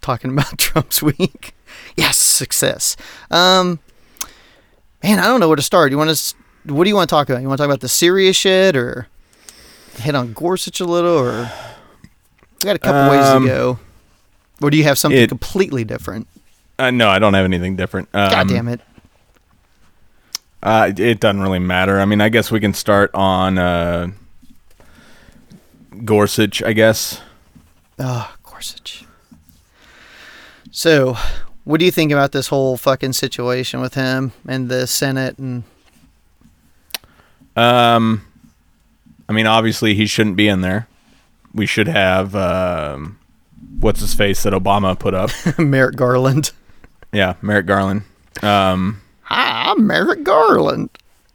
talking 0.00 0.30
about 0.30 0.56
Trump's 0.58 1.02
week. 1.02 1.54
Yes, 1.94 2.16
success. 2.16 2.96
Um, 3.30 3.80
man, 5.02 5.18
I 5.18 5.24
don't 5.26 5.40
know 5.40 5.48
where 5.48 5.56
to 5.56 5.62
start. 5.62 5.90
You 5.92 5.98
want 5.98 6.14
to? 6.16 6.34
What 6.72 6.84
do 6.84 6.90
you 6.90 6.96
want 6.96 7.08
to 7.08 7.14
talk 7.14 7.28
about? 7.28 7.42
You 7.42 7.48
want 7.48 7.58
to 7.58 7.62
talk 7.62 7.68
about 7.70 7.80
the 7.80 7.88
serious 7.88 8.36
shit, 8.36 8.76
or 8.76 9.06
hit 9.98 10.14
on 10.14 10.32
Gorsuch 10.32 10.80
a 10.80 10.84
little, 10.84 11.16
or 11.18 11.50
we 12.62 12.66
got 12.66 12.76
a 12.76 12.78
couple 12.78 13.10
ways 13.10 13.24
Um, 13.26 13.42
to 13.44 13.48
go. 13.48 13.78
Or 14.62 14.70
do 14.70 14.76
you 14.76 14.84
have 14.84 14.98
something 14.98 15.20
it- 15.22 15.28
completely 15.28 15.84
different? 15.84 16.26
Uh, 16.78 16.90
no, 16.90 17.08
I 17.08 17.18
don't 17.18 17.34
have 17.34 17.44
anything 17.44 17.76
different. 17.76 18.08
Um, 18.12 18.30
God 18.30 18.48
damn 18.48 18.68
it! 18.68 18.80
Uh, 20.62 20.92
it 20.96 21.20
doesn't 21.20 21.40
really 21.40 21.58
matter. 21.58 22.00
I 22.00 22.04
mean, 22.04 22.20
I 22.20 22.28
guess 22.28 22.50
we 22.50 22.60
can 22.60 22.74
start 22.74 23.10
on 23.14 23.56
uh, 23.58 24.08
Gorsuch. 26.04 26.62
I 26.62 26.72
guess. 26.72 27.20
Oh, 27.98 28.30
Gorsuch. 28.42 29.04
So, 30.70 31.16
what 31.66 31.80
do 31.80 31.84
you 31.84 31.90
think 31.90 32.12
about 32.12 32.30
this 32.30 32.46
whole 32.46 32.76
fucking 32.76 33.12
situation 33.12 33.80
with 33.80 33.94
him 33.94 34.30
and 34.46 34.68
the 34.68 34.86
Senate 34.86 35.36
and 35.36 35.64
Um, 37.56 38.22
I 39.28 39.32
mean, 39.32 39.46
obviously 39.46 39.94
he 39.94 40.06
shouldn't 40.06 40.36
be 40.36 40.46
in 40.46 40.60
there. 40.60 40.86
We 41.52 41.66
should 41.66 41.88
have 41.88 42.36
um, 42.36 43.18
what's 43.80 44.00
his 44.00 44.14
face 44.14 44.44
that 44.44 44.52
Obama 44.52 44.96
put 44.96 45.12
up. 45.12 45.30
Merrick 45.58 45.96
Garland? 45.96 46.52
yeah, 47.12 47.34
Merrick 47.42 47.66
Garland. 47.66 48.02
Um, 48.42 49.02
Hi, 49.22 49.70
I'm 49.70 49.86
Merrick 49.86 50.22
Garland. 50.22 50.90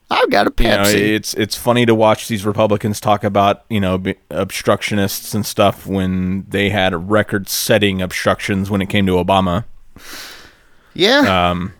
I've 0.09 0.29
got 0.29 0.47
a 0.47 0.53
you 0.63 0.69
know, 0.69 0.83
Pepsi. 0.83 0.95
it's 0.95 1.33
it's 1.33 1.57
funny 1.57 1.85
to 1.85 1.95
watch 1.95 2.27
these 2.29 2.45
Republicans 2.45 3.01
talk 3.01 3.23
about 3.23 3.65
you 3.69 3.79
know 3.79 4.01
obstructionists 4.29 5.33
and 5.33 5.45
stuff 5.45 5.85
when 5.87 6.45
they 6.47 6.69
had 6.69 7.09
record-setting 7.09 8.01
obstructions 8.01 8.69
when 8.69 8.81
it 8.81 8.87
came 8.87 9.05
to 9.07 9.13
Obama. 9.13 9.65
Yeah. 10.93 11.49
Um, 11.51 11.73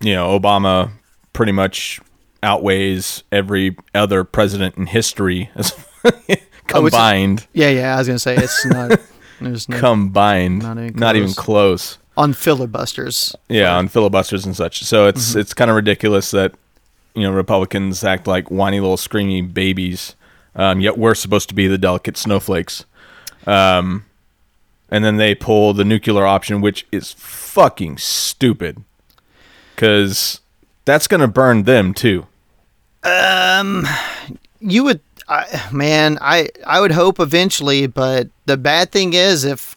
you 0.00 0.14
know, 0.14 0.38
Obama 0.38 0.90
pretty 1.32 1.52
much 1.52 2.00
outweighs 2.42 3.24
every 3.32 3.76
other 3.94 4.22
president 4.24 4.76
in 4.76 4.86
history 4.86 5.50
as 5.56 5.72
combined. 6.66 7.46
yeah, 7.52 7.68
yeah. 7.70 7.94
I 7.94 7.98
was 7.98 8.06
gonna 8.06 8.18
say 8.18 8.36
it's 8.36 8.64
not. 8.66 9.00
There's 9.40 9.68
no 9.68 9.78
combined, 9.78 10.62
Not 10.62 10.78
even 10.78 10.96
not 10.98 11.14
even 11.16 11.28
close. 11.32 11.96
close. 11.96 11.98
on 12.16 12.32
filibusters. 12.32 13.34
Yeah, 13.48 13.76
on 13.76 13.86
filibusters 13.88 14.44
and 14.44 14.56
such. 14.56 14.82
So 14.84 15.06
it's 15.06 15.30
Mm-hmm. 15.30 15.38
it's 15.40 15.54
kind 15.54 15.70
of 15.70 15.76
ridiculous 15.76 16.30
that 16.32 16.54
you 17.14 17.22
know 17.22 17.30
Republicans 17.32 18.02
act 18.04 18.26
like 18.26 18.50
whiny 18.50 18.80
little 18.80 18.96
screamy 18.96 19.52
babies 19.52 20.14
Um, 20.56 20.80
yet 20.80 20.98
we're 20.98 21.14
supposed 21.14 21.48
to 21.50 21.54
be 21.54 21.68
the 21.68 21.78
delicate 21.78 22.16
snowflakes. 22.16 22.84
Um, 23.46 24.04
and 24.90 25.04
then 25.04 25.16
they 25.16 25.34
pull 25.34 25.74
the 25.74 25.84
nuclear 25.84 26.26
option, 26.26 26.60
which 26.60 26.86
is 26.90 27.12
fucking 27.12 27.98
stupid, 27.98 28.82
because 29.74 30.40
that's 30.84 31.06
going 31.06 31.20
to 31.20 31.28
burn 31.28 31.64
them 31.64 31.92
too. 31.94 32.26
Um, 33.04 33.86
you 34.60 34.84
would 34.84 35.00
I, 35.28 35.68
man 35.72 36.18
i 36.20 36.48
i 36.66 36.80
would 36.80 36.92
hope 36.92 37.20
eventually 37.20 37.86
but 37.86 38.28
the 38.46 38.56
bad 38.56 38.90
thing 38.90 39.12
is 39.12 39.44
if 39.44 39.76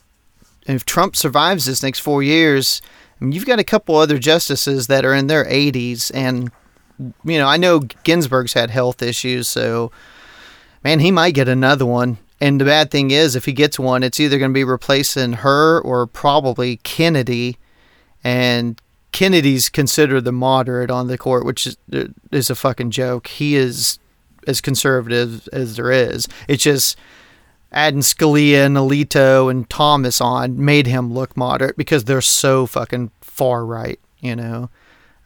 if 0.65 0.85
trump 0.85 1.15
survives 1.15 1.65
this 1.65 1.83
next 1.83 1.99
four 1.99 2.23
years 2.23 2.81
I 3.19 3.25
mean, 3.25 3.33
you've 3.33 3.45
got 3.45 3.59
a 3.59 3.63
couple 3.63 3.95
other 3.97 4.17
justices 4.17 4.87
that 4.87 5.05
are 5.05 5.13
in 5.13 5.27
their 5.27 5.45
80s 5.45 6.11
and 6.13 6.51
you 7.23 7.37
know 7.37 7.47
i 7.47 7.57
know 7.57 7.81
ginsburg's 8.03 8.53
had 8.53 8.69
health 8.69 9.01
issues 9.01 9.47
so 9.47 9.91
man 10.83 10.99
he 10.99 11.11
might 11.11 11.33
get 11.33 11.49
another 11.49 11.85
one 11.85 12.17
and 12.41 12.59
the 12.59 12.65
bad 12.65 12.91
thing 12.91 13.11
is 13.11 13.35
if 13.35 13.45
he 13.45 13.53
gets 13.53 13.79
one 13.79 14.03
it's 14.03 14.19
either 14.19 14.37
going 14.37 14.51
to 14.51 14.53
be 14.53 14.63
replacing 14.65 15.33
her 15.33 15.79
or 15.79 16.05
probably 16.05 16.77
kennedy 16.77 17.57
and 18.23 18.81
Kennedy's 19.11 19.69
considered 19.69 20.23
the 20.23 20.31
moderate 20.31 20.89
on 20.89 21.07
the 21.07 21.17
court, 21.17 21.45
which 21.45 21.67
is, 21.67 21.77
is 22.31 22.49
a 22.49 22.55
fucking 22.55 22.91
joke. 22.91 23.27
He 23.27 23.55
is 23.55 23.99
as 24.47 24.61
conservative 24.61 25.47
as 25.51 25.75
there 25.75 25.91
is. 25.91 26.27
It's 26.47 26.63
just 26.63 26.97
adding 27.71 28.01
Scalia 28.01 28.65
and 28.65 28.77
Alito 28.77 29.51
and 29.51 29.69
Thomas 29.69 30.21
on 30.21 30.63
made 30.63 30.87
him 30.87 31.13
look 31.13 31.35
moderate 31.35 31.77
because 31.77 32.05
they're 32.05 32.21
so 32.21 32.65
fucking 32.65 33.11
far 33.21 33.65
right, 33.65 33.99
you 34.19 34.35
know. 34.35 34.69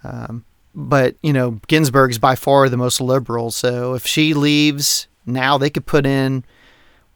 Um, 0.03 0.45
but 0.73 1.15
you 1.21 1.31
know, 1.31 1.59
Ginsburg's 1.67 2.17
by 2.17 2.35
far 2.35 2.67
the 2.69 2.77
most 2.77 2.99
liberal. 2.99 3.51
So 3.51 3.93
if 3.93 4.05
she 4.05 4.33
leaves 4.33 5.07
now, 5.25 5.57
they 5.57 5.69
could 5.69 5.85
put 5.85 6.05
in 6.05 6.43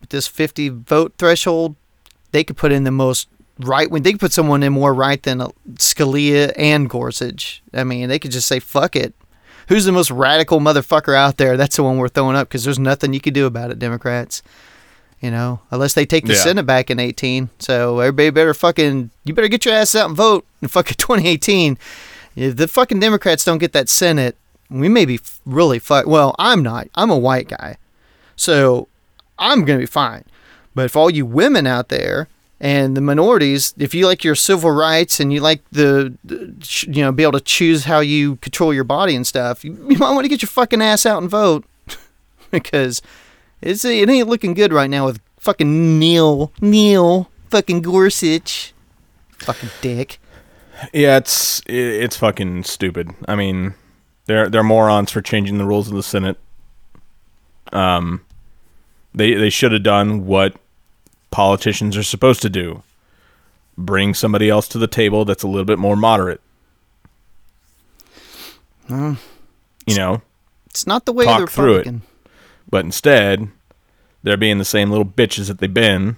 this 0.09 0.27
50 0.27 0.69
vote 0.69 1.13
threshold. 1.17 1.75
They 2.31 2.43
could 2.43 2.57
put 2.57 2.71
in 2.71 2.83
the 2.83 2.91
most 2.91 3.27
right 3.59 3.89
wing. 3.91 4.03
They 4.03 4.12
could 4.12 4.21
put 4.21 4.31
someone 4.31 4.63
in 4.63 4.71
more 4.73 4.93
right 4.93 5.21
than 5.21 5.41
uh, 5.41 5.49
Scalia 5.73 6.53
and 6.57 6.89
Gorsuch. 6.89 7.62
I 7.73 7.83
mean, 7.83 8.07
they 8.09 8.19
could 8.19 8.31
just 8.31 8.47
say 8.47 8.59
fuck 8.59 8.95
it. 8.95 9.13
Who's 9.67 9.85
the 9.85 9.91
most 9.91 10.09
radical 10.09 10.59
motherfucker 10.59 11.15
out 11.15 11.38
there? 11.38 11.55
That's 11.57 11.75
the 11.75 11.83
one 11.83 11.97
we're 11.97 12.07
throwing 12.07 12.35
up 12.35 12.47
because 12.47 12.63
there's 12.63 12.79
nothing 12.79 13.13
you 13.13 13.19
can 13.21 13.33
do 13.33 13.45
about 13.45 13.69
it, 13.71 13.77
Democrats. 13.79 14.41
You 15.21 15.31
know, 15.31 15.59
unless 15.69 15.93
they 15.95 16.05
take 16.05 16.25
the 16.25 16.33
Yeah. 16.33 16.39
Senate 16.39 16.65
back 16.65 16.89
in 16.89 16.97
18. 16.97 17.49
So 17.59 17.99
everybody 17.99 18.29
better 18.29 18.53
fucking, 18.53 19.09
you 19.25 19.33
better 19.33 19.49
get 19.49 19.65
your 19.65 19.73
ass 19.75 19.93
out 19.93 20.07
and 20.07 20.15
vote 20.17 20.45
in 20.62 20.69
fucking 20.69 20.95
2018. 20.97 21.77
If 22.35 22.55
the 22.55 22.67
fucking 22.69 22.99
Democrats 23.01 23.43
don't 23.43 23.57
get 23.57 23.73
that 23.73 23.89
Senate, 23.89 24.38
we 24.69 24.88
may 24.88 25.03
be 25.05 25.19
really 25.45 25.77
fuck. 25.77 26.05
Well, 26.07 26.35
I'm 26.39 26.63
not. 26.63 26.88
I'm 26.95 27.09
a 27.12 27.17
white 27.17 27.49
guy. 27.49 27.77
So 28.38 28.88
I'm 29.39 29.65
going 29.65 29.80
to 29.80 29.84
be 29.84 29.88
fine. 29.88 30.23
But 30.75 30.91
for 30.91 30.99
all 30.99 31.10
you 31.10 31.25
women 31.25 31.65
out 31.65 31.89
there 31.89 32.28
and 32.60 32.95
the 32.95 33.02
minorities, 33.02 33.73
if 33.78 33.93
you 33.95 34.06
like 34.06 34.23
your 34.23 34.36
civil 34.36 34.71
rights 34.71 35.19
and 35.19 35.34
you 35.34 35.39
like 35.39 35.62
the, 35.71 36.13
you 36.88 37.02
know, 37.02 37.12
be 37.12 37.23
able 37.23 37.34
to 37.34 37.41
choose 37.41 37.86
how 37.86 37.99
you 38.02 38.36
control 38.38 38.73
your 38.73 38.84
body 38.84 39.15
and 39.15 39.25
stuff, 39.25 39.63
you, 39.65 39.73
you 39.89 39.97
might 39.97 40.12
want 40.12 40.25
to 40.25 40.30
get 40.30 40.41
your 40.41 40.49
fucking 40.49 40.82
ass 40.82 41.06
out 41.06 41.21
and 41.21 41.30
vote 41.30 41.65
because 42.52 43.02
it's 43.62 43.84
it 43.84 44.10
ain't 44.10 44.28
looking 44.28 44.54
good 44.54 44.71
right 44.71 44.89
now 44.89 45.06
with 45.06 45.19
fucking 45.38 45.99
Neil 45.99 46.52
Neil 46.62 47.30
fucking 47.49 47.82
Gorsuch, 47.82 48.73
fucking 49.39 49.69
dick. 49.82 50.19
Yeah, 50.93 51.17
it's 51.17 51.62
it's 51.65 52.15
fucking 52.17 52.63
stupid. 52.63 53.12
I 53.28 53.36
mean, 53.36 53.73
they're 54.25 54.49
they're 54.49 54.63
morons 54.63 55.12
for 55.12 55.21
changing 55.21 55.58
the 55.58 55.65
rules 55.65 55.89
of 55.89 55.95
the 55.95 56.04
Senate. 56.04 56.38
Um, 57.73 58.21
they 59.13 59.34
they 59.34 59.50
should 59.50 59.72
have 59.72 59.84
done 59.84 60.26
what 60.26 60.56
politicians 61.32 61.95
are 61.98 62.04
supposed 62.04 62.41
to 62.41 62.50
do: 62.50 62.84
bring 63.78 64.13
somebody 64.13 64.50
else 64.50 64.67
to 64.69 64.78
the 64.78 64.88
table 64.88 65.26
that's 65.26 65.43
a 65.43 65.48
little 65.48 65.65
bit 65.65 65.80
more 65.80 65.95
moderate. 65.95 66.41
you 68.89 69.95
know, 69.95 70.22
It's 70.67 70.88
not 70.88 71.06
the 71.06 71.13
way 71.13 71.26
Talk 71.26 71.41
the 71.41 71.48
through 71.48 71.76
it. 71.78 71.95
But 72.69 72.86
instead, 72.86 73.50
they're 74.24 74.38
being 74.38 74.58
the 74.58 74.65
same 74.65 74.89
little 74.89 75.06
bitches 75.06 75.48
that 75.48 75.60
they've 75.60 75.74
been 75.74 76.17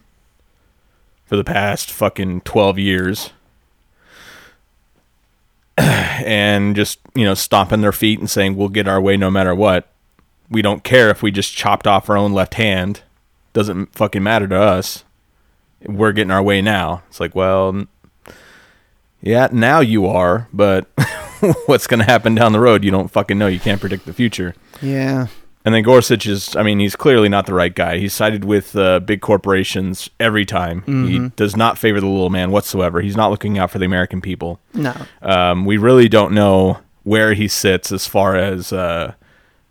for 1.26 1.36
the 1.36 1.44
past 1.44 1.92
fucking 1.92 2.42
12 2.42 2.80
years. 2.80 3.32
and 5.78 6.76
just, 6.76 7.00
you 7.16 7.24
know, 7.24 7.34
stomping 7.34 7.82
their 7.82 7.92
feet 7.94 8.20
and 8.20 8.30
saying, 8.30 8.56
we'll 8.56 8.70
get 8.70 8.88
our 8.88 9.00
way 9.02 9.18
no 9.18 9.32
matter 9.32 9.56
what. 9.56 9.91
We 10.52 10.62
don't 10.62 10.84
care 10.84 11.10
if 11.10 11.24
we 11.24 11.32
just 11.32 11.56
chopped 11.56 11.88
off 11.88 12.10
our 12.10 12.18
own 12.18 12.34
left 12.34 12.54
hand. 12.56 13.02
Doesn't 13.54 13.96
fucking 13.96 14.22
matter 14.22 14.48
to 14.48 14.56
us. 14.62 15.04
We're 15.84 16.12
getting 16.12 16.32
our 16.32 16.44
way 16.44 16.62
now. 16.62 17.02
It's 17.10 17.20
like, 17.20 17.34
well, 17.34 17.88
yeah, 19.22 19.48
now 19.52 19.80
you 19.80 20.06
are, 20.06 20.48
but 20.54 20.88
what's 21.66 21.88
going 21.88 22.00
to 22.00 22.06
happen 22.06 22.36
down 22.36 22.52
the 22.52 22.60
road? 22.60 22.84
You 22.84 22.92
don't 22.92 23.10
fucking 23.10 23.38
know. 23.38 23.48
You 23.48 23.60
can't 23.60 23.82
predict 23.82 24.06
the 24.06 24.14
future. 24.14 24.54
Yeah. 24.82 25.28
And 25.64 25.76
then 25.76 25.84
Gorsuch 25.84 26.26
is, 26.26 26.56
I 26.56 26.64
mean, 26.64 26.80
he's 26.80 26.96
clearly 26.96 27.30
not 27.30 27.46
the 27.46 27.54
right 27.54 27.74
guy. 27.74 28.00
He's 28.00 28.14
sided 28.14 28.44
with 28.44 28.76
uh, 28.76 29.00
big 29.00 29.22
corporations 29.22 30.10
every 30.20 30.44
time. 30.46 30.82
He 31.08 31.30
does 31.36 31.56
not 31.56 31.78
favor 31.78 32.00
the 32.00 32.08
little 32.08 32.32
man 32.32 32.50
whatsoever. 32.52 33.00
He's 33.00 33.16
not 33.16 33.30
looking 33.30 33.60
out 33.60 33.70
for 33.70 33.78
the 33.78 33.86
American 33.86 34.22
people. 34.22 34.60
No. 34.74 34.96
Um, 35.22 35.66
we 35.66 35.78
really 35.78 36.10
don't 36.10 36.34
know 36.34 36.80
where 37.04 37.36
he 37.36 37.48
sits 37.48 37.92
as 37.92 38.08
far 38.08 38.36
as 38.36 38.74
uh, 38.74 39.14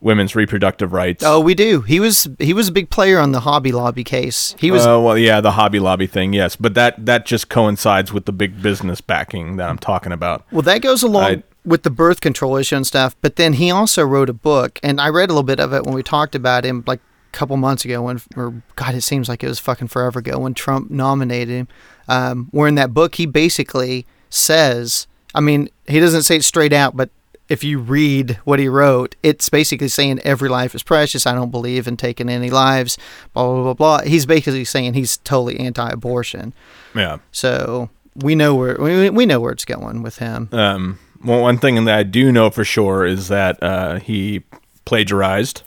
women's 0.01 0.35
reproductive 0.35 0.93
rights. 0.93 1.23
Oh, 1.25 1.41
we 1.41 1.55
do. 1.55 1.83
He 1.83 2.01
was 2.01 2.29
he 2.39 2.53
was 2.53 2.69
a 2.69 2.73
big 2.73 2.91
player 2.91 3.19
on 3.19 3.33
the 3.33 3.41
Hobby 3.41 3.73
Lobby 3.73 4.05
case. 4.05 4.55
He 4.59 4.71
was 4.71 4.87
Uh, 4.87 4.99
well, 5.01 5.19
yeah, 5.19 5.41
the 5.41 5.53
Hobby 5.53 5.79
Lobby 5.79 6.07
thing, 6.07 6.33
yes, 6.33 6.57
but 6.57 6.75
that 6.75 7.05
that 7.07 7.27
just 7.27 7.49
coincides 7.49 8.13
with 8.13 8.25
the 8.25 8.33
big 8.33 8.63
business 8.63 9.01
backing 9.01 9.57
that 9.57 9.69
I'm 9.69 9.79
talking 9.79 10.13
about. 10.13 10.45
Well, 10.51 10.63
that 10.63 10.81
goes 10.83 11.03
along 11.03 11.25
I- 11.25 11.43
with 11.65 11.83
the 11.83 11.91
birth 11.91 12.21
control 12.21 12.57
issue 12.57 12.77
and 12.77 12.87
stuff. 12.87 13.15
But 13.21 13.37
then 13.37 13.53
he 13.55 13.71
also 13.71 14.03
wrote 14.05 14.31
a 14.31 14.35
book, 14.35 14.81
and 14.83 15.01
I 15.01 15.09
read 15.09 15.29
a 15.29 15.33
little 15.35 15.43
bit 15.43 15.61
of 15.61 15.73
it 15.75 15.85
when 15.85 15.95
we 15.95 16.03
talked 16.03 16.35
about 16.35 16.65
him 16.65 16.83
like 16.87 17.01
a 17.01 17.37
couple 17.37 17.57
months 17.59 17.85
ago. 17.85 18.01
When, 18.03 18.21
or 18.37 18.63
God, 18.77 18.95
it 18.95 19.03
seems 19.03 19.29
like 19.29 19.45
it 19.45 19.49
was 19.49 19.59
fucking 19.59 19.89
forever 19.89 20.21
ago 20.21 20.39
when 20.39 20.55
Trump 20.55 20.91
nominated 20.91 21.55
him. 21.55 21.69
Um, 22.09 22.49
where 22.51 22.67
in 22.67 22.75
that 22.77 22.93
book 22.95 23.17
he 23.17 23.27
basically 23.27 24.07
says, 24.31 25.07
I 25.35 25.41
mean, 25.41 25.69
he 25.87 26.01
doesn't 26.01 26.23
say 26.23 26.37
it 26.37 26.45
straight 26.45 26.73
out, 26.73 26.97
but 26.97 27.11
if 27.51 27.65
you 27.65 27.81
read 27.81 28.39
what 28.45 28.61
he 28.61 28.69
wrote, 28.69 29.17
it's 29.25 29.49
basically 29.49 29.89
saying 29.89 30.21
every 30.21 30.49
life 30.49 30.75
is 30.75 30.85
precious. 30.85 31.27
I 31.27 31.35
don't 31.35 31.51
believe 31.51 31.89
in 31.89 31.97
taking 31.97 32.31
any 32.31 32.49
lives. 32.49 32.97
Blah 33.35 33.53
blah 33.53 33.63
blah 33.63 33.75
blah. 33.75 34.01
He's 34.09 34.25
basically 34.25 34.65
saying 34.65 34.95
he's 34.95 35.19
totally 35.19 35.59
anti-abortion. 35.59 36.55
Yeah. 36.95 37.19
So 37.33 37.91
we 38.15 38.37
know 38.37 38.55
where 38.55 38.77
we, 38.79 39.11
we 39.11 39.27
know 39.27 39.41
where 39.41 39.53
it's 39.53 39.65
going 39.65 40.03
with 40.03 40.19
him. 40.19 40.49
Um, 40.53 41.01
well, 41.25 41.43
one 41.43 41.59
thing 41.59 41.85
that 41.85 41.99
I 41.99 42.05
do 42.05 42.31
know 42.31 42.51
for 42.51 42.65
sure 42.65 43.05
is 43.05 43.29
that 43.29 43.61
uh, 43.63 43.99
he 43.99 44.45
plagiarized 44.85 45.63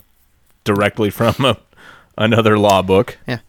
directly 0.64 1.10
from 1.10 1.36
a, 1.40 1.58
another 2.18 2.58
law 2.58 2.82
book. 2.82 3.18
Yeah. 3.28 3.40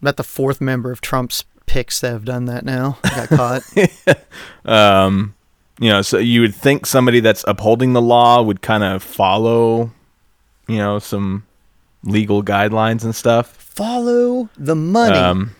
About 0.00 0.16
the 0.16 0.24
fourth 0.24 0.60
member 0.60 0.92
of 0.92 1.00
Trump's 1.00 1.44
picks 1.66 2.00
that 2.00 2.12
have 2.12 2.24
done 2.24 2.46
that 2.46 2.64
now. 2.64 2.98
Got 3.02 3.28
caught. 3.28 3.62
Um, 4.64 5.34
you 5.80 5.88
know, 5.88 6.02
so 6.02 6.18
you 6.18 6.42
would 6.42 6.54
think 6.54 6.84
somebody 6.84 7.20
that's 7.20 7.42
upholding 7.48 7.94
the 7.94 8.02
law 8.02 8.42
would 8.42 8.60
kind 8.60 8.84
of 8.84 9.02
follow, 9.02 9.90
you 10.68 10.76
know, 10.76 10.98
some 10.98 11.46
legal 12.04 12.42
guidelines 12.42 13.02
and 13.02 13.14
stuff. 13.14 13.56
Follow 13.56 14.50
the 14.58 14.76
money. 14.76 15.16
Um, 15.16 15.56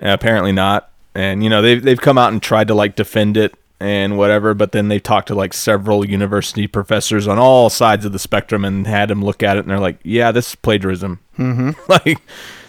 apparently 0.00 0.50
not. 0.50 0.90
And 1.14 1.44
you 1.44 1.48
know, 1.48 1.62
they've 1.62 1.80
they've 1.80 2.00
come 2.00 2.18
out 2.18 2.32
and 2.32 2.42
tried 2.42 2.68
to 2.68 2.74
like 2.74 2.96
defend 2.96 3.36
it 3.36 3.54
and 3.78 4.18
whatever, 4.18 4.52
but 4.52 4.72
then 4.72 4.88
they've 4.88 5.02
talked 5.02 5.28
to 5.28 5.34
like 5.36 5.54
several 5.54 6.04
university 6.04 6.66
professors 6.66 7.28
on 7.28 7.38
all 7.38 7.70
sides 7.70 8.04
of 8.04 8.12
the 8.12 8.18
spectrum 8.18 8.64
and 8.64 8.84
had 8.88 9.10
them 9.10 9.24
look 9.24 9.44
at 9.44 9.56
it 9.56 9.60
and 9.60 9.70
they're 9.70 9.78
like, 9.78 10.00
yeah, 10.02 10.32
this 10.32 10.48
is 10.48 10.54
plagiarism. 10.56 11.20
Mm-hmm. 11.38 11.70
like, 11.88 12.18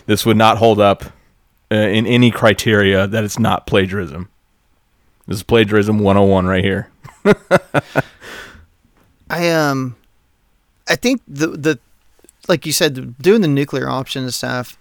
this 0.05 0.27
would 0.27 0.37
not 0.37 0.59
hold 0.59 0.79
up 0.79 1.05
uh, 1.71 1.75
in 1.75 2.05
any 2.05 2.29
criteria 2.29 3.07
that 3.07 3.23
it's 3.23 3.39
not 3.39 3.65
plagiarism. 3.65 4.29
This 5.29 5.37
is 5.37 5.43
plagiarism 5.43 5.99
101 5.99 6.47
right 6.47 6.63
here. 6.63 6.89
I 9.29 9.51
um, 9.51 9.95
I 10.89 10.95
think 10.95 11.21
the 11.27 11.47
the 11.49 11.79
like 12.47 12.65
you 12.65 12.71
said, 12.71 13.15
doing 13.19 13.41
the 13.41 13.47
nuclear 13.47 13.87
option 13.87 14.23
and 14.23 14.33
stuff. 14.33 14.75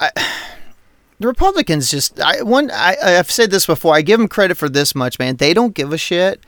I, 0.00 0.10
the 1.20 1.28
Republicans 1.28 1.88
just 1.88 2.18
I 2.20 2.42
one 2.42 2.68
I 2.72 2.96
I've 3.00 3.30
said 3.30 3.52
this 3.52 3.64
before. 3.64 3.94
I 3.94 4.02
give 4.02 4.18
them 4.18 4.26
credit 4.26 4.56
for 4.56 4.68
this 4.68 4.96
much, 4.96 5.20
man. 5.20 5.36
They 5.36 5.54
don't 5.54 5.72
give 5.72 5.92
a 5.92 5.98
shit. 5.98 6.42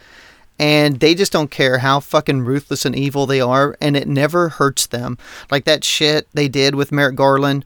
And 0.56 1.00
they 1.00 1.16
just 1.16 1.32
don't 1.32 1.50
care 1.50 1.78
how 1.78 1.98
fucking 1.98 2.42
ruthless 2.42 2.84
and 2.84 2.94
evil 2.94 3.26
they 3.26 3.40
are, 3.40 3.76
and 3.80 3.96
it 3.96 4.06
never 4.06 4.50
hurts 4.50 4.86
them. 4.86 5.18
Like 5.50 5.64
that 5.64 5.82
shit 5.82 6.28
they 6.32 6.46
did 6.46 6.76
with 6.76 6.92
Merrick 6.92 7.16
Garland, 7.16 7.64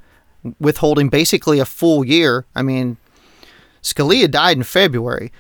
withholding 0.59 1.11
basically 1.11 1.59
a 1.59 1.67
full 1.67 2.03
year. 2.03 2.47
I 2.55 2.63
mean, 2.63 2.97
Scalia 3.83 4.31
died 4.31 4.57
in 4.57 4.63
February. 4.63 5.33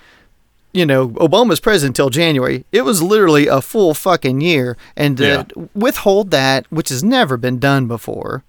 You 0.78 0.86
know, 0.86 1.08
Obama's 1.08 1.58
president 1.58 1.98
until 1.98 2.08
January. 2.10 2.64
It 2.70 2.82
was 2.82 3.02
literally 3.02 3.48
a 3.48 3.60
full 3.60 3.94
fucking 3.94 4.40
year, 4.40 4.76
and 4.96 5.18
Yeah. 5.18 5.42
withhold 5.74 6.30
that, 6.30 6.66
which 6.70 6.88
has 6.90 7.02
never 7.02 7.36
been 7.36 7.58
done 7.58 7.88
before. 7.88 8.44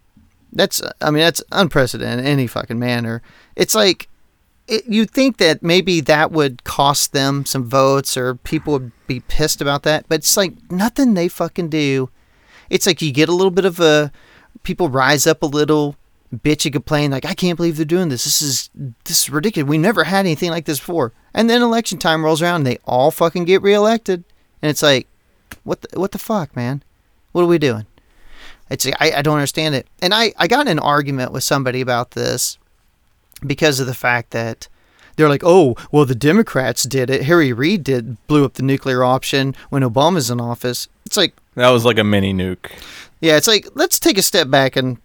That's 0.54 0.80
I 1.02 1.10
mean 1.10 1.24
that's 1.24 1.42
unprecedented 1.52 2.20
in 2.20 2.32
any 2.32 2.46
fucking 2.46 2.78
manner. 2.78 3.22
It's 3.56 3.74
like 3.74 4.08
it, 4.68 4.84
you'd 4.88 5.10
think 5.10 5.38
that 5.38 5.64
maybe 5.64 6.02
that 6.02 6.32
would 6.32 6.64
cost 6.64 7.14
them 7.14 7.46
some 7.46 7.66
votes 7.68 8.16
or 8.16 8.36
people 8.36 8.74
would 8.74 8.92
be 9.08 9.22
pissed 9.22 9.60
about 9.62 9.82
that, 9.84 10.06
but 10.08 10.20
it's 10.20 10.38
like 10.38 10.54
nothing 10.72 11.16
they 11.16 11.28
fucking 11.30 11.70
do. 11.70 12.10
It's 12.70 12.86
like 12.86 13.02
you 13.02 13.12
get 13.12 13.30
a 13.30 13.34
little 13.34 13.50
bit 13.60 13.66
of 13.66 13.80
a 13.80 14.12
people 14.62 14.88
rise 14.90 15.26
up 15.26 15.42
a 15.42 15.48
little, 15.48 15.96
bitch 16.36 16.66
and 16.66 16.74
complain 16.74 17.12
like 17.12 17.26
I 17.26 17.34
can't 17.34 17.58
believe 17.58 17.76
they're 17.78 17.86
doing 17.86 18.10
this. 18.10 18.24
This 18.24 18.42
is 18.42 18.70
this 19.06 19.24
is 19.24 19.30
ridiculous. 19.30 19.68
We 19.70 19.78
never 19.78 20.04
had 20.04 20.20
anything 20.22 20.52
like 20.52 20.66
this 20.66 20.80
before. 20.80 21.12
And 21.34 21.50
then 21.50 21.62
election 21.62 21.98
time 21.98 22.24
rolls 22.24 22.42
around 22.42 22.58
and 22.58 22.68
they 22.68 22.80
all 22.86 23.12
fucking 23.12 23.46
get 23.46 23.62
reelected. 23.62 24.24
And 24.62 24.70
it's 24.70 24.84
like 24.84 25.08
what 25.64 25.82
the, 25.82 26.00
what 26.00 26.12
the 26.12 26.20
fuck, 26.20 26.56
man? 26.56 26.84
What 27.32 27.44
are 27.44 27.48
we 27.48 27.58
doing? 27.58 27.86
It's 28.70 28.86
I, 28.86 29.12
I 29.18 29.22
don't 29.22 29.36
understand 29.36 29.74
it. 29.76 29.88
And 30.02 30.14
I, 30.14 30.34
I 30.38 30.48
got 30.48 30.68
in 30.68 30.74
an 30.74 30.80
argument 30.80 31.32
with 31.32 31.44
somebody 31.44 31.82
about 31.82 32.12
this 32.12 32.58
because 33.46 33.80
of 33.80 33.88
the 33.88 33.94
fact 33.96 34.32
that 34.32 34.68
they're 35.16 35.30
like, 35.30 35.44
oh, 35.44 35.76
well, 35.92 36.06
the 36.06 36.16
Democrats 36.16 36.84
did 36.84 37.10
it. 37.10 37.24
Harry 37.24 37.52
Reid 37.52 37.84
did 37.84 38.26
blew 38.28 38.46
up 38.46 38.54
the 38.54 38.64
nuclear 38.64 39.04
option 39.04 39.56
when 39.70 39.82
Obama's 39.82 40.30
in 40.30 40.40
office. 40.40 40.88
It's 41.06 41.18
like, 41.18 41.34
That 41.56 41.70
was 41.70 41.84
like 41.84 41.98
a 41.98 42.04
mini 42.04 42.34
nuke. 42.34 42.72
yeah, 43.22 43.36
it's 43.38 43.48
like 43.48 43.68
let's 43.74 44.00
take 44.00 44.18
a 44.18 44.22
step 44.22 44.50
back 44.50 44.76
and 44.76 44.98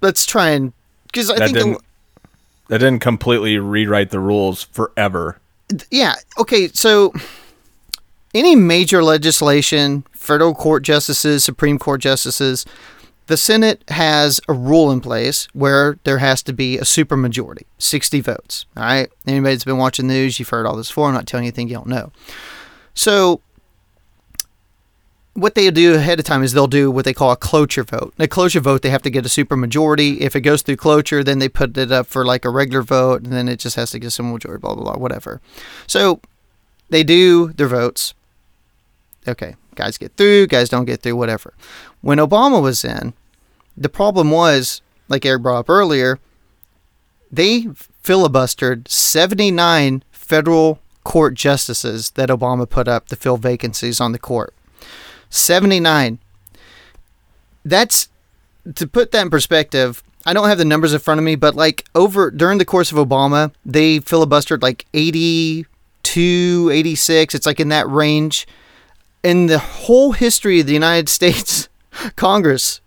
let's 0.00 0.24
try 0.26 0.50
and 0.50 0.72
because 1.06 1.30
I 1.30 1.38
That 1.38 1.44
think 1.46 1.58
didn't 1.58 1.78
that 2.68 2.78
didn't 2.78 3.00
completely 3.00 3.58
rewrite 3.58 4.10
the 4.10 4.20
rules 4.20 4.62
forever. 4.64 5.38
yeah, 5.90 6.14
okay, 6.38 6.68
so 6.68 7.12
any 8.32 8.54
major 8.54 9.02
legislation, 9.02 10.04
federal 10.12 10.54
court 10.54 10.82
justices, 10.84 11.42
Supreme 11.42 11.78
Court 11.80 12.00
justices, 12.00 12.64
the 13.26 13.36
Senate 13.36 13.82
has 13.88 14.40
a 14.48 14.52
rule 14.52 14.90
in 14.92 15.00
place 15.00 15.48
where 15.52 15.98
there 16.04 16.18
has 16.18 16.42
to 16.44 16.52
be 16.52 16.78
a 16.78 16.82
supermajority, 16.82 17.62
60 17.78 18.20
votes. 18.20 18.66
All 18.76 18.82
right. 18.84 19.08
Anybody 19.26 19.54
that's 19.54 19.64
been 19.64 19.78
watching 19.78 20.06
the 20.08 20.14
news, 20.14 20.38
you've 20.38 20.48
heard 20.48 20.66
all 20.66 20.76
this 20.76 20.88
before. 20.88 21.08
I'm 21.08 21.14
not 21.14 21.26
telling 21.26 21.44
you 21.44 21.48
anything 21.48 21.68
you 21.68 21.74
don't 21.74 21.86
know. 21.88 22.10
So, 22.94 23.40
what 25.40 25.54
they 25.54 25.70
do 25.70 25.94
ahead 25.94 26.18
of 26.18 26.24
time 26.24 26.42
is 26.42 26.52
they'll 26.52 26.66
do 26.66 26.90
what 26.90 27.04
they 27.04 27.14
call 27.14 27.30
a 27.30 27.36
cloture 27.36 27.82
vote. 27.84 28.12
A 28.18 28.28
cloture 28.28 28.60
vote, 28.60 28.82
they 28.82 28.90
have 28.90 29.02
to 29.02 29.10
get 29.10 29.24
a 29.24 29.28
supermajority. 29.28 30.18
If 30.18 30.36
it 30.36 30.42
goes 30.42 30.62
through 30.62 30.76
cloture, 30.76 31.24
then 31.24 31.38
they 31.38 31.48
put 31.48 31.76
it 31.76 31.90
up 31.90 32.06
for 32.06 32.24
like 32.24 32.44
a 32.44 32.50
regular 32.50 32.82
vote, 32.82 33.22
and 33.22 33.32
then 33.32 33.48
it 33.48 33.58
just 33.58 33.76
has 33.76 33.90
to 33.92 33.98
get 33.98 34.10
some 34.10 34.32
majority, 34.32 34.60
blah, 34.60 34.74
blah, 34.74 34.84
blah, 34.84 34.96
whatever. 34.96 35.40
So, 35.86 36.20
they 36.90 37.02
do 37.02 37.52
their 37.52 37.68
votes. 37.68 38.14
Okay, 39.26 39.56
guys 39.74 39.98
get 39.98 40.16
through, 40.16 40.48
guys 40.48 40.68
don't 40.68 40.84
get 40.84 41.02
through, 41.02 41.16
whatever. 41.16 41.54
When 42.00 42.18
Obama 42.18 42.60
was 42.62 42.84
in, 42.84 43.14
the 43.76 43.88
problem 43.88 44.30
was, 44.30 44.82
like 45.08 45.24
Eric 45.24 45.42
brought 45.42 45.60
up 45.60 45.70
earlier, 45.70 46.18
they 47.30 47.62
filibustered 48.02 48.88
79 48.88 50.02
federal 50.10 50.80
court 51.04 51.34
justices 51.34 52.10
that 52.10 52.28
Obama 52.28 52.68
put 52.68 52.88
up 52.88 53.08
to 53.08 53.16
fill 53.16 53.36
vacancies 53.36 54.00
on 54.00 54.12
the 54.12 54.18
court. 54.18 54.54
79. 55.30 56.18
That's 57.64 58.08
to 58.74 58.86
put 58.86 59.12
that 59.12 59.22
in 59.22 59.30
perspective. 59.30 60.02
I 60.26 60.34
don't 60.34 60.48
have 60.48 60.58
the 60.58 60.64
numbers 60.64 60.92
in 60.92 60.98
front 60.98 61.18
of 61.18 61.24
me, 61.24 61.34
but 61.34 61.54
like 61.54 61.88
over 61.94 62.30
during 62.30 62.58
the 62.58 62.64
course 62.64 62.92
of 62.92 62.98
Obama, 62.98 63.52
they 63.64 64.00
filibustered 64.00 64.62
like 64.62 64.86
82, 64.92 66.70
86. 66.72 67.34
It's 67.34 67.46
like 67.46 67.60
in 67.60 67.70
that 67.70 67.88
range. 67.88 68.46
In 69.22 69.46
the 69.46 69.58
whole 69.58 70.12
history 70.12 70.60
of 70.60 70.66
the 70.66 70.72
United 70.72 71.08
States 71.18 71.68
Congress, 72.16 72.80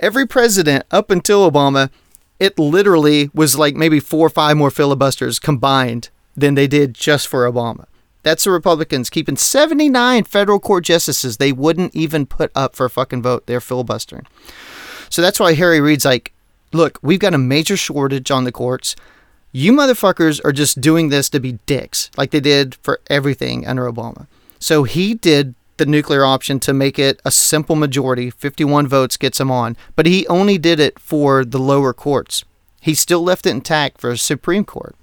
every 0.00 0.26
president 0.26 0.84
up 0.90 1.10
until 1.10 1.50
Obama, 1.50 1.90
it 2.38 2.58
literally 2.58 3.30
was 3.34 3.58
like 3.58 3.74
maybe 3.74 4.00
four 4.00 4.26
or 4.26 4.30
five 4.30 4.56
more 4.56 4.70
filibusters 4.70 5.38
combined 5.38 6.10
than 6.36 6.54
they 6.54 6.66
did 6.68 6.94
just 6.94 7.26
for 7.26 7.50
Obama. 7.50 7.86
That's 8.22 8.44
the 8.44 8.50
Republicans 8.50 9.10
keeping 9.10 9.36
79 9.36 10.24
federal 10.24 10.60
court 10.60 10.84
justices 10.84 11.36
they 11.36 11.52
wouldn't 11.52 11.94
even 11.94 12.26
put 12.26 12.50
up 12.54 12.74
for 12.74 12.86
a 12.86 12.90
fucking 12.90 13.22
vote. 13.22 13.46
They're 13.46 13.60
filibustering. 13.60 14.26
So 15.08 15.22
that's 15.22 15.40
why 15.40 15.54
Harry 15.54 15.80
Reid's 15.80 16.04
like, 16.04 16.32
look, 16.72 16.98
we've 17.02 17.20
got 17.20 17.34
a 17.34 17.38
major 17.38 17.76
shortage 17.76 18.30
on 18.30 18.44
the 18.44 18.52
courts. 18.52 18.96
You 19.52 19.72
motherfuckers 19.72 20.44
are 20.44 20.52
just 20.52 20.80
doing 20.80 21.08
this 21.08 21.30
to 21.30 21.40
be 21.40 21.52
dicks, 21.66 22.10
like 22.16 22.30
they 22.30 22.40
did 22.40 22.74
for 22.76 23.00
everything 23.08 23.66
under 23.66 23.90
Obama. 23.90 24.26
So 24.58 24.82
he 24.82 25.14
did 25.14 25.54
the 25.78 25.86
nuclear 25.86 26.24
option 26.24 26.60
to 26.60 26.74
make 26.74 26.98
it 26.98 27.20
a 27.24 27.30
simple 27.30 27.76
majority. 27.76 28.30
51 28.30 28.86
votes 28.86 29.16
gets 29.16 29.40
him 29.40 29.50
on. 29.50 29.76
But 29.96 30.06
he 30.06 30.26
only 30.26 30.58
did 30.58 30.78
it 30.80 30.98
for 30.98 31.44
the 31.44 31.58
lower 31.58 31.94
courts. 31.94 32.44
He 32.80 32.94
still 32.94 33.22
left 33.22 33.46
it 33.46 33.50
intact 33.50 34.00
for 34.00 34.14
Supreme 34.16 34.64
Court. 34.64 34.94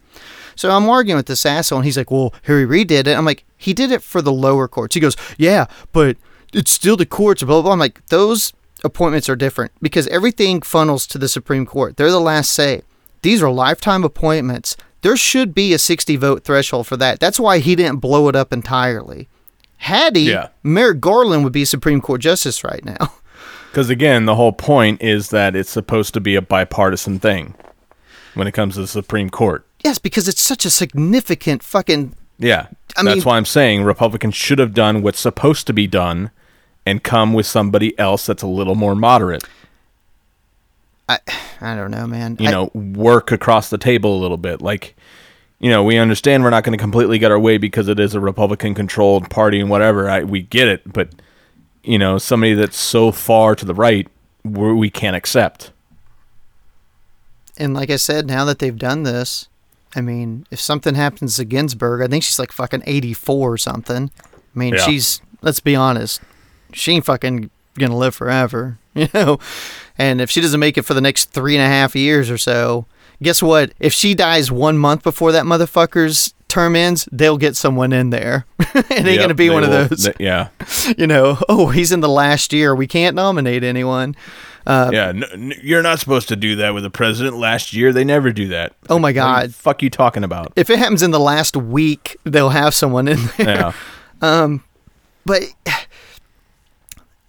So 0.56 0.70
I'm 0.72 0.90
arguing 0.90 1.18
with 1.18 1.26
this 1.28 1.46
asshole, 1.46 1.80
and 1.80 1.86
he's 1.86 1.98
like, 1.98 2.12
"Well, 2.12 2.34
Harry 2.44 2.66
Reid 2.66 2.88
did 2.88 3.08
it." 3.08 3.18
I'm 3.18 3.26
like, 3.26 3.44
"He 3.58 3.74
did 3.74 3.92
it 3.92 4.02
for 4.02 4.22
the 4.22 4.32
lower 4.32 4.68
courts." 4.68 4.96
He 4.96 5.02
goes, 5.02 5.16
"Yeah, 5.38 5.66
but 5.92 6.18
it's 6.54 6.72
still 6.72 6.98
the 6.98 7.06
courts." 7.06 7.44
Blah 7.44 7.56
blah. 7.56 7.62
blah. 7.64 7.74
I'm 7.74 7.80
like, 7.80 8.06
those 8.08 8.54
appointments 8.84 9.30
are 9.30 9.36
different 9.36 9.72
because 9.82 10.08
everything 10.08 10.62
funnels 10.62 11.08
to 11.08 11.18
the 11.18 11.28
Supreme 11.28 11.66
Court. 11.66 11.98
They're 11.98 12.12
the 12.12 12.20
last 12.20 12.52
say. 12.52 12.82
These 13.22 13.42
are 13.42 13.52
lifetime 13.52 14.04
appointments. 14.04 14.78
There 15.02 15.18
should 15.18 15.56
be 15.56 15.74
a 15.74 15.80
60 15.80 16.16
vote 16.16 16.44
threshold 16.44 16.88
for 16.88 16.98
that. 16.98 17.20
That's 17.20 17.40
why 17.40 17.60
he 17.60 17.76
didn't 17.76 17.98
blow 18.00 18.28
it 18.30 18.36
up 18.36 18.54
entirely. 18.54 19.28
Had 19.78 20.16
he, 20.16 20.30
Yeah. 20.32 20.50
Merrick 20.64 21.00
Garland 21.00 21.44
would 21.44 21.54
be 21.54 21.66
Supreme 21.66 22.02
Court 22.02 22.22
justice 22.22 22.64
right 22.64 22.84
now. 22.86 23.14
Because 23.72 23.90
again, 23.90 24.24
the 24.26 24.36
whole 24.36 24.54
point 24.54 25.02
is 25.02 25.32
that 25.32 25.54
it's 25.54 25.70
supposed 25.70 26.14
to 26.14 26.22
be 26.22 26.36
a 26.36 26.42
bipartisan 26.42 27.20
thing 27.20 27.56
when 28.34 28.48
it 28.48 28.54
comes 28.54 28.76
to 28.76 28.82
the 28.82 28.88
Supreme 28.88 29.30
Court. 29.30 29.66
Yes, 29.86 30.00
because 30.00 30.28
it's 30.28 30.42
such 30.42 30.66
a 30.66 30.70
significant 30.70 31.64
fucking 31.64 32.16
Yeah. 32.38 32.68
I 32.98 33.04
That's 33.04 33.16
mean- 33.18 33.24
why 33.24 33.38
I'm 33.38 33.46
saying 33.46 33.84
Republicans 33.84 34.36
should 34.36 34.60
have 34.60 34.74
done 34.74 35.02
what's 35.02 35.20
supposed 35.20 35.68
to 35.68 35.74
be 35.74 35.88
done 35.88 36.32
and 36.86 37.02
come 37.04 37.34
with 37.34 37.46
somebody 37.46 37.98
else 37.98 38.26
that's 38.26 38.44
a 38.44 38.48
little 38.48 38.76
more 38.76 38.96
moderate. 38.96 39.44
I 41.08 41.20
I 41.62 41.76
don't 41.76 41.92
know, 41.92 42.08
man. 42.08 42.36
You 42.40 42.50
I- 42.50 42.52
know, 42.52 42.72
work 42.74 43.32
across 43.32 43.70
the 43.70 43.78
table 43.78 44.18
a 44.18 44.20
little 44.22 44.38
bit. 44.38 44.62
Like, 44.62 44.96
you 45.60 45.70
know, 45.70 45.84
we 45.84 45.98
understand 45.98 46.44
we're 46.44 46.50
not 46.50 46.64
going 46.64 46.78
to 46.78 46.82
completely 46.82 47.18
get 47.20 47.32
our 47.32 47.40
way 47.40 47.58
because 47.58 47.88
it 47.88 48.00
is 48.00 48.14
a 48.16 48.20
Republican 48.20 48.74
controlled 48.74 49.30
party 49.30 49.60
and 49.60 49.70
whatever. 49.70 50.10
I, 50.10 50.24
we 50.24 50.42
get 50.42 50.68
it. 50.68 50.82
But, 50.92 51.10
you 51.84 51.98
know, 51.98 52.18
somebody 52.18 52.54
that's 52.54 52.78
so 52.78 53.12
far 53.12 53.56
to 53.56 53.66
the 53.66 53.74
right, 53.76 54.08
we 54.44 54.74
we 54.74 54.90
can't 54.90 55.16
accept. 55.16 55.72
And 57.58 57.74
like 57.74 57.90
I 57.90 57.96
said, 57.98 58.28
now 58.28 58.44
that 58.46 58.60
they've 58.60 58.78
done 58.78 59.04
this, 59.04 59.48
I 59.96 60.02
mean, 60.02 60.46
if 60.52 60.60
something 60.60 60.96
happens 60.96 61.38
to 61.38 61.46
Ginsburg, 61.46 62.02
I 62.02 62.08
think 62.08 62.24
she's 62.24 62.38
like 62.40 62.52
fucking 62.52 62.84
84 62.86 63.54
or 63.54 63.58
something. 63.58 64.12
I 64.26 64.60
mean, 64.60 64.74
Yeah. 64.76 64.82
she's, 64.86 65.22
let's 65.42 65.60
be 65.60 65.76
honest, 65.76 66.22
she 66.74 66.92
ain't 66.94 67.06
fucking 67.06 67.50
gonna 67.80 67.98
live 67.98 68.14
forever, 68.16 68.78
you 68.94 69.08
know? 69.14 69.40
And 69.98 70.22
if 70.22 70.30
she 70.30 70.42
doesn't 70.42 70.60
make 70.60 70.78
it 70.78 70.84
for 70.84 70.94
the 70.94 71.02
next 71.02 71.32
three 71.32 71.56
and 71.56 71.64
a 71.64 71.68
half 71.68 71.96
years 71.96 72.30
or 72.30 72.38
so, 72.38 72.86
guess 73.24 73.42
what? 73.42 73.72
If 73.80 73.94
she 73.94 74.14
dies 74.14 74.52
one 74.52 74.78
month 74.78 75.02
before 75.04 75.32
that 75.32 75.46
motherfucker's 75.46 76.34
term 76.48 76.76
ends, 76.76 77.08
they'll 77.12 77.38
get 77.38 77.56
someone 77.56 77.92
in 77.94 78.10
there. 78.12 78.46
it 78.60 78.92
ain't 78.92 79.06
Yep, 79.08 79.20
gonna 79.20 79.34
be 79.34 79.50
one 79.50 79.64
will- 79.64 79.74
of 79.74 79.90
those, 79.90 80.04
th- 80.06 80.16
yeah. 80.20 80.50
you 80.98 81.08
know, 81.08 81.38
oh, 81.50 81.68
he's 81.70 81.92
in 81.92 82.00
the 82.02 82.10
last 82.10 82.54
year. 82.54 82.76
We 82.76 82.88
can't 82.88 83.16
nominate 83.16 83.64
anyone. 83.64 84.16
Uh, 84.68 84.90
Yeah, 84.92 85.12
you're 85.62 85.84
not 85.84 86.00
supposed 86.00 86.28
to 86.30 86.36
do 86.36 86.56
that 86.58 86.74
with 86.74 86.82
the 86.84 86.90
president. 86.90 87.38
Last 87.38 87.74
year, 87.74 87.94
they 87.94 88.04
never 88.04 88.32
do 88.32 88.48
that. 88.48 88.74
Oh 88.90 88.98
my 88.98 89.10
What 89.10 89.14
the 89.14 89.14
God. 89.14 89.56
fuck 89.56 89.84
you 89.84 89.90
talking 89.90 90.24
about? 90.24 90.54
If 90.56 90.70
it 90.70 90.80
happens 90.80 91.04
in 91.04 91.12
the 91.12 91.20
last 91.20 91.56
week, 91.56 92.18
they'll 92.24 92.50
have 92.50 92.74
someone 92.74 93.08
in 93.08 93.20
there. 93.38 93.48
Yeah, 93.48 93.72
um, 94.22 94.64
but 95.26 95.44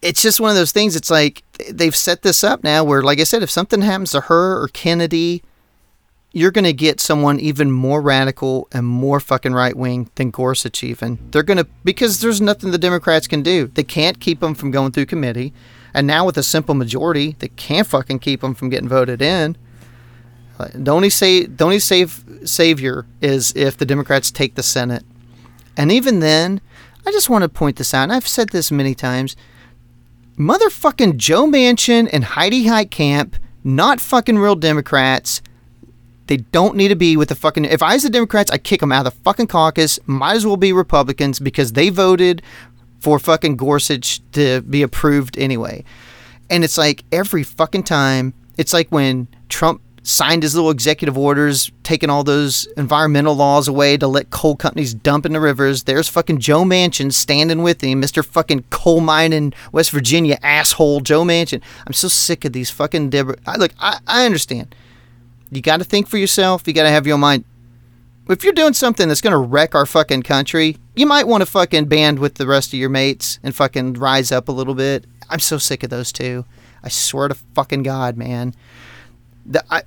it's 0.02 0.22
just 0.22 0.40
one 0.40 0.50
of 0.50 0.56
those 0.56 0.72
things. 0.72 0.96
It's 0.96 1.10
like 1.10 1.42
they've 1.70 1.96
set 1.96 2.22
this 2.22 2.44
up 2.44 2.62
now 2.62 2.84
where, 2.84 3.02
like 3.02 3.20
I 3.20 3.24
said, 3.24 3.42
if 3.42 3.50
something 3.50 3.82
happens 3.82 4.12
to 4.12 4.22
her 4.22 4.62
or 4.62 4.68
Kennedy, 4.68 5.42
you're 6.36 6.50
going 6.50 6.64
to 6.64 6.72
get 6.74 7.00
someone 7.00 7.40
even 7.40 7.72
more 7.72 8.02
radical 8.02 8.68
and 8.70 8.86
more 8.86 9.20
fucking 9.20 9.54
right 9.54 9.74
wing 9.74 10.10
than 10.16 10.30
Gorsuch, 10.30 10.84
even. 10.84 11.18
They're 11.30 11.42
going 11.42 11.56
to, 11.56 11.66
because 11.82 12.20
there's 12.20 12.42
nothing 12.42 12.72
the 12.72 12.78
Democrats 12.78 13.26
can 13.26 13.42
do. 13.42 13.68
They 13.68 13.82
can't 13.82 14.20
keep 14.20 14.40
them 14.40 14.54
from 14.54 14.70
going 14.70 14.92
through 14.92 15.06
committee. 15.06 15.54
And 15.94 16.06
now 16.06 16.26
with 16.26 16.36
a 16.36 16.42
simple 16.42 16.74
majority, 16.74 17.36
they 17.38 17.48
can't 17.48 17.86
fucking 17.86 18.18
keep 18.18 18.42
them 18.42 18.54
from 18.54 18.68
getting 18.68 18.86
voted 18.86 19.22
in. 19.22 19.56
The 20.74 20.92
only 20.92 21.08
say, 21.08 21.46
the 21.46 21.64
only 21.64 21.78
save 21.78 22.22
savior 22.44 23.06
is 23.22 23.54
if 23.56 23.78
the 23.78 23.86
Democrats 23.86 24.30
take 24.30 24.56
the 24.56 24.62
Senate. 24.62 25.04
And 25.74 25.90
even 25.90 26.20
then, 26.20 26.60
I 27.06 27.12
just 27.12 27.30
want 27.30 27.44
to 27.44 27.48
point 27.48 27.76
this 27.76 27.94
out. 27.94 28.02
And 28.02 28.12
I've 28.12 28.28
said 28.28 28.50
this 28.50 28.70
many 28.70 28.94
times. 28.94 29.36
Motherfucking 30.36 31.16
Joe 31.16 31.46
Manchin 31.46 32.10
and 32.12 32.24
Heidi 32.24 32.66
Heitkamp, 32.66 33.36
not 33.64 34.00
fucking 34.02 34.38
real 34.38 34.54
Democrats. 34.54 35.40
They 36.26 36.38
don't 36.38 36.76
need 36.76 36.88
to 36.88 36.96
be 36.96 37.16
with 37.16 37.28
the 37.28 37.34
fucking. 37.34 37.64
If 37.66 37.82
I 37.82 37.94
was 37.94 38.02
the 38.02 38.10
Democrats, 38.10 38.50
I'd 38.50 38.64
kick 38.64 38.80
them 38.80 38.92
out 38.92 39.06
of 39.06 39.14
the 39.14 39.20
fucking 39.22 39.46
caucus. 39.46 39.98
Might 40.06 40.36
as 40.36 40.46
well 40.46 40.56
be 40.56 40.72
Republicans 40.72 41.38
because 41.38 41.72
they 41.72 41.88
voted 41.88 42.42
for 43.00 43.18
fucking 43.18 43.56
Gorsuch 43.56 44.20
to 44.32 44.62
be 44.62 44.82
approved 44.82 45.38
anyway. 45.38 45.84
And 46.50 46.64
it's 46.64 46.78
like 46.78 47.04
every 47.12 47.42
fucking 47.42 47.84
time 47.84 48.34
it's 48.56 48.72
like 48.72 48.88
when 48.90 49.28
Trump 49.48 49.82
signed 50.02 50.44
his 50.44 50.54
little 50.54 50.70
executive 50.70 51.18
orders 51.18 51.72
taking 51.82 52.08
all 52.08 52.22
those 52.22 52.66
environmental 52.76 53.34
laws 53.34 53.66
away 53.66 53.96
to 53.96 54.06
let 54.06 54.30
coal 54.30 54.54
companies 54.54 54.94
dump 54.94 55.26
in 55.26 55.32
the 55.32 55.40
rivers. 55.40 55.82
There's 55.82 56.08
fucking 56.08 56.38
Joe 56.38 56.62
Manchin 56.62 57.12
standing 57.12 57.62
with 57.62 57.82
him, 57.82 58.00
Mr. 58.00 58.24
fucking 58.24 58.64
coal 58.70 59.00
mine 59.00 59.32
in 59.32 59.52
West 59.72 59.90
Virginia 59.90 60.38
asshole 60.42 61.00
Joe 61.00 61.24
Manchin. 61.24 61.60
I'm 61.86 61.92
so 61.92 62.06
sick 62.06 62.44
of 62.44 62.52
these 62.52 62.70
fucking. 62.70 63.12
I, 63.46 63.56
look, 63.56 63.72
I, 63.80 63.98
I 64.06 64.24
understand. 64.24 64.74
You 65.50 65.60
got 65.60 65.78
to 65.78 65.84
think 65.84 66.08
for 66.08 66.18
yourself. 66.18 66.62
You 66.66 66.72
got 66.72 66.84
to 66.84 66.90
have 66.90 67.06
your 67.06 67.18
mind. 67.18 67.44
If 68.28 68.42
you're 68.42 68.52
doing 68.52 68.72
something 68.72 69.06
that's 69.06 69.20
going 69.20 69.32
to 69.32 69.38
wreck 69.38 69.74
our 69.74 69.86
fucking 69.86 70.24
country, 70.24 70.78
you 70.96 71.06
might 71.06 71.28
want 71.28 71.42
to 71.42 71.46
fucking 71.46 71.84
band 71.84 72.18
with 72.18 72.34
the 72.34 72.46
rest 72.46 72.72
of 72.72 72.78
your 72.78 72.88
mates 72.88 73.38
and 73.42 73.54
fucking 73.54 73.94
rise 73.94 74.32
up 74.32 74.48
a 74.48 74.52
little 74.52 74.74
bit. 74.74 75.04
I'm 75.30 75.38
so 75.38 75.58
sick 75.58 75.84
of 75.84 75.90
those 75.90 76.10
two. 76.10 76.44
I 76.82 76.88
swear 76.88 77.28
to 77.28 77.34
fucking 77.34 77.84
God, 77.84 78.16
man. 78.16 78.54
The, 79.44 79.64
I, 79.70 79.82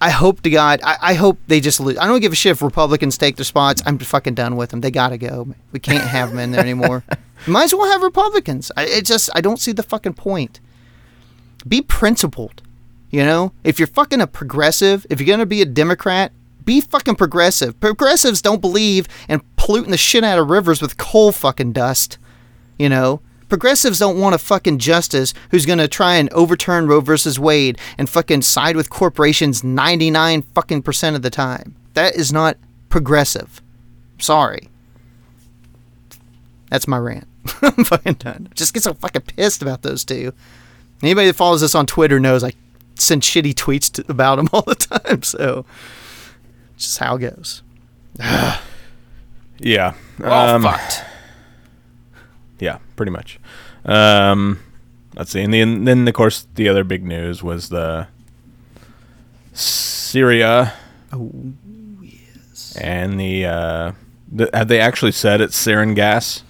I 0.00 0.10
hope 0.10 0.42
to 0.42 0.50
God, 0.50 0.80
I, 0.84 0.96
I 1.00 1.14
hope 1.14 1.38
they 1.48 1.60
just 1.60 1.80
lose. 1.80 1.98
I 1.98 2.06
don't 2.06 2.20
give 2.20 2.32
a 2.32 2.36
shit 2.36 2.52
if 2.52 2.62
Republicans 2.62 3.16
take 3.16 3.36
their 3.36 3.44
spots. 3.44 3.82
I'm 3.86 3.98
fucking 3.98 4.34
done 4.34 4.56
with 4.56 4.70
them. 4.70 4.82
They 4.82 4.90
got 4.90 5.08
to 5.08 5.18
go. 5.18 5.54
We 5.72 5.80
can't 5.80 6.04
have 6.04 6.30
them 6.30 6.38
in 6.38 6.50
there 6.50 6.60
anymore. 6.60 7.02
Might 7.46 7.64
as 7.64 7.74
well 7.74 7.90
have 7.90 8.02
Republicans. 8.02 8.70
I 8.76 8.84
it 8.84 9.06
just, 9.06 9.30
I 9.34 9.40
don't 9.40 9.58
see 9.58 9.72
the 9.72 9.82
fucking 9.82 10.14
point. 10.14 10.60
Be 11.66 11.80
principled. 11.80 12.62
You 13.10 13.24
know, 13.24 13.52
if 13.64 13.78
you're 13.78 13.86
fucking 13.88 14.20
a 14.20 14.26
progressive, 14.26 15.06
if 15.08 15.20
you're 15.20 15.26
gonna 15.26 15.46
be 15.46 15.62
a 15.62 15.66
Democrat, 15.66 16.32
be 16.64 16.80
fucking 16.80 17.16
progressive. 17.16 17.78
Progressives 17.80 18.42
don't 18.42 18.60
believe 18.60 19.08
in 19.28 19.40
polluting 19.56 19.90
the 19.90 19.96
shit 19.96 20.24
out 20.24 20.38
of 20.38 20.50
rivers 20.50 20.82
with 20.82 20.98
coal 20.98 21.32
fucking 21.32 21.72
dust. 21.72 22.18
You 22.78 22.90
know, 22.90 23.22
progressives 23.48 23.98
don't 23.98 24.20
want 24.20 24.34
a 24.34 24.38
fucking 24.38 24.78
justice 24.78 25.32
who's 25.50 25.64
gonna 25.64 25.88
try 25.88 26.16
and 26.16 26.30
overturn 26.32 26.86
Roe 26.86 27.00
versus 27.00 27.38
Wade 27.38 27.78
and 27.96 28.08
fucking 28.10 28.42
side 28.42 28.76
with 28.76 28.90
corporations 28.90 29.64
99 29.64 30.42
fucking 30.42 30.82
percent 30.82 31.16
of 31.16 31.22
the 31.22 31.30
time. 31.30 31.74
That 31.94 32.14
is 32.14 32.32
not 32.32 32.58
progressive. 32.90 33.62
Sorry. 34.18 34.68
That's 36.70 36.86
my 36.86 36.98
rant. 36.98 37.26
I'm 37.62 37.84
fucking 37.84 38.14
done. 38.14 38.50
Just 38.54 38.74
get 38.74 38.82
so 38.82 38.92
fucking 38.92 39.22
pissed 39.22 39.62
about 39.62 39.82
those 39.82 40.04
two. 40.04 40.32
Anybody 41.02 41.28
that 41.28 41.36
follows 41.36 41.62
us 41.62 41.74
on 41.74 41.86
Twitter 41.86 42.20
knows 42.20 42.44
I 42.44 42.52
send 43.00 43.22
shitty 43.22 43.54
tweets 43.54 43.90
to, 43.92 44.04
about 44.10 44.38
him 44.38 44.48
all 44.52 44.62
the 44.62 44.74
time. 44.74 45.22
So, 45.22 45.64
just 46.76 46.98
how 46.98 47.16
it 47.16 47.20
goes. 47.20 47.62
Yeah. 49.60 49.94
We're 50.20 50.28
all 50.28 50.54
Um, 50.56 50.62
fucked. 50.62 51.04
Yeah, 52.60 52.78
pretty 52.96 53.10
much. 53.10 53.38
Um, 53.84 54.60
let's 55.16 55.30
see, 55.32 55.40
and 55.42 55.52
then 55.54 55.84
then 55.84 56.06
of 56.08 56.14
course 56.14 56.46
the 56.56 56.68
other 56.68 56.82
big 56.84 57.04
news 57.04 57.42
was 57.42 57.68
the 57.68 58.06
Syria. 59.52 60.74
Oh 61.12 61.30
yes. 62.02 62.76
And 62.80 63.18
the, 63.18 63.46
uh, 63.46 63.92
the 64.30 64.50
have 64.52 64.68
they 64.68 64.80
actually 64.80 65.12
said 65.12 65.40
it's 65.40 65.56
sarin 65.56 65.94
gas? 65.94 66.42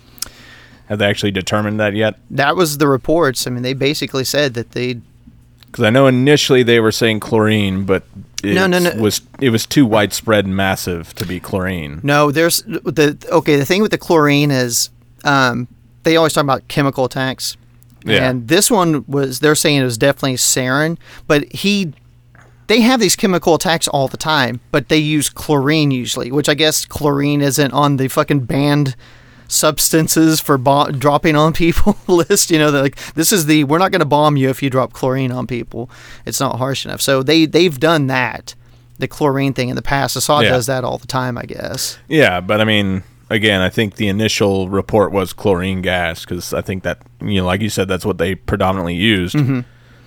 Have 0.87 0.99
they 0.99 1.07
actually 1.07 1.31
determined 1.31 1.79
that 1.81 1.95
yet? 1.95 2.19
That 2.31 2.57
was 2.57 2.79
the 2.79 2.89
reports. 2.89 3.47
I 3.47 3.51
mean, 3.51 3.63
they 3.63 3.75
basically 3.75 4.25
said 4.25 4.55
that 4.55 4.71
they. 4.73 5.01
Because 5.71 5.85
I 5.85 5.91
know 5.91 6.07
initially 6.07 6.63
they 6.63 6.81
were 6.81 6.93
saying 6.93 7.21
chlorine, 7.21 7.85
but 7.85 8.03
it 8.43 8.55
No, 8.55 8.67
no, 8.67 8.79
no. 8.79 8.91
was 8.97 9.21
it 9.41 9.51
was 9.51 9.67
too 9.67 9.85
widespread 9.87 10.45
and 10.45 10.57
massive 10.57 11.15
to 11.17 11.27
be 11.27 11.41
chlorine. 11.41 12.01
No, 12.03 12.31
there's 12.31 12.63
the 12.63 13.17
okay. 13.31 13.57
The 13.57 13.65
thing 13.65 13.83
with 13.83 13.91
the 13.91 13.99
chlorine 13.99 14.51
is, 14.51 14.91
um, 15.25 15.69
they 16.05 16.17
always 16.17 16.33
talk 16.33 16.45
about 16.45 16.67
chemical 16.69 17.05
attacks. 17.05 17.57
Yeah. 18.05 18.29
And 18.31 18.49
this 18.49 18.71
one 18.71 19.05
was 19.07 19.41
they're 19.41 19.55
saying 19.55 19.81
it 19.81 19.85
was 19.85 19.99
definitely 19.99 20.37
sarin, 20.37 20.99
but 21.27 21.53
he 21.53 21.93
they 22.69 22.81
have 22.81 23.01
these 23.01 23.17
chemical 23.17 23.55
attacks 23.55 23.89
all 23.89 24.09
the 24.09 24.17
time, 24.17 24.61
but 24.71 24.89
they 24.89 24.99
use 24.99 25.29
chlorine 25.31 25.91
usually, 25.91 26.31
which 26.31 26.49
I 26.49 26.55
guess 26.55 26.85
chlorine 26.85 27.41
isn't 27.41 27.73
on 27.73 27.97
the 27.97 28.09
fucking 28.09 28.41
banned 28.41 28.95
substances 29.49 30.39
for 30.41 30.57
dropping 30.57 31.35
on 31.35 31.53
people 31.53 31.97
list. 32.07 32.51
You 32.51 32.59
know, 32.59 32.71
like 32.71 32.97
this 33.15 33.33
is 33.33 33.47
the 33.47 33.65
we're 33.65 33.79
not 33.79 33.91
going 33.91 34.01
to 34.01 34.05
bomb 34.07 34.37
you 34.37 34.49
if 34.51 34.63
you 34.63 34.71
drop 34.71 34.93
chlorine 34.93 35.33
on 35.33 35.47
people. 35.47 35.91
It's 36.25 36.39
not 36.39 36.59
harsh 36.59 36.85
enough. 36.85 37.01
So 37.01 37.23
they 37.23 37.47
they've 37.47 37.79
done 37.81 38.07
that, 38.07 38.55
the 38.99 39.09
chlorine 39.09 39.55
thing 39.55 39.69
in 39.69 39.77
the 39.77 39.83
past. 39.83 40.15
Assad 40.15 40.45
Yeah. 40.45 40.51
does 40.51 40.67
that 40.67 40.85
all 40.85 40.99
the 40.99 41.07
time, 41.07 41.37
I 41.37 41.43
guess. 41.45 41.99
Yeah, 42.09 42.41
but 42.41 42.61
I 42.61 42.65
mean, 42.65 43.03
again, 43.31 43.61
I 43.61 43.69
think 43.71 43.97
the 43.97 44.09
initial 44.09 44.69
report 44.69 45.11
was 45.11 45.33
chlorine 45.33 45.83
gas 45.83 46.25
because 46.25 46.53
I 46.55 46.61
think 46.61 46.83
that 46.85 46.99
you 47.21 47.41
know, 47.41 47.47
like 47.47 47.61
you 47.63 47.71
said, 47.71 47.89
that's 47.89 48.05
what 48.05 48.19
they 48.19 48.35
predominantly 48.37 48.95
used. 48.95 49.35
Mm-hmm. 49.35 49.61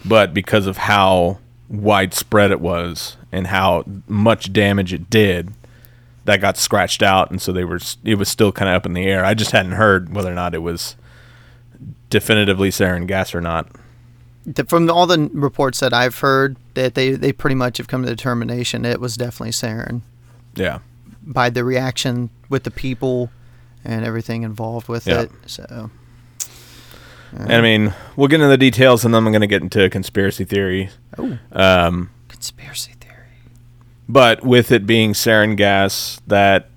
But 0.07 0.33
because 0.33 0.65
of 0.67 0.77
how 0.77 1.39
widespread 1.69 2.51
it 2.51 2.59
was 2.59 3.17
and 3.31 3.47
how 3.47 3.83
much 4.07 4.51
damage 4.51 4.93
it 4.93 5.09
did, 5.09 5.53
that 6.32 6.41
got 6.41 6.57
scratched 6.57 7.03
out, 7.03 7.29
and 7.29 7.41
so 7.41 7.51
they 7.51 7.63
were 7.63 7.79
it 8.03 8.15
was 8.15 8.29
still 8.29 8.51
kind 8.51 8.69
of 8.69 8.75
up 8.75 8.86
in 8.86 8.93
the 8.93 9.03
air. 9.05 9.23
I 9.23 9.34
just 9.34 9.51
hadn't 9.51 9.73
heard 9.73 10.13
whether 10.15 10.32
or 10.32 10.36
not 10.36 10.55
it 10.55 10.59
was 10.63 10.95
definitively 12.09 12.69
sarin 12.69 13.07
gas 13.07 13.34
or 13.36 13.41
not. 13.41 13.67
From 14.67 14.89
all 14.89 15.05
the 15.05 15.29
reports 15.34 15.79
that 15.82 15.93
I've 15.93 16.17
heard, 16.19 16.57
that 16.73 16.95
they, 16.95 17.11
they 17.11 17.32
pretty 17.32 17.55
much 17.55 17.77
have 17.77 17.88
come 17.88 18.01
to 18.01 18.09
the 18.09 18.15
determination 18.15 18.86
it 18.86 18.99
was 18.99 19.15
definitely 19.15 19.51
sarin 19.51 20.01
Yeah, 20.55 20.79
by 21.21 21.51
the 21.51 21.63
reaction 21.63 22.32
with 22.49 22.63
the 22.63 22.71
people 22.71 23.29
and 23.84 24.03
everything 24.03 24.41
involved 24.43 24.88
with 24.88 25.05
Yeah. 25.05 25.21
it. 25.21 25.32
So 25.45 25.91
and 27.34 27.53
I 27.53 27.61
mean, 27.61 27.93
we'll 28.15 28.27
get 28.27 28.36
into 28.41 28.47
the 28.49 28.57
details, 28.57 29.05
and 29.05 29.13
then 29.13 29.25
I'm 29.25 29.32
going 29.32 29.41
to 29.41 29.47
get 29.47 29.61
into 29.61 29.89
conspiracy 29.89 30.43
theory. 30.43 30.89
Oh. 31.17 31.38
Um, 31.51 32.09
conspiracy 32.27 32.91
theory. 32.93 32.97
But 34.12 34.43
with 34.43 34.74
it 34.74 34.86
being 34.86 35.14
sarin 35.14 35.55
gas, 35.55 36.20
that 36.28 36.68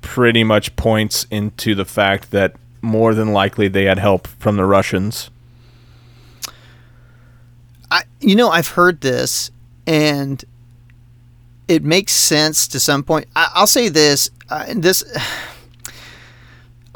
pretty 0.00 0.42
much 0.42 0.74
points 0.74 1.26
into 1.30 1.74
the 1.74 1.84
fact 1.84 2.30
that 2.30 2.56
more 2.80 3.14
than 3.14 3.34
likely 3.34 3.68
they 3.68 3.84
had 3.84 3.98
help 3.98 4.26
from 4.26 4.56
the 4.56 4.64
Russians. 4.64 5.28
I 7.90 8.04
you 8.20 8.34
know 8.34 8.48
I've 8.48 8.68
heard 8.68 9.02
this 9.02 9.50
and 9.86 10.42
it 11.68 11.84
makes 11.84 12.14
sense 12.14 12.66
to 12.68 12.80
some 12.80 13.02
point. 13.02 13.26
I, 13.36 13.50
I'll 13.54 13.66
say 13.66 13.90
this: 13.90 14.30
uh, 14.48 14.72
this. 14.74 15.04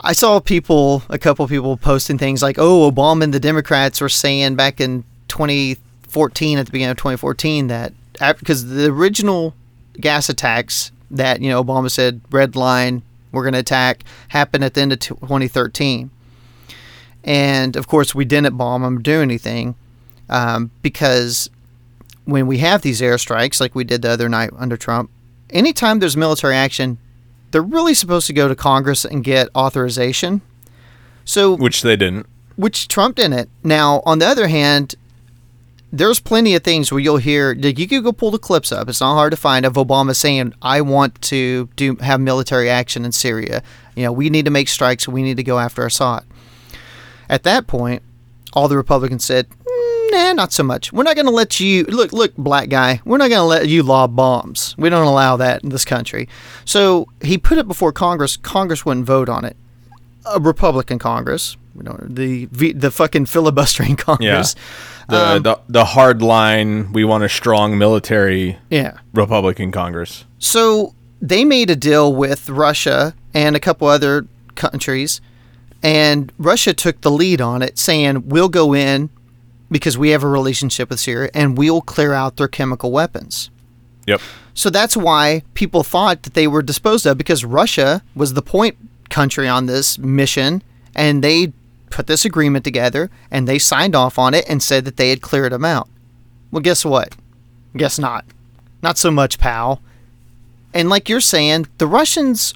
I 0.06 0.12
saw 0.12 0.38
people, 0.40 1.02
a 1.08 1.18
couple 1.18 1.46
people 1.48 1.76
posting 1.76 2.16
things 2.16 2.42
like, 2.42 2.58
"Oh, 2.58 2.90
Obama 2.90 3.24
and 3.24 3.34
the 3.34 3.40
Democrats 3.40 4.00
were 4.00 4.08
saying 4.08 4.54
back 4.54 4.80
in 4.80 5.04
2014, 5.28 6.58
at 6.58 6.64
the 6.64 6.72
beginning 6.72 6.92
of 6.92 6.96
2014, 6.96 7.66
that 7.66 7.92
because 8.18 8.66
the 8.68 8.86
original 8.90 9.54
gas 10.00 10.28
attacks 10.28 10.92
that 11.10 11.40
you 11.40 11.48
know 11.48 11.62
Obama 11.62 11.90
said 11.90 12.20
red 12.30 12.56
line 12.56 13.02
we're 13.32 13.42
going 13.42 13.52
to 13.54 13.58
attack 13.60 14.04
happened 14.28 14.62
at 14.64 14.74
the 14.74 14.80
end 14.80 14.92
of 14.92 15.00
2013, 15.00 16.10
and 17.24 17.76
of 17.76 17.88
course 17.88 18.14
we 18.14 18.24
didn't 18.24 18.56
bomb 18.56 18.82
them 18.82 18.98
or 18.98 19.00
do 19.00 19.20
anything 19.20 19.74
um, 20.28 20.70
because 20.82 21.50
when 22.24 22.46
we 22.46 22.58
have 22.58 22.82
these 22.82 23.00
airstrikes 23.00 23.60
like 23.60 23.74
we 23.74 23.84
did 23.84 24.02
the 24.02 24.10
other 24.10 24.28
night 24.28 24.50
under 24.56 24.76
Trump, 24.76 25.10
anytime 25.50 25.98
there's 25.98 26.16
military 26.16 26.54
action, 26.54 26.98
they're 27.50 27.62
really 27.62 27.94
supposed 27.94 28.26
to 28.28 28.32
go 28.32 28.48
to 28.48 28.54
Congress 28.54 29.04
and 29.04 29.22
get 29.24 29.48
authorization. 29.54 30.40
So, 31.24 31.56
Which 31.56 31.82
they 31.82 31.96
didn't. 31.96 32.26
which 32.56 32.88
Trump 32.88 33.16
didn't. 33.16 33.48
Now, 33.62 34.02
on 34.06 34.18
the 34.20 34.26
other 34.26 34.46
hand, 34.48 34.94
there's 35.96 36.18
plenty 36.18 36.54
of 36.54 36.64
things 36.64 36.90
where 36.90 36.98
you'll 37.00 37.18
hear 37.18 37.52
you 37.52 37.86
can 37.86 38.02
go 38.02 38.12
pull 38.12 38.32
the 38.32 38.38
clips 38.38 38.72
up. 38.72 38.88
It's 38.88 39.00
not 39.00 39.14
hard 39.14 39.30
to 39.30 39.36
find 39.36 39.64
of 39.64 39.74
Obama 39.74 40.14
saying, 40.14 40.52
"I 40.60 40.80
want 40.80 41.20
to 41.22 41.68
do 41.76 41.96
have 41.96 42.20
military 42.20 42.68
action 42.68 43.04
in 43.04 43.12
Syria. 43.12 43.62
You 43.94 44.04
know, 44.04 44.12
we 44.12 44.28
need 44.28 44.44
to 44.44 44.50
make 44.50 44.68
strikes. 44.68 45.06
We 45.06 45.22
need 45.22 45.36
to 45.36 45.44
go 45.44 45.58
after 45.58 45.86
Assad." 45.86 46.24
At 47.28 47.44
that 47.44 47.66
point, 47.66 48.02
all 48.52 48.66
the 48.68 48.76
Republicans 48.76 49.24
said, 49.24 49.46
"Mm, 49.48 50.12
"Nah, 50.12 50.32
not 50.32 50.52
so 50.52 50.64
much. 50.64 50.92
We're 50.92 51.04
not 51.04 51.14
going 51.14 51.26
to 51.26 51.32
let 51.32 51.60
you 51.60 51.84
look. 51.84 52.12
Look, 52.12 52.36
black 52.36 52.68
guy. 52.68 53.00
We're 53.04 53.18
not 53.18 53.30
going 53.30 53.40
to 53.40 53.44
let 53.44 53.68
you 53.68 53.84
lob 53.84 54.16
bombs. 54.16 54.74
We 54.76 54.90
don't 54.90 55.06
allow 55.06 55.36
that 55.36 55.62
in 55.62 55.70
this 55.70 55.84
country." 55.84 56.28
So 56.64 57.06
he 57.22 57.38
put 57.38 57.58
it 57.58 57.68
before 57.68 57.92
Congress. 57.92 58.36
Congress 58.36 58.84
wouldn't 58.84 59.06
vote 59.06 59.28
on 59.28 59.44
it. 59.44 59.56
A 60.26 60.40
Republican 60.40 60.98
Congress. 60.98 61.56
We 61.74 61.84
don't 61.84 62.14
the 62.14 62.46
the 62.72 62.90
fucking 62.90 63.26
filibustering 63.26 63.96
Congress. 63.96 64.54
The, 65.08 65.16
Um, 65.36 65.42
the 65.42 65.60
the 65.68 65.84
hard 65.84 66.22
line. 66.22 66.92
We 66.92 67.04
want 67.04 67.24
a 67.24 67.28
strong 67.28 67.76
military 67.78 68.58
Yeah. 68.70 68.98
Republican 69.12 69.72
Congress. 69.72 70.24
So 70.38 70.94
they 71.20 71.44
made 71.44 71.70
a 71.70 71.76
deal 71.76 72.14
with 72.14 72.48
Russia 72.48 73.14
and 73.32 73.56
a 73.56 73.60
couple 73.60 73.88
other 73.88 74.26
countries, 74.54 75.20
and 75.82 76.32
Russia 76.38 76.72
took 76.72 77.00
the 77.00 77.10
lead 77.10 77.40
on 77.40 77.62
it, 77.62 77.78
saying, 77.78 78.28
We'll 78.28 78.48
go 78.48 78.74
in 78.74 79.10
because 79.70 79.98
we 79.98 80.10
have 80.10 80.22
a 80.22 80.28
relationship 80.28 80.90
with 80.90 81.00
Syria 81.00 81.30
and 81.34 81.58
we'll 81.58 81.80
clear 81.80 82.12
out 82.12 82.36
their 82.36 82.48
chemical 82.48 82.92
weapons. 82.92 83.50
Yep. 84.06 84.20
So 84.52 84.70
that's 84.70 84.96
why 84.96 85.42
people 85.54 85.82
thought 85.82 86.22
that 86.22 86.34
they 86.34 86.46
were 86.46 86.62
disposed 86.62 87.06
of 87.06 87.18
because 87.18 87.44
Russia 87.44 88.02
was 88.14 88.34
the 88.34 88.42
point 88.42 88.76
country 89.10 89.48
on 89.48 89.66
this 89.66 89.98
mission 89.98 90.62
and 90.94 91.24
they 91.24 91.52
put 91.94 92.06
this 92.08 92.24
agreement 92.24 92.64
together 92.64 93.08
and 93.30 93.46
they 93.46 93.58
signed 93.58 93.94
off 93.94 94.18
on 94.18 94.34
it 94.34 94.44
and 94.48 94.60
said 94.62 94.84
that 94.84 94.96
they 94.96 95.10
had 95.10 95.22
cleared 95.22 95.52
them 95.52 95.64
out. 95.64 95.88
Well, 96.50 96.60
guess 96.60 96.84
what? 96.84 97.14
Guess 97.76 97.98
not. 97.98 98.24
Not 98.82 98.98
so 98.98 99.10
much, 99.10 99.38
pal. 99.38 99.80
And 100.74 100.88
like 100.88 101.08
you're 101.08 101.20
saying, 101.20 101.68
the 101.78 101.86
Russians 101.86 102.52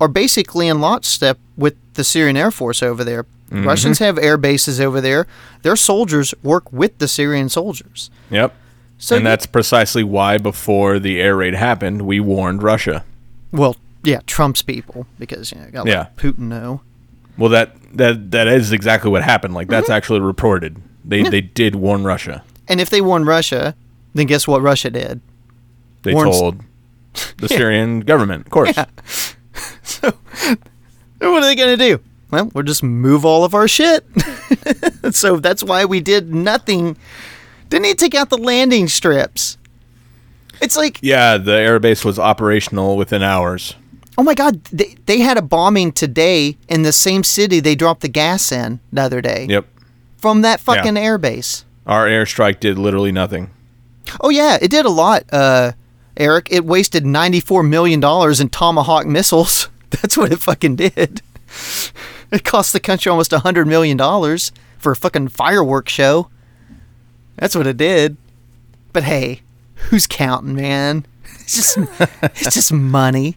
are 0.00 0.08
basically 0.08 0.68
in 0.68 0.80
lockstep 0.80 1.38
with 1.56 1.74
the 1.94 2.04
Syrian 2.04 2.36
Air 2.36 2.50
Force 2.50 2.82
over 2.82 3.02
there. 3.02 3.24
Mm-hmm. 3.50 3.66
Russians 3.66 3.98
have 3.98 4.18
air 4.18 4.36
bases 4.36 4.80
over 4.80 5.00
there. 5.00 5.26
Their 5.62 5.76
soldiers 5.76 6.34
work 6.42 6.70
with 6.72 6.98
the 6.98 7.08
Syrian 7.08 7.48
soldiers. 7.48 8.10
Yep. 8.30 8.54
So 8.98 9.16
and 9.16 9.22
you- 9.24 9.28
that's 9.30 9.46
precisely 9.46 10.04
why 10.04 10.36
before 10.38 10.98
the 10.98 11.20
air 11.20 11.36
raid 11.36 11.54
happened, 11.54 12.02
we 12.02 12.20
warned 12.20 12.62
Russia. 12.62 13.04
well, 13.52 13.76
yeah, 14.04 14.20
Trump's 14.26 14.62
people 14.62 15.06
because 15.18 15.50
you 15.50 15.58
know, 15.58 15.68
got 15.72 15.86
Yeah. 15.86 16.06
Putin 16.16 16.38
know. 16.46 16.80
Well, 17.36 17.50
that 17.50 17.74
that 17.96 18.30
that 18.30 18.46
is 18.48 18.72
exactly 18.72 19.10
what 19.10 19.22
happened. 19.22 19.54
Like 19.54 19.66
Mm-hmm. 19.66 19.72
that's 19.74 19.90
actually 19.90 20.20
reported. 20.20 20.76
They 21.04 21.22
they 21.22 21.40
did 21.40 21.74
warn 21.76 22.04
Russia. 22.04 22.42
And 22.68 22.80
if 22.80 22.90
they 22.90 23.00
warn 23.00 23.24
Russia, 23.24 23.74
then 24.14 24.26
guess 24.26 24.46
what 24.48 24.60
Russia 24.62 24.90
did? 24.90 25.20
They 26.02 26.12
told 26.12 26.62
the 27.38 27.48
Syrian 27.48 28.00
government, 28.00 28.46
of 28.46 28.50
course. 28.50 28.76
So 29.82 30.10
what 31.32 31.42
are 31.42 31.46
they 31.46 31.54
going 31.56 31.76
to 31.78 31.82
do? 31.96 32.00
Well, 32.30 32.50
we'll 32.52 32.64
just 32.64 32.82
move 32.82 33.24
all 33.24 33.44
of 33.44 33.54
our 33.54 33.66
shit. 33.68 34.04
so 35.12 35.36
that's 35.36 35.62
why 35.62 35.84
we 35.86 36.00
did 36.00 36.34
nothing. 36.34 36.96
Didn't 37.70 37.86
he 37.86 37.94
take 37.94 38.14
out 38.14 38.28
the 38.30 38.36
landing 38.36 38.88
strips? 38.88 39.56
It's 40.60 40.76
like, 40.76 40.98
Yeah, 41.02 41.38
the 41.38 41.52
airbase 41.52 42.04
was 42.04 42.18
operational 42.18 42.96
within 42.96 43.22
hours. 43.22 43.74
Oh 44.18 44.22
my 44.22 44.34
God, 44.34 44.62
they, 44.64 44.96
they 45.06 45.18
had 45.20 45.36
a 45.38 45.42
bombing 45.42 45.92
today 45.92 46.56
in 46.68 46.82
the 46.82 46.92
same 46.92 47.22
city 47.24 47.60
they 47.60 47.74
dropped 47.74 48.00
the 48.02 48.08
gas 48.08 48.50
in 48.52 48.80
the 48.92 49.02
other 49.02 49.20
day 49.20 49.46
Yep. 49.48 49.66
from 50.16 50.42
that 50.42 50.60
fucking 50.60 50.94
airbase. 50.94 51.64
Our 51.86 52.06
airstrike 52.06 52.60
did 52.60 52.78
literally 52.78 53.12
nothing. 53.12 53.50
Oh, 54.20 54.30
yeah, 54.30 54.58
it 54.60 54.70
did 54.70 54.86
a 54.86 54.90
lot, 54.90 55.24
uh, 55.32 55.72
Eric. 56.16 56.48
It 56.50 56.64
wasted 56.64 57.04
$94 57.04 57.68
million 57.68 58.02
in 58.40 58.48
Tomahawk 58.48 59.06
missiles. 59.06 59.68
That's 59.90 60.16
what 60.16 60.32
it 60.32 60.38
fucking 60.40 60.76
did. 60.76 61.22
It 62.32 62.42
cost 62.42 62.72
the 62.72 62.80
country 62.80 63.08
almost 63.08 63.30
$100 63.30 63.68
million 63.68 63.96
for 64.78 64.90
a 64.92 64.96
fucking 64.96 65.28
fireworks 65.28 65.92
show. 65.92 66.28
That's 67.36 67.54
what 67.54 67.68
it 67.68 67.76
did. 67.76 68.16
But 68.92 69.04
hey, 69.04 69.42
who's 69.76 70.06
counting, 70.08 70.56
man? 70.56 71.06
It's 71.46 71.54
just, 71.54 71.78
it's 72.42 72.54
just 72.54 72.72
money. 72.72 73.36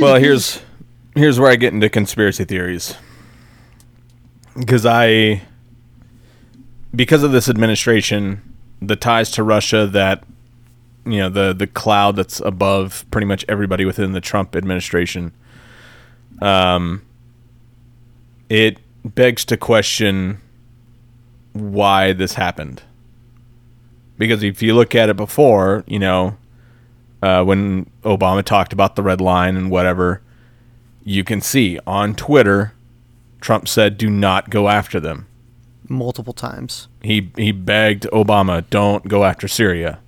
Well, 0.00 0.16
here's 0.16 0.60
here's 1.14 1.40
where 1.40 1.50
I 1.50 1.56
get 1.56 1.72
into 1.72 1.88
conspiracy 1.88 2.44
theories. 2.44 2.94
Because 4.58 4.86
I 4.86 5.42
because 6.94 7.22
of 7.22 7.32
this 7.32 7.48
administration, 7.48 8.42
the 8.80 8.96
ties 8.96 9.30
to 9.32 9.42
Russia 9.42 9.86
that 9.86 10.24
you 11.04 11.18
know, 11.18 11.28
the 11.28 11.52
the 11.52 11.66
cloud 11.66 12.16
that's 12.16 12.40
above 12.40 13.04
pretty 13.10 13.26
much 13.26 13.44
everybody 13.48 13.84
within 13.84 14.12
the 14.12 14.20
Trump 14.20 14.56
administration 14.56 15.32
um 16.42 17.00
it 18.48 18.78
begs 19.04 19.44
to 19.46 19.56
question 19.56 20.40
why 21.52 22.12
this 22.12 22.34
happened. 22.34 22.82
Because 24.18 24.42
if 24.42 24.62
you 24.62 24.74
look 24.74 24.94
at 24.94 25.08
it 25.08 25.16
before, 25.16 25.84
you 25.86 25.98
know, 25.98 26.36
uh, 27.22 27.44
when 27.44 27.90
Obama 28.02 28.44
talked 28.44 28.72
about 28.72 28.96
the 28.96 29.02
red 29.02 29.20
line 29.20 29.56
and 29.56 29.70
whatever, 29.70 30.22
you 31.04 31.24
can 31.24 31.40
see 31.40 31.78
on 31.86 32.14
Twitter, 32.14 32.74
Trump 33.40 33.68
said, 33.68 33.96
"Do 33.98 34.10
not 34.10 34.50
go 34.50 34.68
after 34.68 35.00
them." 35.00 35.26
Multiple 35.88 36.32
times. 36.32 36.88
He 37.02 37.30
he 37.36 37.52
begged 37.52 38.04
Obama, 38.12 38.64
"Don't 38.70 39.06
go 39.08 39.24
after 39.24 39.48
Syria." 39.48 39.98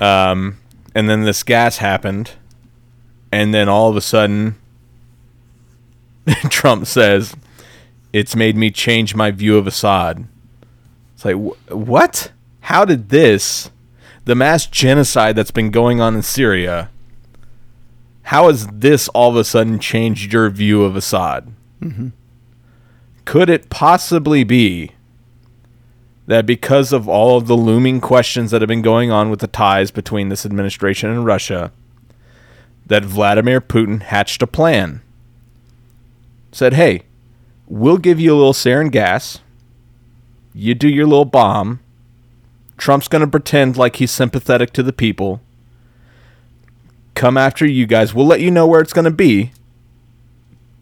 Um, 0.00 0.58
and 0.94 1.08
then 1.08 1.24
this 1.24 1.42
gas 1.42 1.78
happened, 1.78 2.32
and 3.32 3.52
then 3.52 3.68
all 3.68 3.90
of 3.90 3.96
a 3.96 4.00
sudden, 4.00 4.56
Trump 6.50 6.86
says, 6.86 7.34
"It's 8.12 8.36
made 8.36 8.56
me 8.56 8.70
change 8.70 9.14
my 9.14 9.30
view 9.30 9.56
of 9.56 9.66
Assad." 9.66 10.26
It's 11.18 11.24
like, 11.24 11.34
wh- 11.34 11.72
what? 11.74 12.30
How 12.60 12.84
did 12.84 13.08
this, 13.08 13.70
the 14.28 14.34
mass 14.34 14.66
genocide 14.66 15.34
that's 15.36 15.50
been 15.50 15.70
going 15.70 16.02
on 16.02 16.14
in 16.14 16.20
Syria, 16.20 16.90
how 18.24 18.48
has 18.48 18.66
this 18.66 19.08
all 19.08 19.30
of 19.30 19.36
a 19.36 19.42
sudden 19.42 19.78
changed 19.78 20.34
your 20.34 20.50
view 20.50 20.84
of 20.84 20.96
Assad? 20.96 21.50
Mm-hmm. 21.80 22.08
Could 23.24 23.48
it 23.48 23.70
possibly 23.70 24.44
be 24.44 24.90
that 26.26 26.44
because 26.44 26.92
of 26.92 27.08
all 27.08 27.38
of 27.38 27.46
the 27.46 27.56
looming 27.56 28.02
questions 28.02 28.50
that 28.50 28.60
have 28.60 28.68
been 28.68 28.82
going 28.82 29.10
on 29.10 29.30
with 29.30 29.40
the 29.40 29.46
ties 29.46 29.90
between 29.90 30.28
this 30.28 30.44
administration 30.44 31.08
and 31.08 31.24
Russia, 31.24 31.72
that 32.84 33.06
Vladimir 33.06 33.62
Putin 33.62 34.02
hatched 34.02 34.42
a 34.42 34.46
plan? 34.46 35.00
Said, 36.52 36.74
hey, 36.74 37.04
we'll 37.66 37.96
give 37.96 38.20
you 38.20 38.34
a 38.34 38.36
little 38.36 38.52
sarin 38.52 38.90
gas. 38.92 39.40
You 40.52 40.74
do 40.74 40.86
your 40.86 41.06
little 41.06 41.24
bomb. 41.24 41.80
Trump's 42.78 43.08
going 43.08 43.20
to 43.20 43.26
pretend 43.26 43.76
like 43.76 43.96
he's 43.96 44.10
sympathetic 44.10 44.72
to 44.72 44.82
the 44.82 44.92
people. 44.92 45.40
Come 47.14 47.36
after 47.36 47.66
you 47.66 47.86
guys. 47.86 48.14
We'll 48.14 48.26
let 48.26 48.40
you 48.40 48.50
know 48.50 48.66
where 48.66 48.80
it's 48.80 48.92
going 48.92 49.04
to 49.04 49.10
be. 49.10 49.50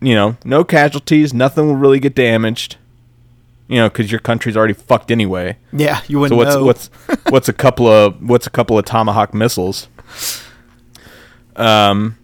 You 0.00 0.14
know, 0.14 0.36
no 0.44 0.62
casualties. 0.62 1.32
Nothing 1.32 1.66
will 1.66 1.76
really 1.76 1.98
get 1.98 2.14
damaged. 2.14 2.76
You 3.68 3.78
know, 3.78 3.88
because 3.88 4.12
your 4.12 4.20
country's 4.20 4.56
already 4.56 4.74
fucked 4.74 5.10
anyway. 5.10 5.56
Yeah, 5.72 6.02
you 6.06 6.18
So 6.28 6.36
wouldn't 6.36 6.38
what's 6.38 6.54
know. 6.54 6.64
what's 6.64 6.86
what's 7.30 7.48
a 7.48 7.52
couple 7.52 7.88
of 7.88 8.22
what's 8.22 8.46
a 8.46 8.50
couple 8.50 8.78
of 8.78 8.84
tomahawk 8.84 9.34
missiles? 9.34 9.88
Um, 11.56 12.18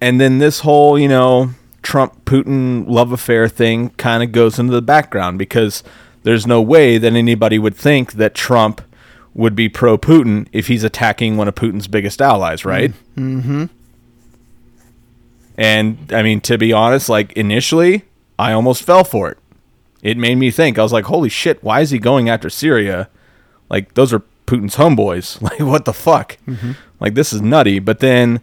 and 0.00 0.20
then 0.20 0.38
this 0.38 0.60
whole 0.60 0.98
you 0.98 1.08
know 1.08 1.50
Trump 1.82 2.24
Putin 2.24 2.88
love 2.88 3.12
affair 3.12 3.48
thing 3.48 3.90
kind 3.90 4.22
of 4.22 4.32
goes 4.32 4.58
into 4.58 4.72
the 4.72 4.82
background 4.82 5.38
because 5.38 5.82
there's 6.22 6.46
no 6.46 6.60
way 6.62 6.98
that 6.98 7.12
anybody 7.12 7.58
would 7.58 7.76
think 7.76 8.14
that 8.14 8.34
Trump 8.34 8.80
would 9.34 9.56
be 9.56 9.68
pro 9.68 9.96
Putin 9.96 10.46
if 10.52 10.66
he's 10.66 10.84
attacking 10.84 11.36
one 11.36 11.48
of 11.48 11.54
Putin's 11.54 11.88
biggest 11.88 12.20
allies, 12.20 12.64
right? 12.64 12.92
Mm-hmm. 13.16 13.66
And 15.56 16.12
I 16.12 16.22
mean, 16.22 16.40
to 16.42 16.58
be 16.58 16.72
honest, 16.72 17.08
like 17.08 17.32
initially, 17.32 18.04
I 18.38 18.52
almost 18.52 18.82
fell 18.82 19.04
for 19.04 19.30
it. 19.30 19.38
It 20.02 20.16
made 20.16 20.36
me 20.36 20.50
think. 20.50 20.78
I 20.78 20.82
was 20.82 20.92
like, 20.92 21.04
"Holy 21.04 21.28
shit! 21.28 21.62
Why 21.62 21.80
is 21.80 21.90
he 21.90 21.98
going 21.98 22.28
after 22.28 22.50
Syria? 22.50 23.08
Like 23.68 23.94
those 23.94 24.12
are 24.12 24.22
Putin's 24.46 24.76
homeboys. 24.76 25.40
Like 25.42 25.60
what 25.60 25.84
the 25.84 25.92
fuck? 25.92 26.38
Like 27.00 27.14
this 27.14 27.32
is 27.32 27.40
nutty." 27.40 27.78
But 27.78 28.00
then, 28.00 28.40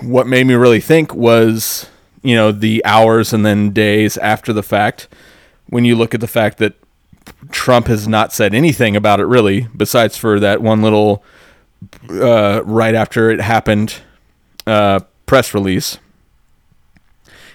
what 0.00 0.26
made 0.26 0.46
me 0.46 0.54
really 0.54 0.80
think 0.80 1.14
was, 1.14 1.88
you 2.22 2.36
know, 2.36 2.52
the 2.52 2.84
hours 2.84 3.32
and 3.32 3.44
then 3.44 3.70
days 3.70 4.16
after 4.18 4.52
the 4.52 4.62
fact, 4.62 5.08
when 5.68 5.84
you 5.84 5.96
look 5.96 6.14
at 6.14 6.20
the 6.20 6.28
fact 6.28 6.58
that 6.58 6.74
Trump 7.50 7.86
has 7.86 8.08
not 8.08 8.32
said 8.32 8.54
anything 8.54 8.96
about 8.96 9.20
it 9.20 9.26
really, 9.26 9.68
besides 9.76 10.16
for 10.16 10.40
that 10.40 10.62
one 10.62 10.82
little 10.82 11.22
uh, 12.10 12.62
right 12.64 12.94
after 12.94 13.30
it 13.30 13.40
happened 13.40 14.00
uh, 14.66 15.00
press 15.26 15.54
release. 15.54 15.98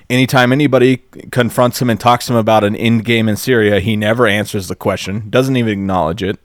Anytime 0.09 0.51
anybody 0.51 0.97
confronts 1.31 1.81
him 1.81 1.89
and 1.89 1.99
talks 1.99 2.25
to 2.25 2.33
him 2.33 2.39
about 2.39 2.63
an 2.63 2.75
end 2.75 3.05
game 3.05 3.29
in 3.29 3.37
Syria, 3.37 3.79
he 3.79 3.95
never 3.95 4.27
answers 4.27 4.67
the 4.67 4.75
question, 4.75 5.29
doesn't 5.29 5.55
even 5.55 5.71
acknowledge 5.71 6.21
it. 6.21 6.37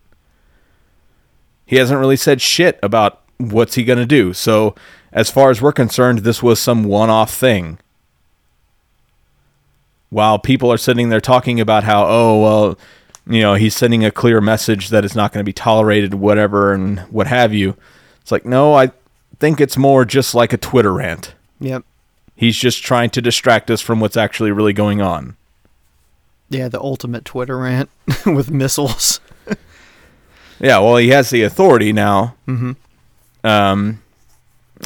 He 1.64 1.76
hasn't 1.76 1.98
really 1.98 2.16
said 2.16 2.40
shit 2.40 2.78
about 2.80 3.22
what's 3.38 3.74
he 3.74 3.84
going 3.84 3.98
to 3.98 4.06
do. 4.06 4.32
So, 4.32 4.76
as 5.12 5.30
far 5.30 5.50
as 5.50 5.60
we're 5.60 5.72
concerned, 5.72 6.20
this 6.20 6.42
was 6.42 6.60
some 6.60 6.84
one 6.84 7.10
off 7.10 7.34
thing. 7.34 7.78
While 10.10 10.38
people 10.38 10.72
are 10.72 10.78
sitting 10.78 11.08
there 11.08 11.20
talking 11.20 11.58
about 11.60 11.82
how, 11.82 12.06
oh, 12.06 12.40
well, 12.40 12.78
you 13.26 13.40
know, 13.40 13.54
he's 13.54 13.76
sending 13.76 14.04
a 14.04 14.10
clear 14.10 14.40
message 14.40 14.90
that 14.90 15.04
it's 15.04 15.14
not 15.14 15.32
going 15.32 15.44
to 15.44 15.48
be 15.48 15.52
tolerated, 15.52 16.14
whatever, 16.14 16.72
and 16.72 17.00
what 17.00 17.26
have 17.26 17.52
you. 17.52 17.76
It's 18.20 18.32
like, 18.32 18.44
no, 18.44 18.74
I 18.74 18.92
think 19.38 19.60
it's 19.60 19.76
more 19.76 20.04
just 20.04 20.34
like 20.34 20.52
a 20.52 20.58
Twitter 20.58 20.92
rant. 20.92 21.34
Yep. 21.60 21.84
He's 22.34 22.56
just 22.56 22.82
trying 22.82 23.10
to 23.10 23.22
distract 23.22 23.70
us 23.70 23.80
from 23.80 24.00
what's 24.00 24.16
actually 24.16 24.52
really 24.52 24.72
going 24.72 25.00
on. 25.00 25.36
Yeah, 26.48 26.68
the 26.68 26.80
ultimate 26.80 27.24
Twitter 27.24 27.58
rant 27.58 27.90
with 28.26 28.50
missiles. 28.50 29.20
Yeah, 30.58 30.78
well, 30.78 30.96
he 30.96 31.08
has 31.08 31.30
the 31.30 31.42
authority 31.42 31.92
now. 31.92 32.34
Mm-hmm. 32.46 32.72
Um, 33.46 34.02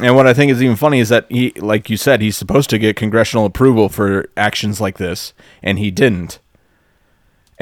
and 0.01 0.15
what 0.15 0.27
I 0.27 0.33
think 0.33 0.51
is 0.51 0.61
even 0.61 0.75
funny 0.75 0.99
is 0.99 1.09
that 1.09 1.25
he, 1.29 1.51
like 1.51 1.89
you 1.89 1.97
said, 1.97 2.21
he's 2.21 2.37
supposed 2.37 2.69
to 2.71 2.77
get 2.77 2.95
congressional 2.95 3.45
approval 3.45 3.89
for 3.89 4.29
actions 4.35 4.81
like 4.81 4.97
this, 4.97 5.33
and 5.63 5.79
he 5.79 5.91
didn't. 5.91 6.39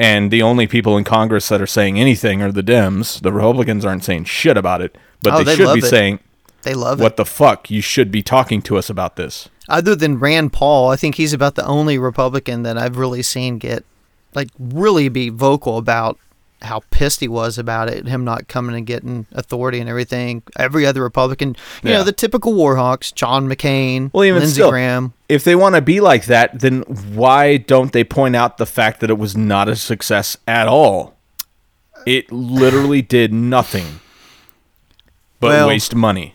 And 0.00 0.30
the 0.30 0.40
only 0.42 0.66
people 0.66 0.96
in 0.96 1.04
Congress 1.04 1.48
that 1.48 1.60
are 1.60 1.66
saying 1.66 2.00
anything 2.00 2.40
are 2.42 2.50
the 2.50 2.62
Dems. 2.62 3.20
The 3.20 3.32
Republicans 3.32 3.84
aren't 3.84 4.02
saying 4.04 4.24
shit 4.24 4.56
about 4.56 4.80
it, 4.80 4.96
but 5.22 5.34
Oh, 5.34 5.38
they, 5.38 5.44
they 5.44 5.56
should 5.56 5.74
be 5.74 5.80
it. 5.80 5.90
saying, 5.90 6.18
They 6.62 6.74
love 6.74 7.00
"What 7.00 7.12
it. 7.12 7.16
the 7.16 7.24
fuck? 7.26 7.70
You 7.70 7.80
should 7.82 8.10
be 8.10 8.22
talking 8.22 8.62
to 8.62 8.78
us 8.78 8.88
about 8.88 9.16
this." 9.16 9.48
Other 9.68 9.94
than 9.94 10.18
Rand 10.18 10.52
Paul, 10.52 10.90
I 10.90 10.96
think 10.96 11.14
he's 11.16 11.32
about 11.32 11.54
the 11.54 11.66
only 11.66 11.98
Republican 11.98 12.62
that 12.64 12.76
I've 12.78 12.96
really 12.96 13.22
seen 13.22 13.58
get 13.58 13.84
like 14.34 14.48
really 14.58 15.08
be 15.08 15.28
vocal 15.28 15.76
about 15.76 16.18
how 16.62 16.82
pissed 16.90 17.20
he 17.20 17.28
was 17.28 17.56
about 17.58 17.88
it, 17.88 18.06
him 18.06 18.24
not 18.24 18.46
coming 18.48 18.76
and 18.76 18.86
getting 18.86 19.26
authority 19.32 19.80
and 19.80 19.88
everything. 19.88 20.42
Every 20.58 20.84
other 20.86 21.02
Republican, 21.02 21.56
you 21.82 21.90
Yeah. 21.90 21.98
know, 21.98 22.04
the 22.04 22.12
typical 22.12 22.52
Warhawks, 22.54 23.14
John 23.14 23.48
McCain, 23.48 24.10
Well, 24.12 24.24
even 24.24 24.40
Lindsey 24.40 24.54
still, 24.54 24.70
Graham. 24.70 25.12
If 25.30 25.44
they 25.44 25.54
want 25.54 25.76
to 25.76 25.80
be 25.80 26.00
like 26.00 26.26
that, 26.26 26.58
then 26.60 26.82
why 26.82 27.56
don't 27.56 27.92
they 27.92 28.04
point 28.04 28.34
out 28.36 28.58
the 28.58 28.66
fact 28.66 29.00
that 29.00 29.10
it 29.10 29.18
was 29.18 29.36
not 29.36 29.68
a 29.68 29.76
success 29.76 30.36
at 30.46 30.66
all? 30.68 31.16
It 32.06 32.30
literally 32.32 33.02
did 33.02 33.32
nothing 33.32 34.00
but 35.38 35.48
Well- 35.48 35.68
waste 35.68 35.94
money. 35.94 36.34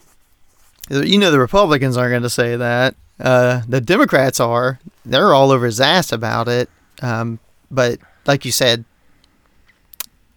You 0.90 1.18
know, 1.18 1.32
the 1.32 1.40
Republicans 1.40 1.98
aren't 1.98 2.12
going 2.12 2.22
to 2.24 2.30
say 2.30 2.56
that. 2.56 2.94
Uh, 3.20 3.62
the 3.68 3.82
Democrats 3.82 4.40
are. 4.40 4.80
They're 5.04 5.34
all 5.34 5.50
over 5.52 5.66
his 5.66 5.82
ass 5.82 6.12
about 6.12 6.48
it. 6.48 6.70
Um, 7.02 7.40
but 7.72 7.98
like 8.28 8.46
you 8.46 8.52
said, 8.52 8.86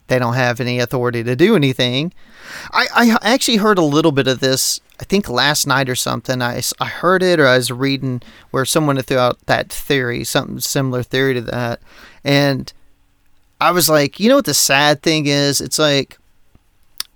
they 0.07 0.19
don't 0.19 0.35
have 0.35 0.59
any 0.61 0.79
authority 0.79 1.23
to 1.23 1.37
do 1.37 1.55
anything. 1.55 2.13
I, 2.73 2.87
I 3.23 3.33
actually 3.35 3.59
heard 3.59 3.77
a 3.77 3.83
little 3.83 4.13
bit 4.13 4.27
of 4.27 4.41
this, 4.41 4.81
I 5.01 5.05
think 5.05 5.29
last 5.29 5.67
night 5.67 5.89
or 5.89 5.95
something. 5.95 6.43
I, 6.43 6.61
I 6.81 6.87
heard 6.87 7.23
it 7.23 7.39
or 7.39 7.47
I 7.47 7.57
was 7.57 7.71
reading 7.71 8.21
where 8.51 8.65
someone 8.65 9.01
threw 9.01 9.19
out 9.19 9.39
that 9.47 9.73
theory, 9.73 10.25
something 10.25 10.61
similar 10.61 11.03
theory 11.03 11.35
to 11.35 11.41
that. 11.43 11.81
And 12.25 12.73
I 13.61 13.71
was 13.71 13.89
like, 13.89 14.19
you 14.19 14.29
know 14.29 14.37
what 14.37 14.45
the 14.45 14.55
sad 14.55 15.03
thing 15.03 15.27
is? 15.27 15.61
It's 15.61 15.79
like, 15.79 16.19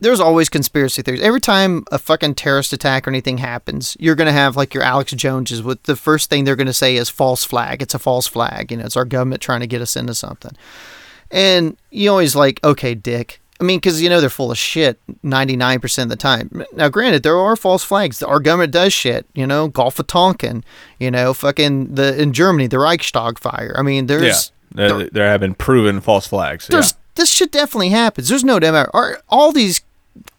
there's 0.00 0.20
always 0.20 0.48
conspiracy 0.48 1.02
theories. 1.02 1.22
Every 1.22 1.40
time 1.40 1.84
a 1.92 1.98
fucking 1.98 2.34
terrorist 2.34 2.72
attack 2.72 3.06
or 3.06 3.10
anything 3.10 3.38
happens, 3.38 3.96
you're 4.00 4.16
gonna 4.16 4.32
have 4.32 4.56
like 4.56 4.74
your 4.74 4.82
Alex 4.82 5.12
Joneses 5.12 5.62
with 5.62 5.82
the 5.84 5.94
first 5.94 6.28
thing 6.28 6.42
they're 6.42 6.56
gonna 6.56 6.72
say 6.72 6.96
is 6.96 7.08
false 7.08 7.44
flag. 7.44 7.80
It's 7.80 7.94
a 7.94 8.00
false 8.00 8.26
flag. 8.26 8.72
You 8.72 8.78
know, 8.78 8.84
it's 8.84 8.96
our 8.96 9.04
government 9.04 9.42
trying 9.42 9.60
to 9.60 9.68
get 9.68 9.80
us 9.80 9.94
into 9.94 10.14
something. 10.14 10.56
And 11.30 11.76
you 11.90 12.10
always 12.10 12.34
like, 12.34 12.62
okay, 12.64 12.94
dick. 12.94 13.40
I 13.60 13.64
mean, 13.64 13.78
because 13.78 14.02
you 14.02 14.08
know 14.08 14.20
they're 14.20 14.30
full 14.30 14.50
of 14.50 14.58
shit 14.58 14.98
99% 15.22 16.02
of 16.02 16.08
the 16.08 16.16
time. 16.16 16.64
Now, 16.72 16.88
granted, 16.88 17.22
there 17.22 17.36
are 17.36 17.54
false 17.54 17.84
flags. 17.84 18.22
Our 18.22 18.40
government 18.40 18.72
does 18.72 18.92
shit. 18.92 19.26
You 19.34 19.46
know, 19.46 19.68
Gulf 19.68 19.98
of 19.98 20.08
Tonkin. 20.08 20.64
You 20.98 21.10
know, 21.10 21.32
fucking 21.32 21.94
the 21.94 22.20
in 22.20 22.32
Germany, 22.32 22.66
the 22.66 22.78
Reichstag 22.78 23.38
fire. 23.38 23.74
I 23.76 23.82
mean, 23.82 24.06
there's 24.06 24.52
yeah, 24.74 24.88
there, 24.88 25.10
there 25.10 25.28
have 25.28 25.40
been 25.40 25.54
proven 25.54 26.00
false 26.00 26.26
flags. 26.26 26.68
Yeah. 26.68 26.76
there's 26.76 26.94
this 27.14 27.30
shit 27.30 27.52
definitely 27.52 27.90
happens. 27.90 28.28
There's 28.28 28.44
no 28.44 28.58
doubt. 28.58 28.88
Are 28.92 29.20
all 29.28 29.52
these 29.52 29.82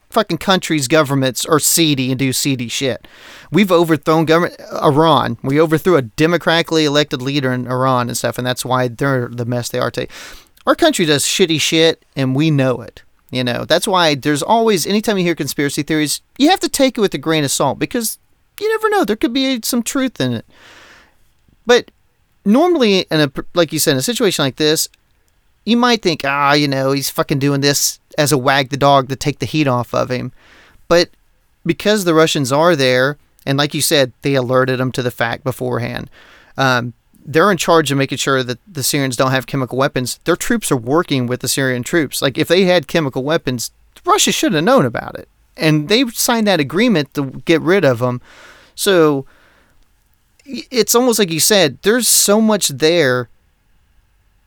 fucking 0.09 0.37
countries' 0.37 0.87
governments 0.87 1.45
are 1.45 1.59
seedy 1.59 2.11
and 2.11 2.19
do 2.19 2.33
seedy 2.33 2.67
shit? 2.67 3.07
We've 3.51 3.71
overthrown 3.71 4.25
government 4.25 4.59
Iran. 4.81 5.37
We 5.43 5.61
overthrew 5.61 5.97
a 5.97 6.01
democratically 6.01 6.85
elected 6.85 7.21
leader 7.21 7.51
in 7.51 7.67
Iran 7.67 8.09
and 8.09 8.17
stuff, 8.17 8.37
and 8.37 8.45
that's 8.45 8.65
why 8.65 8.87
they're 8.87 9.27
the 9.27 9.45
mess 9.45 9.69
they 9.69 9.79
are 9.79 9.91
today. 9.91 10.11
Our 10.65 10.75
country 10.75 11.05
does 11.05 11.25
shitty 11.25 11.59
shit, 11.59 12.05
and 12.15 12.35
we 12.35 12.51
know 12.51 12.81
it. 12.81 13.03
You 13.31 13.43
know 13.43 13.65
that's 13.65 13.87
why 13.87 14.13
there's 14.13 14.43
always 14.43 14.85
anytime 14.85 15.17
you 15.17 15.23
hear 15.23 15.33
conspiracy 15.33 15.81
theories, 15.81 16.21
you 16.37 16.51
have 16.51 16.59
to 16.59 16.69
take 16.69 16.99
it 16.99 17.01
with 17.01 17.15
a 17.15 17.17
grain 17.17 17.43
of 17.43 17.49
salt 17.49 17.79
because 17.79 18.19
you 18.59 18.69
never 18.69 18.89
know. 18.89 19.03
There 19.03 19.15
could 19.15 19.33
be 19.33 19.59
some 19.63 19.81
truth 19.81 20.21
in 20.21 20.33
it. 20.33 20.45
But 21.65 21.89
normally, 22.45 23.07
in 23.09 23.21
a 23.21 23.31
like 23.55 23.73
you 23.73 23.79
said, 23.79 23.93
in 23.93 23.97
a 23.97 24.03
situation 24.03 24.45
like 24.45 24.57
this, 24.57 24.87
you 25.65 25.77
might 25.77 26.01
think, 26.01 26.21
ah, 26.23 26.53
you 26.53 26.67
know, 26.67 26.91
he's 26.91 27.09
fucking 27.09 27.39
doing 27.39 27.61
this 27.61 27.99
as 28.17 28.31
a 28.31 28.37
wag 28.37 28.69
the 28.69 28.77
dog 28.77 29.09
to 29.09 29.15
take 29.15 29.39
the 29.39 29.47
heat 29.47 29.67
off 29.67 29.93
of 29.93 30.11
him. 30.11 30.31
But 30.87 31.09
because 31.65 32.03
the 32.03 32.13
Russians 32.13 32.51
are 32.51 32.75
there, 32.75 33.17
and 33.45 33.57
like 33.57 33.73
you 33.73 33.81
said, 33.81 34.13
they 34.21 34.35
alerted 34.35 34.79
them 34.79 34.91
to 34.93 35.01
the 35.01 35.11
fact 35.11 35.43
beforehand. 35.43 36.09
Um, 36.57 36.93
they're 37.25 37.51
in 37.51 37.57
charge 37.57 37.91
of 37.91 37.97
making 37.97 38.17
sure 38.17 38.43
that 38.43 38.59
the 38.71 38.83
Syrians 38.83 39.15
don't 39.15 39.31
have 39.31 39.47
chemical 39.47 39.77
weapons. 39.77 40.19
Their 40.25 40.35
troops 40.35 40.71
are 40.71 40.77
working 40.77 41.27
with 41.27 41.41
the 41.41 41.47
Syrian 41.47 41.83
troops. 41.83 42.21
Like 42.21 42.37
if 42.37 42.47
they 42.47 42.63
had 42.63 42.87
chemical 42.87 43.23
weapons, 43.23 43.71
Russia 44.05 44.31
should 44.31 44.53
have 44.53 44.63
known 44.63 44.85
about 44.85 45.15
it, 45.17 45.29
and 45.55 45.87
they 45.89 46.05
signed 46.09 46.47
that 46.47 46.59
agreement 46.59 47.13
to 47.13 47.41
get 47.45 47.61
rid 47.61 47.85
of 47.85 47.99
them. 47.99 48.21
So 48.75 49.25
it's 50.45 50.95
almost 50.95 51.19
like 51.19 51.31
you 51.31 51.39
said. 51.39 51.77
There's 51.83 52.07
so 52.07 52.41
much 52.41 52.67
there 52.69 53.29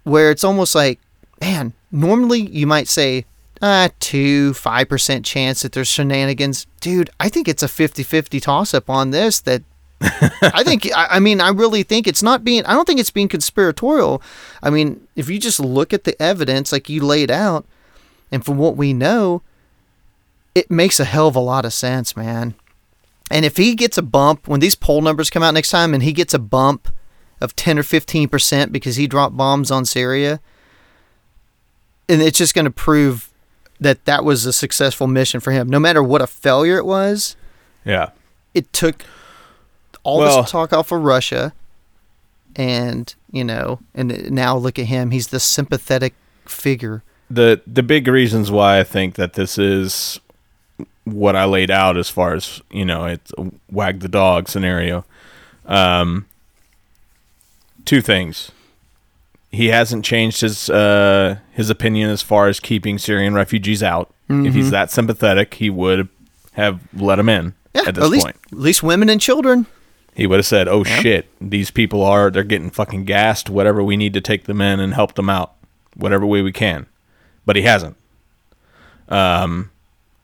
where 0.04 0.30
it's 0.30 0.44
almost 0.44 0.74
like, 0.74 1.00
man, 1.40 1.72
normally 1.90 2.40
you 2.40 2.66
might 2.66 2.88
say, 2.88 3.24
ah, 3.62 3.88
two, 3.98 4.52
5% 4.52 5.24
chance 5.24 5.62
that 5.62 5.72
there's 5.72 5.88
shenanigans. 5.88 6.66
Dude, 6.80 7.10
I 7.18 7.28
think 7.28 7.48
it's 7.48 7.62
a 7.62 7.68
50 7.68 8.02
50 8.02 8.40
toss 8.40 8.74
up 8.74 8.90
on 8.90 9.10
this 9.10 9.40
that. 9.40 9.62
I 10.00 10.62
think, 10.62 10.88
I, 10.94 11.18
mean, 11.20 11.40
I 11.40 11.48
really 11.48 11.82
think 11.82 12.06
it's 12.06 12.22
not 12.22 12.44
being, 12.44 12.64
I 12.66 12.74
don't 12.74 12.84
think 12.84 13.00
it's 13.00 13.10
being 13.10 13.28
conspiratorial. 13.28 14.22
I 14.62 14.70
mean, 14.70 15.06
if 15.16 15.30
you 15.30 15.38
just 15.38 15.58
look 15.58 15.92
at 15.92 16.04
the 16.04 16.20
evidence 16.20 16.72
like 16.72 16.88
you 16.88 17.04
laid 17.04 17.30
out, 17.30 17.64
and 18.30 18.44
from 18.44 18.58
what 18.58 18.76
we 18.76 18.92
know, 18.92 19.42
it 20.54 20.70
makes 20.70 21.00
a 21.00 21.04
hell 21.04 21.28
of 21.28 21.36
a 21.36 21.40
lot 21.40 21.64
of 21.64 21.72
sense, 21.72 22.16
man. 22.16 22.54
And 23.30 23.44
if 23.44 23.56
he 23.56 23.74
gets 23.74 23.98
a 23.98 24.02
bump, 24.02 24.46
when 24.46 24.60
these 24.60 24.74
poll 24.74 25.00
numbers 25.00 25.30
come 25.30 25.42
out 25.42 25.54
next 25.54 25.70
time 25.70 25.94
and 25.94 26.02
he 26.02 26.12
gets 26.12 26.34
a 26.34 26.38
bump 26.38 26.88
of 27.40 27.56
10 27.56 27.78
or 27.78 27.82
15% 27.82 28.72
because 28.72 28.96
he 28.96 29.06
dropped 29.06 29.36
bombs 29.36 29.70
on 29.70 29.84
Syria, 29.84 30.40
and 32.08 32.22
it's 32.22 32.38
just 32.38 32.54
going 32.54 32.64
to 32.64 32.70
prove 32.70 33.30
that 33.80 34.04
that 34.04 34.24
was 34.24 34.46
a 34.46 34.52
successful 34.52 35.06
mission 35.06 35.40
for 35.40 35.50
him. 35.50 35.68
No 35.68 35.78
matter 35.78 36.02
what 36.02 36.22
a 36.22 36.26
failure 36.26 36.78
it 36.78 36.86
was, 36.86 37.36
yeah. 37.84 38.10
it 38.54 38.72
took 38.72 39.02
all 40.06 40.18
Well- 40.18 40.42
this 40.42 40.50
talk 40.50 40.72
off 40.72 40.92
of 40.92 41.00
Russia, 41.02 41.52
and 42.54 43.12
you 43.30 43.44
know, 43.44 43.80
and 43.94 44.30
now 44.30 44.56
look 44.56 44.78
at 44.78 44.86
him. 44.86 45.10
He's 45.10 45.28
the 45.28 45.40
sympathetic 45.40 46.14
figure. 46.46 47.02
the 47.28 47.60
the 47.66 47.82
big 47.82 48.06
reasons 48.06 48.50
why 48.52 48.78
I 48.78 48.84
think 48.84 49.16
that 49.16 49.32
this 49.32 49.58
is 49.58 50.20
what 51.04 51.34
I 51.34 51.44
laid 51.44 51.70
out 51.70 51.96
as 51.96 52.08
far 52.08 52.34
as 52.34 52.60
you 52.70 52.84
know 52.84 53.04
it's 53.04 53.32
a 53.36 53.50
wag 53.70 54.00
the 54.00 54.08
dog 54.08 54.48
scenario. 54.48 55.04
Um, 55.66 56.26
two 57.84 58.00
things. 58.00 58.52
He 59.50 59.68
hasn't 59.68 60.04
changed 60.04 60.40
his 60.42 60.70
uh, 60.70 61.38
his 61.52 61.68
opinion 61.70 62.10
as 62.10 62.22
far 62.22 62.46
as 62.48 62.60
keeping 62.60 62.98
Syrian 62.98 63.34
refugees 63.34 63.82
out. 63.82 64.12
If 64.28 64.54
he's 64.54 64.70
that 64.72 64.90
sympathetic, 64.90 65.54
he 65.54 65.70
would 65.70 66.08
have 66.54 66.80
let 66.92 67.16
them 67.16 67.28
in 67.28 67.54
Yeah, 67.74 67.82
at 67.86 67.94
this 67.94 68.04
at 68.04 68.10
least 68.10 68.24
point. 68.24 68.36
at 68.52 68.58
least 68.58 68.82
women 68.82 69.08
and 69.08 69.20
children. 69.20 69.66
He 70.16 70.26
would 70.26 70.38
have 70.38 70.46
said, 70.46 70.66
"Oh 70.66 70.82
shit, 70.82 71.28
these 71.42 71.70
people 71.70 72.02
are 72.02 72.30
they're 72.30 72.42
getting 72.42 72.70
fucking 72.70 73.04
gassed. 73.04 73.50
Whatever 73.50 73.84
we 73.84 73.98
need 73.98 74.14
to 74.14 74.22
take 74.22 74.44
them 74.44 74.62
in 74.62 74.80
and 74.80 74.94
help 74.94 75.14
them 75.14 75.28
out, 75.28 75.52
whatever 75.94 76.24
way 76.24 76.40
we 76.40 76.52
can." 76.52 76.86
But 77.44 77.56
he 77.56 77.62
hasn't. 77.62 77.96
Um, 79.10 79.70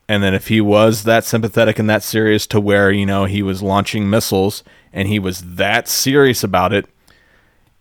and 0.09 0.23
then 0.23 0.33
if 0.33 0.49
he 0.49 0.63
was 0.63 1.05
that 1.05 1.25
sympathetic 1.25 1.79
and 1.79 1.91
that 1.91 2.03
serious 2.03 2.47
to 2.49 2.59
where 2.59 2.91
you 2.91 3.05
know 3.05 3.27
he 3.27 3.43
was 3.43 3.63
launching 3.63 4.09
missiles 4.09 4.65
and 4.95 5.09
he 5.09 5.19
was 5.19 5.57
that 5.57 5.87
serious 5.89 6.43
about 6.43 6.73
it, 6.73 6.87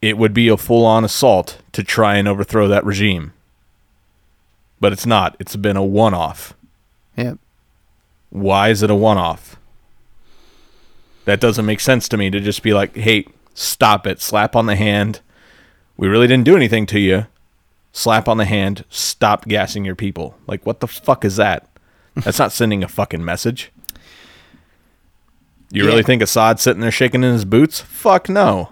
it 0.02 0.18
would 0.18 0.34
be 0.34 0.50
a 0.50 0.58
full-on 0.58 1.06
assault 1.06 1.60
to 1.72 1.82
try 1.82 2.18
and 2.18 2.28
overthrow 2.28 2.68
that 2.68 2.86
regime. 2.86 3.32
But 4.82 4.92
it's 4.92 5.06
not. 5.06 5.38
It's 5.40 5.56
been 5.56 5.78
a 5.78 5.84
one-off. 5.84 6.56
Yep. 7.16 7.38
Why 8.32 8.68
is 8.68 8.84
it 8.84 8.90
a 8.90 8.96
one-off? 8.96 9.56
That 11.26 11.40
doesn't 11.40 11.66
make 11.66 11.80
sense 11.80 12.08
to 12.10 12.18
me 12.18 12.30
to 12.30 12.40
just 12.40 12.64
be 12.64 12.74
like, 12.74 12.96
"Hey, 12.96 13.26
stop 13.54 14.08
it. 14.08 14.22
Slap 14.22 14.56
on 14.56 14.66
the 14.66 14.76
hand. 14.76 15.20
We 15.98 16.08
really 16.08 16.28
didn't 16.28 16.46
do 16.46 16.56
anything 16.56 16.86
to 16.88 17.00
you. 17.00 17.28
Slap 17.94 18.28
on 18.28 18.38
the 18.38 18.46
hand. 18.46 18.86
Stop 18.90 19.48
gassing 19.48 19.86
your 19.86 19.96
people." 19.96 20.36
Like, 20.48 20.66
what 20.66 20.80
the 20.80 20.88
fuck 20.88 21.24
is 21.24 21.36
that? 21.36 21.68
That's 22.16 22.40
not 22.40 22.52
sending 22.52 22.84
a 22.84 22.88
fucking 22.88 23.24
message. 23.24 23.72
You 25.72 25.86
really 25.86 26.04
think 26.04 26.22
Assad's 26.22 26.62
sitting 26.62 26.82
there 26.82 26.92
shaking 26.92 27.24
in 27.24 27.32
his 27.32 27.46
boots? 27.46 27.80
Fuck 27.80 28.28
no. 28.28 28.72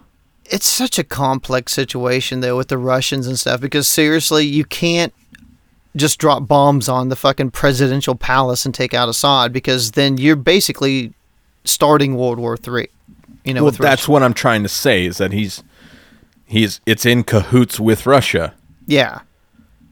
it's 0.51 0.67
such 0.67 0.97
a 0.97 1.03
complex 1.03 1.71
situation 1.73 2.41
though 2.41 2.57
with 2.57 2.67
the 2.69 2.77
Russians 2.77 3.27
and 3.27 3.37
stuff 3.39 3.61
because 3.61 3.87
seriously, 3.87 4.45
you 4.45 4.65
can't 4.65 5.13
just 5.95 6.19
drop 6.19 6.47
bombs 6.47 6.89
on 6.89 7.09
the 7.09 7.15
fucking 7.15 7.51
presidential 7.51 8.15
palace 8.15 8.65
and 8.65 8.73
take 8.73 8.93
out 8.93 9.09
Assad 9.09 9.53
because 9.53 9.91
then 9.91 10.17
you're 10.17 10.35
basically 10.35 11.13
starting 11.69 12.15
World 12.15 12.39
War 12.39 12.57
Three. 12.57 12.87
You 13.45 13.53
know, 13.53 13.63
well, 13.63 13.71
that's 13.71 13.81
Russia. 14.03 14.11
what 14.11 14.23
I'm 14.23 14.33
trying 14.33 14.63
to 14.63 14.69
say 14.69 15.05
is 15.05 15.17
that 15.17 15.31
he's 15.31 15.63
he's 16.45 16.81
it's 16.85 17.05
in 17.05 17.23
cahoots 17.23 17.79
with 17.79 18.05
Russia. 18.05 18.53
yeah, 18.85 19.19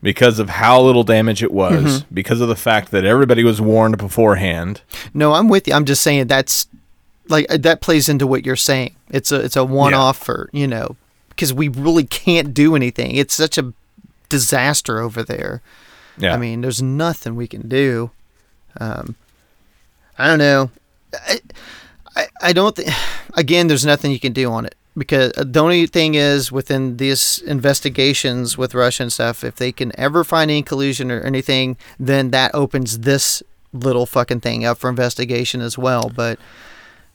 because 0.01 0.38
of 0.39 0.49
how 0.49 0.82
little 0.82 1.03
damage 1.03 1.41
it 1.41 1.51
was, 1.51 2.01
Mm-hmm. 2.01 2.13
because 2.13 2.41
of 2.41 2.47
the 2.49 2.55
fact 2.55 2.91
that 2.91 3.05
everybody 3.05 3.43
was 3.43 3.59
warned 3.61 3.97
beforehand. 3.97 4.82
no, 5.13 5.34
I'm 5.34 5.47
with 5.49 5.67
you. 5.67 5.73
I'm 5.73 5.86
just 5.86 6.01
saying 6.01 6.28
that's 6.28 6.67
like 7.30 7.45
uh, 7.49 7.57
that 7.57 7.82
plays 7.82 8.09
into 8.09 8.28
what 8.28 8.45
you're 8.45 8.55
saying. 8.55 8.95
It's 9.09 9.32
a 9.32 9.39
it's 9.43 9.55
a 9.55 9.63
one 9.63 9.93
off 9.93 10.17
for 10.17 10.49
you 10.51 10.67
know 10.67 10.95
because 11.30 11.53
we 11.53 11.67
really 11.69 12.03
can't 12.05 12.53
do 12.53 12.75
anything. 12.75 13.15
It's 13.15 13.34
such 13.34 13.57
a 13.57 13.73
disaster 14.30 14.99
over 14.99 15.23
there. 15.23 15.61
Yeah, 16.17 16.34
I 16.34 16.38
mean, 16.38 16.61
there's 16.61 16.82
nothing 16.82 17.36
we 17.36 17.47
can 17.47 17.67
do. 17.69 18.11
Um, 18.80 19.15
I 20.17 20.28
don't 20.28 20.39
know. 20.39 20.71
I, 21.14 21.39
I, 22.16 22.28
I 22.41 22.53
don't 22.53 22.76
think. 22.76 22.89
Again, 23.36 23.68
there's 23.68 23.86
nothing 23.86 24.12
you 24.12 24.20
can 24.20 24.34
do 24.34 24.51
on 24.51 24.66
it. 24.66 24.76
because 24.97 25.32
the 25.38 25.60
only 25.62 25.86
thing 25.88 26.16
is 26.16 26.51
within 26.51 26.97
these 26.97 27.39
investigations 27.45 28.58
with 28.58 28.74
Russia 28.74 29.03
and 29.03 29.14
stuff, 29.14 29.43
if 29.43 29.55
they 29.58 29.72
can 29.72 29.91
ever 29.99 30.24
find 30.24 30.49
any 30.49 30.64
collusion 30.64 31.12
or 31.12 31.22
anything, 31.22 31.78
then 31.99 32.32
that 32.32 32.53
opens 32.55 32.99
this 32.99 33.43
little 33.74 34.05
fucking 34.08 34.39
thing 34.41 34.66
up 34.66 34.78
for 34.80 34.89
investigation 34.89 35.62
as 35.62 35.78
well. 35.78 36.12
But 36.16 36.39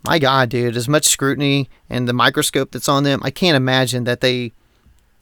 my 0.05 0.19
God, 0.21 0.49
dude, 0.51 0.77
as 0.77 0.89
much 0.89 1.07
scrutiny 1.07 1.69
and 1.91 2.09
the 2.09 2.13
microscope 2.13 2.71
that's 2.71 2.89
on 2.89 3.03
them, 3.03 3.21
I 3.25 3.31
can't 3.31 3.57
imagine 3.57 4.05
that 4.05 4.21
they 4.21 4.53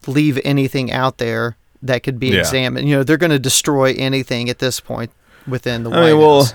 leave 0.07 0.39
anything 0.45 0.93
out 0.93 1.17
there 1.19 1.57
that 1.83 2.03
could 2.03 2.19
be 2.19 2.29
Yeah. 2.29 2.41
examined. 2.41 2.89
You 2.89 2.97
know, 2.97 3.03
they're 3.05 3.17
going 3.17 3.31
to 3.31 3.39
destroy 3.39 3.95
anything 3.95 4.51
at 4.51 4.59
this 4.59 4.81
point 4.81 5.11
within 5.47 5.83
the 5.83 5.91
I 5.91 6.01
White 6.01 6.11
mean, 6.11 6.19
we'll. 6.19 6.47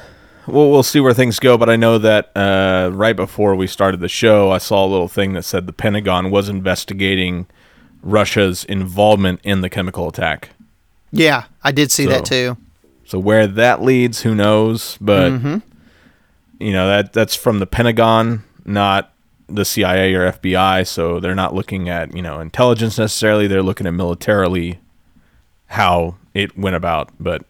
We'll 0.48 0.72
we'll 0.72 0.84
see 0.84 1.00
where 1.00 1.14
things 1.14 1.39
go, 1.39 1.58
but 1.58 1.70
I 1.70 1.76
know 1.76 1.98
that 1.98 2.32
uh, 2.36 2.89
right 2.93 3.16
before 3.16 3.56
we 3.56 3.68
started 3.68 4.00
the 4.00 4.10
show, 4.10 4.52
I 4.52 4.58
saw 4.58 4.86
a 4.86 4.88
little 4.88 5.08
thing 5.08 5.34
that 5.34 5.43
said 5.43 5.68
the 5.68 5.74
Pentagon 5.74 6.32
was 6.32 6.50
investigating 6.50 7.48
Russia's 8.04 8.64
involvement 8.66 9.39
in 9.43 9.62
the 9.62 9.70
chemical 9.70 10.08
attack. 10.08 10.50
Yeah, 11.12 11.46
I 11.64 11.72
did 11.72 11.91
see 11.91 12.06
that 12.08 12.26
too. 12.26 12.58
So 13.06 13.20
where 13.20 13.48
that 13.48 13.82
leads, 13.82 14.22
who 14.22 14.34
knows? 14.36 14.98
But 15.00 15.32
Mm-hmm. 15.32 15.58
you 16.60 16.74
know 16.74 16.88
that 16.88 17.14
that's 17.14 17.36
from 17.36 17.60
the 17.60 17.68
Pentagon, 17.68 18.43
not 18.66 19.12
the 19.48 19.64
CIA 19.66 20.14
or 20.16 20.32
FBI. 20.32 20.88
So 20.88 21.20
they're 21.20 21.36
not 21.36 21.54
looking 21.54 21.88
at 21.89 22.16
you 22.16 22.22
know 22.22 22.39
intelligence 22.39 22.98
necessarily. 22.98 23.48
They're 23.48 23.62
looking 23.64 23.86
at 23.88 23.93
militarily 23.93 24.80
how 25.68 26.16
it 26.34 26.58
went 26.58 26.76
about. 26.76 27.10
But 27.20 27.43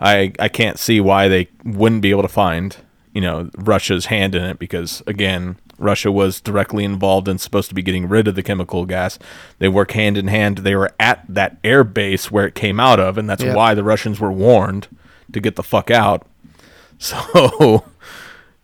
I 0.00 0.32
I 0.38 0.48
can't 0.48 0.78
see 0.78 1.00
why 1.00 1.28
they 1.28 1.48
wouldn't 1.64 2.02
be 2.02 2.10
able 2.10 2.22
to 2.22 2.28
find 2.28 2.76
you 3.12 3.20
know 3.20 3.50
Russia's 3.56 4.06
hand 4.06 4.34
in 4.34 4.44
it 4.44 4.58
because 4.58 5.02
again. 5.06 5.56
Russia 5.82 6.12
was 6.12 6.42
directly 6.42 6.84
involved 6.84 7.26
and 7.26 7.40
supposed 7.40 7.70
to 7.70 7.74
be 7.74 7.80
getting 7.80 8.06
rid 8.06 8.28
of 8.28 8.34
the 8.34 8.42
chemical 8.42 8.84
gas. 8.84 9.18
They 9.60 9.68
work 9.68 9.92
hand 9.92 10.18
in 10.18 10.26
hand. 10.28 10.58
They 10.58 10.76
were 10.76 10.92
at 11.00 11.24
that 11.26 11.56
air 11.64 11.84
base 11.84 12.30
where 12.30 12.46
it 12.46 12.54
came 12.54 12.78
out 12.78 13.00
of, 13.00 13.16
and 13.16 13.26
that's 13.30 13.42
Yep. 13.42 13.56
why 13.56 13.72
the 13.72 13.82
Russians 13.82 14.20
were 14.20 14.30
warned 14.30 14.88
to 15.32 15.40
get 15.40 15.56
the 15.56 15.62
fuck 15.62 15.90
out. 15.90 16.26
So, 16.98 17.84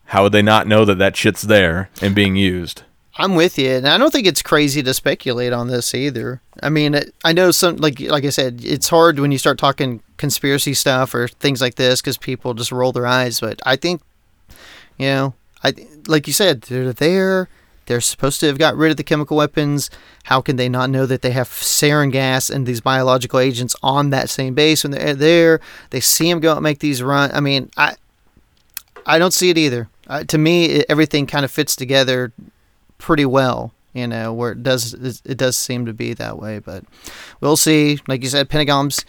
how 0.05 0.25
would 0.25 0.33
they 0.33 0.43
not 0.43 0.67
know 0.67 0.85
that 0.85 0.99
that 0.99 1.17
shit's 1.17 1.41
there 1.41 1.89
and 2.03 2.15
being 2.15 2.37
used? 2.37 2.83
I'm 3.19 3.35
with 3.35 3.59
you, 3.59 3.71
and 3.71 3.89
I 3.89 3.97
don't 3.97 4.11
think 4.11 4.27
it's 4.27 4.43
crazy 4.43 4.83
to 4.83 4.93
speculate 4.93 5.53
on 5.53 5.69
this 5.69 5.95
either. 5.95 6.43
I 6.63 6.69
mean, 6.69 6.95
it, 6.95 7.15
I 7.25 7.33
know 7.33 7.51
some 7.51 7.77
like 7.77 7.99
like 8.01 8.25
I 8.25 8.31
said, 8.31 8.61
it's 8.63 8.89
hard 8.89 9.19
when 9.19 9.33
you 9.33 9.39
start 9.39 9.59
talking 9.59 10.03
conspiracy 10.19 10.75
stuff 10.75 11.15
or 11.15 11.29
things 11.29 11.61
like 11.61 11.77
this 11.77 12.01
because 12.01 12.19
people 12.19 12.53
just 12.53 12.73
roll 12.73 12.93
their 12.93 13.07
eyes. 13.07 13.41
But 13.41 13.61
I 13.65 13.77
think, 13.77 14.03
you 14.99 15.07
know, 15.07 15.35
I 15.65 15.75
like 16.07 16.27
you 16.27 16.35
said, 16.35 16.63
they're 16.63 16.93
there. 16.93 17.49
They're 17.87 18.01
supposed 18.01 18.41
to 18.41 18.47
have 18.47 18.59
got 18.59 18.77
rid 18.77 18.91
of 18.91 18.97
the 18.97 19.05
chemical 19.05 19.37
weapons. 19.37 19.91
How 20.25 20.41
can 20.41 20.57
they 20.57 20.69
not 20.69 20.91
know 20.91 21.07
that 21.07 21.23
they 21.23 21.31
have 21.31 21.49
sarin 21.49 22.11
gas 22.11 22.51
and 22.51 22.67
these 22.67 22.81
biological 22.81 23.39
agents 23.39 23.77
on 23.83 24.11
that 24.11 24.29
same 24.29 24.55
base 24.55 24.83
when 24.83 24.91
they're 24.91 25.15
there? 25.15 25.61
They 25.91 26.01
see 26.01 26.29
them 26.29 26.41
go 26.41 26.51
out 26.51 26.57
and 26.59 26.65
make 26.65 26.81
these 26.81 27.03
run. 27.03 27.31
I 27.33 27.41
mean, 27.41 27.71
I 27.77 27.95
I 29.07 29.19
don't 29.19 29.33
see 29.33 29.51
it 29.51 29.57
either. 29.57 29.89
Uh, 30.09 30.25
to 30.25 30.37
me, 30.37 30.67
it, 30.67 30.87
everything 30.89 31.27
kind 31.27 31.45
of 31.45 31.51
fits 31.51 31.75
together 31.75 32.33
pretty 32.99 33.27
well. 33.27 33.73
You 33.93 34.07
know, 34.07 34.35
where 34.35 34.53
it 34.53 34.63
does 34.63 34.93
it 34.93 35.39
does 35.39 35.57
seem 35.57 35.87
to 35.87 35.95
be 35.95 36.13
that 36.15 36.39
way, 36.39 36.59
but 36.59 36.85
we'll 37.41 37.57
see. 37.57 37.99
Like 38.07 38.23
you 38.23 38.29
said, 38.29 38.51
Pentagon's 38.51 39.07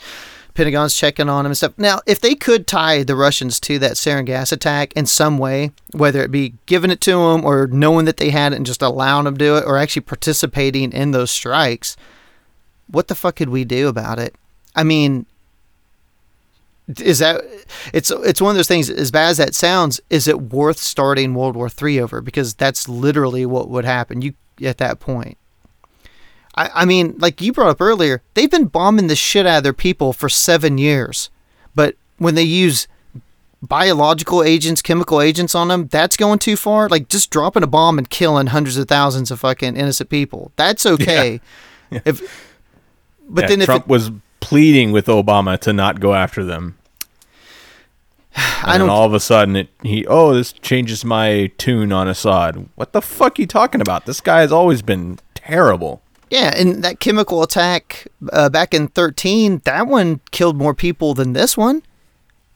Pentagon's 0.57 0.95
checking 0.95 1.29
on 1.29 1.43
them 1.43 1.51
and 1.51 1.57
stuff. 1.57 1.73
Now, 1.77 1.99
if 2.07 2.19
they 2.19 2.33
could 2.33 2.65
tie 2.65 3.03
the 3.03 3.15
Russians 3.15 3.59
to 3.59 3.77
that 3.79 3.91
sarin 3.91 4.25
gas 4.25 4.51
attack 4.51 4.91
in 4.93 5.05
some 5.05 5.37
way, 5.37 5.71
whether 5.91 6.23
it 6.23 6.31
be 6.31 6.55
giving 6.65 6.89
it 6.89 6.99
to 7.01 7.11
them 7.11 7.45
or 7.45 7.67
knowing 7.67 8.05
that 8.05 8.17
they 8.17 8.31
had 8.31 8.53
it 8.53 8.55
and 8.55 8.65
just 8.65 8.81
allowing 8.81 9.25
them 9.25 9.35
to 9.35 9.45
do 9.45 9.57
it, 9.57 9.65
or 9.67 9.77
actually 9.77 10.01
participating 10.01 10.93
in 10.93 11.11
those 11.11 11.29
strikes, 11.29 11.95
what 12.87 13.07
the 13.07 13.13
fuck 13.13 13.35
could 13.35 13.49
we 13.49 13.65
do 13.65 13.87
about 13.87 14.17
it? 14.17 14.35
I 14.75 14.83
mean, 14.83 15.27
is 16.99 17.19
that 17.19 17.41
it's 17.93 18.11
it's 18.11 18.41
one 18.41 18.51
of 18.51 18.55
those 18.55 18.67
things 18.67 18.89
as 18.89 19.11
bad 19.11 19.29
as 19.29 19.37
that 19.37 19.53
sounds 19.53 19.99
is 20.09 20.27
it 20.27 20.41
worth 20.41 20.77
starting 20.77 21.33
world 21.33 21.55
war 21.55 21.69
three 21.69 21.99
over? 21.99 22.21
Because 22.21 22.53
that's 22.53 22.87
literally 22.87 23.45
what 23.45 23.69
would 23.69 23.85
happen 23.85 24.21
you 24.21 24.33
at 24.63 24.77
that 24.77 24.99
point. 24.99 25.37
I, 26.55 26.69
I 26.73 26.85
mean 26.85 27.15
like 27.17 27.41
you 27.41 27.51
brought 27.51 27.69
up 27.69 27.81
earlier 27.81 28.21
they've 28.33 28.49
been 28.49 28.65
bombing 28.67 29.07
the 29.07 29.15
shit 29.15 29.45
out 29.45 29.57
of 29.57 29.63
their 29.63 29.73
people 29.73 30.13
for 30.13 30.29
seven 30.29 30.77
years. 30.77 31.29
But 31.75 31.95
when 32.17 32.35
they 32.35 32.43
use 32.43 32.87
biological 33.61 34.41
agents 34.43 34.81
chemical 34.81 35.21
agents 35.21 35.55
on 35.55 35.67
them 35.67 35.87
that's 35.87 36.15
going 36.15 36.39
too 36.39 36.55
far? 36.55 36.87
Like 36.87 37.09
just 37.09 37.31
dropping 37.31 37.63
a 37.63 37.67
bomb 37.67 37.97
and 37.97 38.09
killing 38.09 38.47
hundreds 38.47 38.77
of 38.77 38.87
thousands 38.87 39.29
of 39.29 39.41
fucking 39.41 39.75
innocent 39.75 40.09
people 40.09 40.53
that's 40.55 40.85
okay. 40.85 41.41
If 41.91 42.47
but 43.29 43.41
Yeah, 43.41 43.47
then 43.49 43.61
if 43.61 43.65
Trump 43.65 43.85
it, 43.85 43.89
was 43.89 44.11
pleading 44.39 44.93
with 44.93 45.07
Obama 45.07 45.59
to 45.59 45.73
not 45.73 45.99
go 45.99 46.13
after 46.13 46.43
them, 46.43 46.76
and 48.61 48.65
I 48.65 48.71
then 48.73 48.81
don't 48.81 48.89
all 48.89 49.05
of 49.05 49.13
a 49.13 49.19
sudden 49.19 49.55
it 49.55 49.69
he 49.83 50.05
oh 50.07 50.33
this 50.33 50.53
changes 50.53 51.03
my 51.03 51.51
tune 51.57 51.91
on 51.91 52.07
Assad. 52.07 52.69
What 52.75 52.93
the 52.93 53.01
fuck 53.01 53.37
are 53.39 53.41
you 53.41 53.47
talking 53.47 53.81
about? 53.81 54.05
This 54.05 54.21
guy 54.21 54.41
has 54.41 54.51
always 54.51 54.81
been 54.81 55.19
terrible. 55.33 56.01
Yeah, 56.29 56.53
and 56.55 56.83
that 56.83 56.99
chemical 56.99 57.41
attack 57.41 58.05
uh, 58.33 58.49
back 58.49 58.73
in 58.73 58.89
13, 58.89 59.61
that 59.63 59.87
one 59.87 60.19
killed 60.31 60.57
more 60.57 60.73
people 60.73 61.13
than 61.13 61.31
this 61.33 61.55
one. 61.55 61.83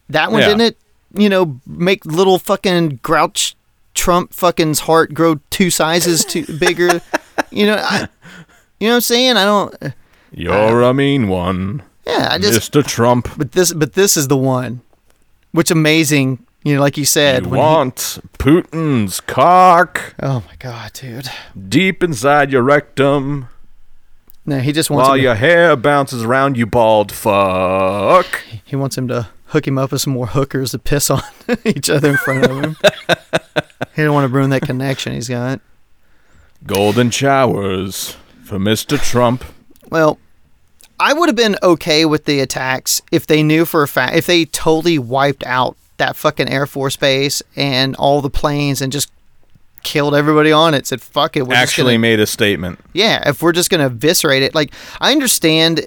That 0.10 0.30
one 0.32 0.42
Yeah. 0.42 0.48
didn't 0.50 0.62
it, 0.62 0.78
you 1.14 1.30
know, 1.30 1.62
make 1.66 2.06
little 2.06 2.38
fucking 2.38 3.00
grouch 3.02 3.56
Trump 3.94 4.34
fucking's 4.34 4.82
heart 4.82 5.14
grow 5.14 5.40
two 5.52 5.70
sizes 5.70 6.26
too 6.26 6.46
bigger. 6.60 7.02
you 7.50 7.66
know, 7.66 7.76
I, 7.78 8.10
you 8.80 8.88
know 8.88 8.94
what 8.94 8.96
I'm 8.96 9.02
saying? 9.02 9.38
I 9.38 9.46
don't 9.46 9.94
You're 10.34 10.82
a 10.82 10.94
mean 10.94 11.30
one, 11.30 11.82
yeah, 12.06 12.28
I 12.32 12.38
just 12.40 12.72
Mr. 12.74 12.86
Trump. 12.86 13.30
but 13.38 13.54
this 13.54 13.72
but 13.74 13.94
this 13.94 14.18
is 14.18 14.28
the 14.28 14.38
one. 14.38 14.82
Which 15.52 15.70
amazing, 15.72 16.46
you 16.64 16.76
know, 16.76 16.82
like 16.82 16.98
you 16.98 17.06
said, 17.06 17.44
You 17.44 17.50
when 17.50 17.60
he- 17.60 17.66
want 17.66 18.20
Putin's 18.40 19.20
cock 19.22 20.16
Oh 20.22 20.44
my 20.48 20.56
god, 20.60 20.94
dude. 20.94 21.28
deep 21.70 22.02
inside 22.04 22.52
your 22.52 22.62
rectum 22.62 23.48
No, 24.46 24.60
he 24.60 24.72
just 24.72 24.90
wants 24.90 25.08
while 25.10 25.18
to, 25.18 25.22
your 25.22 25.36
hair 25.36 25.76
bounces 25.76 26.24
around 26.24 26.58
you 26.58 26.66
bald 26.66 27.12
fuck. 27.12 28.42
he 28.64 28.76
wants 28.76 28.98
him 28.98 29.08
to 29.10 29.28
hook 29.48 29.68
him 29.68 29.78
up 29.78 29.92
with 29.92 30.02
some 30.02 30.14
more 30.14 30.28
hookers 30.28 30.72
to 30.72 30.80
piss 30.80 31.10
on 31.10 31.22
each 31.66 31.90
other 31.90 32.12
in 32.12 32.18
front 32.18 32.46
of 32.46 32.52
him. 32.64 32.78
he 33.96 34.02
don't 34.04 34.14
want 34.14 34.24
to 34.30 34.34
ruin 34.34 34.50
that 34.52 34.62
connection 34.62 35.12
he's 35.14 35.28
got. 35.28 35.60
Golden 36.66 37.10
showers 37.10 38.16
for 38.44 38.58
Mr. 38.60 39.02
Trump. 39.02 39.44
Well, 39.90 40.20
I 41.02 41.14
would 41.14 41.30
have 41.30 41.36
been 41.36 41.58
okay 41.64 42.06
with 42.06 42.26
the 42.26 42.40
attacks 42.42 43.02
if 43.12 43.26
they 43.28 43.42
knew 43.44 43.66
for 43.66 43.82
a 43.84 43.88
fact 43.88 44.16
if 44.16 44.26
they 44.28 44.46
totally 44.46 45.00
wiped 45.00 45.44
out 45.46 45.76
that 45.98 46.16
fucking 46.16 46.48
Air 46.50 46.66
Force 46.68 46.96
base 46.96 47.42
and 47.56 47.96
all 47.96 48.22
the 48.22 48.30
planes 48.30 48.82
and 48.82 48.92
just 48.92 49.12
killed 49.84 50.14
everybody 50.14 50.52
on 50.52 50.74
it. 50.76 50.86
Said 50.88 51.02
fuck 51.02 51.36
it. 51.36 51.48
We're 51.48 51.56
Actually 51.56 51.94
gonna, 51.94 52.00
made 52.00 52.20
a 52.20 52.28
statement. 52.28 52.80
yeah. 52.94 53.28
If 53.30 53.42
we're 53.42 53.52
just 53.52 53.70
gonna 53.70 53.88
eviscerate 53.88 54.44
it, 54.44 54.54
like 54.54 54.74
I 55.00 55.12
understand 55.12 55.82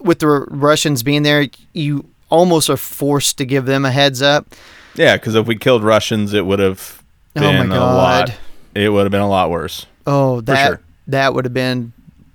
with 0.00 0.18
the 0.18 0.26
Russians 0.28 1.02
being 1.02 1.22
there, 1.22 1.46
you 1.72 2.04
almost 2.28 2.68
are 2.68 2.76
forced 2.76 3.38
to 3.38 3.44
give 3.46 3.64
them 3.66 3.84
a 3.84 3.90
heads 3.90 4.20
up. 4.22 4.46
Yeah, 4.94 5.16
because 5.16 5.34
if 5.34 5.46
we 5.46 5.56
killed 5.56 5.82
Russians, 5.82 6.34
it 6.34 6.44
would 6.44 6.58
have 6.58 7.02
Oh 7.36 7.40
my 7.40 7.62
been 7.62 7.70
a 7.72 7.78
lot. 7.80 8.26
God. 8.28 8.34
It 8.74 8.88
would 8.90 9.04
have 9.04 9.12
been 9.12 9.20
a 9.22 9.28
lot 9.28 9.50
worse. 9.50 9.86
Oh, 10.06 10.40
that 10.42 10.66
sure. 10.66 10.80
that 11.06 11.32
would 11.34 11.44
have 11.46 11.54
been, 11.54 11.92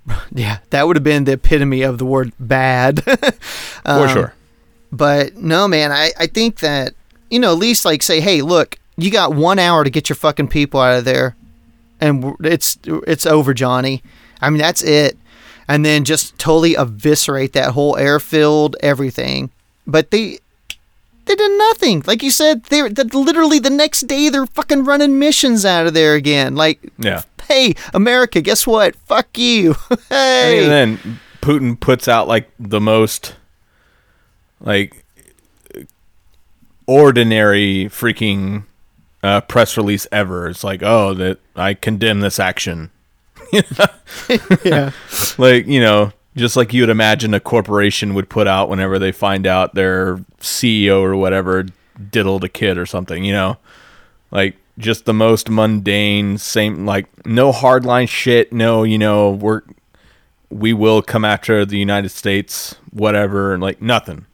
yeah, 0.34 0.58
that 0.70 0.86
would 0.86 0.96
have 0.96 1.04
been 1.04 1.24
the 1.24 1.32
epitome 1.32 1.82
of 1.82 1.98
the 1.98 2.04
word 2.06 2.32
bad. 2.40 3.02
For 3.04 3.32
Um, 3.84 4.08
sure. 4.08 4.34
But 4.90 5.36
no, 5.36 5.68
man, 5.68 5.92
I, 5.92 6.12
I 6.18 6.26
think 6.26 6.60
that, 6.60 6.94
you 7.30 7.38
know, 7.38 7.52
at 7.52 7.58
least 7.58 7.84
like 7.84 8.02
say, 8.02 8.20
hey, 8.20 8.40
look, 8.42 8.78
you 8.96 9.10
got 9.10 9.34
one 9.34 9.58
hour 9.58 9.84
to 9.84 9.90
get 9.90 10.08
your 10.08 10.16
fucking 10.16 10.48
people 10.48 10.80
out 10.80 10.98
of 10.98 11.04
there. 11.04 11.36
And 12.00 12.34
it's 12.40 12.78
it's 12.86 13.26
over, 13.26 13.52
Johnny. 13.54 14.02
I 14.40 14.50
mean, 14.50 14.58
that's 14.60 14.82
it. 14.82 15.18
And 15.66 15.84
then 15.84 16.04
just 16.04 16.38
totally 16.38 16.74
eviscerate 16.74 17.52
that 17.52 17.72
whole 17.72 17.96
airfield, 17.98 18.76
everything. 18.80 19.50
But 19.86 20.10
they 20.10 20.38
they 21.26 21.34
did 21.34 21.58
nothing. 21.58 22.02
Like 22.06 22.22
you 22.22 22.30
said, 22.30 22.64
they're 22.64 22.88
literally 22.88 23.58
the 23.58 23.68
next 23.68 24.02
day 24.06 24.30
they're 24.30 24.46
fucking 24.46 24.84
running 24.84 25.18
missions 25.18 25.66
out 25.66 25.86
of 25.86 25.92
there 25.92 26.14
again. 26.14 26.54
Like, 26.54 26.80
Yeah. 26.98 27.22
Hey, 27.48 27.74
America, 27.92 28.40
guess 28.40 28.66
what? 28.66 28.94
Fuck 28.94 29.36
you. 29.38 29.74
hey. 30.08 30.62
And 30.62 30.70
then 30.70 31.20
Putin 31.40 31.78
puts 31.78 32.06
out 32.06 32.28
like 32.28 32.50
the 32.58 32.80
most 32.80 33.34
like 34.60 35.04
ordinary 36.86 37.86
freaking 37.86 38.64
uh, 39.22 39.40
press 39.42 39.76
release 39.76 40.06
ever. 40.12 40.48
It's 40.48 40.62
like, 40.62 40.82
oh, 40.82 41.14
that 41.14 41.38
I 41.56 41.74
condemn 41.74 42.20
this 42.20 42.38
action. 42.38 42.90
yeah. 44.64 44.90
like 45.38 45.66
you 45.66 45.80
know 45.80 46.12
just 46.36 46.56
like 46.56 46.72
you 46.72 46.82
would 46.82 46.90
imagine 46.90 47.34
a 47.34 47.40
corporation 47.40 48.14
would 48.14 48.28
put 48.28 48.46
out 48.46 48.68
whenever 48.68 48.98
they 48.98 49.12
find 49.12 49.46
out 49.46 49.74
their 49.74 50.16
ceo 50.40 51.00
or 51.00 51.16
whatever 51.16 51.64
diddled 52.10 52.44
a 52.44 52.48
kid 52.48 52.76
or 52.76 52.84
something 52.84 53.24
you 53.24 53.32
know 53.32 53.56
like 54.30 54.56
just 54.78 55.04
the 55.04 55.12
most 55.12 55.50
mundane, 55.50 56.38
same 56.38 56.86
like 56.86 57.26
no 57.26 57.52
hardline 57.52 58.08
shit. 58.08 58.52
No, 58.52 58.84
you 58.84 58.98
know 58.98 59.32
we're 59.32 59.62
we 60.50 60.72
will 60.72 61.02
come 61.02 61.24
after 61.24 61.66
the 61.66 61.78
United 61.78 62.08
States, 62.10 62.76
whatever. 62.90 63.52
And 63.52 63.62
like 63.62 63.82
nothing. 63.82 64.24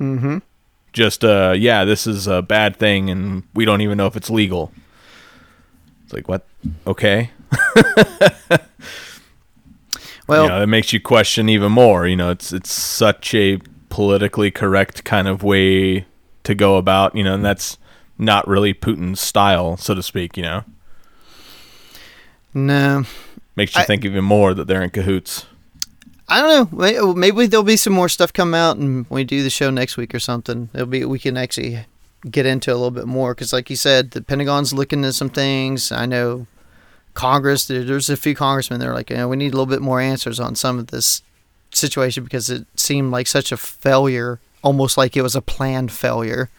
Mm-hmm. 0.00 0.38
Just 0.92 1.24
uh, 1.24 1.54
yeah, 1.56 1.84
this 1.84 2.06
is 2.06 2.26
a 2.26 2.40
bad 2.40 2.76
thing, 2.76 3.10
and 3.10 3.42
we 3.54 3.64
don't 3.64 3.82
even 3.82 3.98
know 3.98 4.06
if 4.06 4.16
it's 4.16 4.30
legal. 4.30 4.72
It's 6.04 6.12
like 6.14 6.28
what? 6.28 6.46
Okay. 6.86 7.30
Well, 10.28 10.42
you 10.42 10.48
know, 10.50 10.62
it 10.62 10.66
makes 10.66 10.92
you 10.92 11.00
question 11.00 11.48
even 11.48 11.72
more. 11.72 12.06
You 12.06 12.14
know, 12.14 12.30
it's 12.30 12.52
it's 12.52 12.70
such 12.70 13.34
a 13.34 13.58
politically 13.88 14.50
correct 14.50 15.02
kind 15.02 15.26
of 15.26 15.42
way 15.42 16.04
to 16.44 16.54
go 16.54 16.76
about. 16.76 17.16
You 17.16 17.24
know, 17.24 17.34
and 17.34 17.44
that's 17.44 17.78
not 18.18 18.46
really 18.48 18.74
Putin's 18.74 19.20
style, 19.20 19.76
so 19.76 19.94
to 19.94 20.02
speak. 20.02 20.36
You 20.36 20.42
know, 20.42 20.64
no. 22.54 23.04
makes 23.56 23.74
you 23.74 23.82
I- 23.82 23.84
think 23.84 24.04
even 24.04 24.24
more 24.24 24.54
that 24.54 24.66
they're 24.66 24.82
in 24.82 24.90
cahoots. 24.90 25.46
I 26.30 26.42
don't 26.42 26.70
know. 26.72 26.84
Oh, 26.98 27.14
maybe 27.14 27.46
there'll 27.46 27.64
be 27.64 27.78
some 27.78 27.94
more 27.94 28.10
stuff 28.10 28.34
come 28.34 28.52
out, 28.52 28.76
and 28.76 29.06
we 29.08 29.24
do 29.24 29.42
the 29.42 29.48
show 29.48 29.70
next 29.70 29.96
week 29.96 30.14
or 30.14 30.18
something, 30.20 30.68
it'll 30.74 30.86
be 30.86 31.02
we 31.06 31.18
can 31.18 31.38
actually 31.38 31.86
get 32.30 32.44
into 32.44 32.70
a 32.70 32.74
little 32.76 32.90
bit 32.90 33.06
more 33.06 33.34
because, 33.34 33.52
like 33.52 33.70
you 33.70 33.76
said, 33.76 34.10
the 34.10 34.20
Pentagon's 34.20 34.74
looking 34.74 35.04
at 35.06 35.14
some 35.14 35.30
things. 35.30 35.90
I 35.90 36.04
know 36.04 36.46
Congress. 37.14 37.66
There, 37.66 37.82
there's 37.82 38.10
a 38.10 38.16
few 38.16 38.34
congressmen 38.34 38.78
that 38.80 38.88
are 38.88 38.92
like, 38.92 39.08
you 39.08 39.16
know, 39.16 39.26
we 39.28 39.36
need 39.36 39.54
a 39.54 39.56
little 39.56 39.64
bit 39.64 39.80
more 39.80 40.00
answers 40.00 40.38
on 40.38 40.54
some 40.54 40.78
of 40.78 40.88
this 40.88 41.22
situation 41.70 42.24
because 42.24 42.50
it 42.50 42.66
seemed 42.76 43.10
like 43.10 43.26
such 43.26 43.50
a 43.50 43.56
failure, 43.56 44.38
almost 44.62 44.98
like 44.98 45.16
it 45.16 45.22
was 45.22 45.34
a 45.34 45.40
planned 45.40 45.90
failure. 45.92 46.50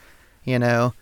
You 0.46 0.58
know, 0.58 0.96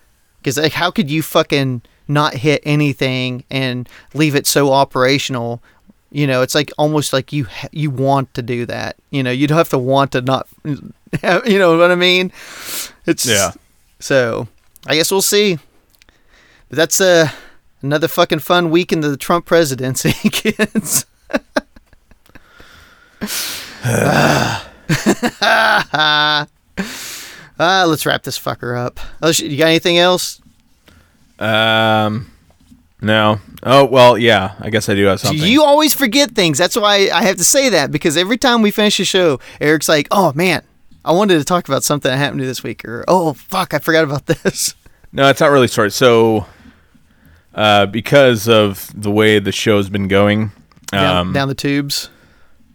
because 0.48 0.62
like, 0.62 0.72
how 0.72 0.90
could 0.90 1.10
you 1.10 1.22
fucking 1.22 1.82
not 2.06 2.34
hit 2.34 2.62
anything 2.64 3.44
and 3.50 3.88
leave 4.14 4.34
it 4.34 4.46
so 4.46 4.72
operational 4.72 5.62
you 6.10 6.26
know, 6.26 6.40
it's 6.40 6.54
like 6.54 6.72
almost 6.78 7.12
like 7.12 7.34
you 7.34 7.46
you 7.70 7.90
want 7.90 8.32
to 8.34 8.40
do 8.40 8.64
that. 8.66 8.96
You 9.10 9.22
know, 9.22 9.30
you'd 9.30 9.50
have 9.50 9.68
to 9.70 9.78
want 9.78 10.12
to 10.12 10.22
not. 10.22 10.46
You 11.46 11.58
know 11.58 11.78
what 11.78 11.90
I 11.90 11.94
mean? 11.94 12.32
It's 13.06 13.24
Yeah. 13.24 13.52
So 13.98 14.46
I 14.86 14.94
guess 14.94 15.10
we'll 15.10 15.22
see. 15.22 15.58
But 16.68 16.76
that's 16.76 17.00
uh, 17.00 17.30
another 17.80 18.08
fucking 18.08 18.40
fun 18.40 18.70
week 18.70 18.92
in 18.92 19.00
the 19.00 19.16
Trump 19.16 19.46
presidency, 19.46 20.12
kids. 20.30 21.06
Ah, 27.58 27.84
let's 27.86 28.06
wrap 28.06 28.22
this 28.22 28.38
fucker 28.38 28.76
up. 28.78 29.00
Oh, 29.22 29.30
you 29.30 29.56
got 29.56 29.66
anything 29.68 29.98
else? 29.98 30.40
Um, 31.38 32.30
no. 33.00 33.40
Oh 33.62 33.84
well, 33.84 34.18
yeah. 34.18 34.54
I 34.60 34.70
guess 34.70 34.88
I 34.88 34.94
do 34.94 35.04
have 35.06 35.20
something. 35.20 35.44
You 35.46 35.62
always 35.64 35.94
forget 35.94 36.32
things. 36.32 36.58
That's 36.58 36.76
why 36.76 37.10
I 37.12 37.22
have 37.22 37.36
to 37.36 37.44
say 37.44 37.68
that 37.70 37.90
because 37.90 38.16
every 38.16 38.36
time 38.38 38.62
we 38.62 38.70
finish 38.70 38.98
a 39.00 39.04
show, 39.04 39.40
Eric's 39.60 39.88
like, 39.88 40.08
"Oh 40.10 40.32
man, 40.34 40.62
I 41.04 41.12
wanted 41.12 41.38
to 41.38 41.44
talk 41.44 41.68
about 41.68 41.84
something 41.84 42.10
that 42.10 42.16
happened 42.16 42.40
to 42.40 42.44
you 42.44 42.50
this 42.50 42.62
week," 42.62 42.84
or 42.84 43.04
"Oh 43.08 43.32
fuck, 43.34 43.74
I 43.74 43.78
forgot 43.78 44.04
about 44.04 44.26
this." 44.26 44.74
No, 45.12 45.28
it's 45.28 45.40
not 45.40 45.50
really 45.50 45.68
short. 45.68 45.92
So, 45.92 46.46
uh, 47.54 47.86
because 47.86 48.48
of 48.48 48.90
the 48.94 49.10
way 49.10 49.38
the 49.38 49.52
show's 49.52 49.88
been 49.88 50.06
going, 50.08 50.50
Down, 50.88 51.16
um, 51.16 51.32
down 51.32 51.48
the 51.48 51.54
tubes. 51.54 52.10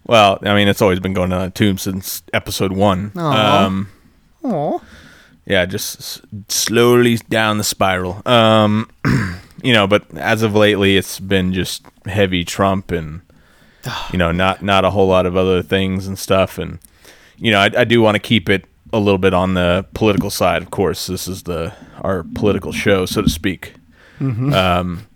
well, 0.06 0.38
I 0.42 0.54
mean, 0.54 0.68
it's 0.68 0.82
always 0.82 1.00
been 1.00 1.12
going 1.14 1.30
down 1.30 1.42
the 1.42 1.50
tube 1.50 1.80
since 1.80 2.22
episode 2.32 2.72
one. 2.72 3.12
Aw. 3.16 3.64
Um, 3.66 3.88
Oh, 4.44 4.82
yeah, 5.46 5.64
just 5.66 5.98
s- 5.98 6.20
slowly 6.48 7.16
down 7.16 7.58
the 7.58 7.64
spiral. 7.64 8.22
Um, 8.26 8.90
you 9.62 9.72
know, 9.72 9.86
but 9.86 10.04
as 10.16 10.42
of 10.42 10.54
lately, 10.54 10.96
it's 10.96 11.18
been 11.18 11.52
just 11.52 11.84
heavy 12.06 12.44
Trump 12.44 12.90
and 12.90 13.22
you 14.12 14.18
know, 14.18 14.32
not 14.32 14.62
not 14.62 14.84
a 14.84 14.90
whole 14.90 15.08
lot 15.08 15.26
of 15.26 15.36
other 15.36 15.62
things 15.62 16.06
and 16.06 16.18
stuff. 16.18 16.58
And 16.58 16.78
you 17.36 17.50
know, 17.50 17.58
I, 17.58 17.70
I 17.78 17.84
do 17.84 18.00
want 18.00 18.14
to 18.14 18.18
keep 18.20 18.48
it 18.48 18.64
a 18.92 18.98
little 18.98 19.18
bit 19.18 19.34
on 19.34 19.54
the 19.54 19.84
political 19.94 20.30
side. 20.30 20.62
Of 20.62 20.70
course, 20.70 21.06
this 21.06 21.26
is 21.28 21.42
the 21.44 21.74
our 22.00 22.22
political 22.34 22.72
show, 22.72 23.06
so 23.06 23.22
to 23.22 23.28
speak. 23.28 23.74
Um, 24.54 25.06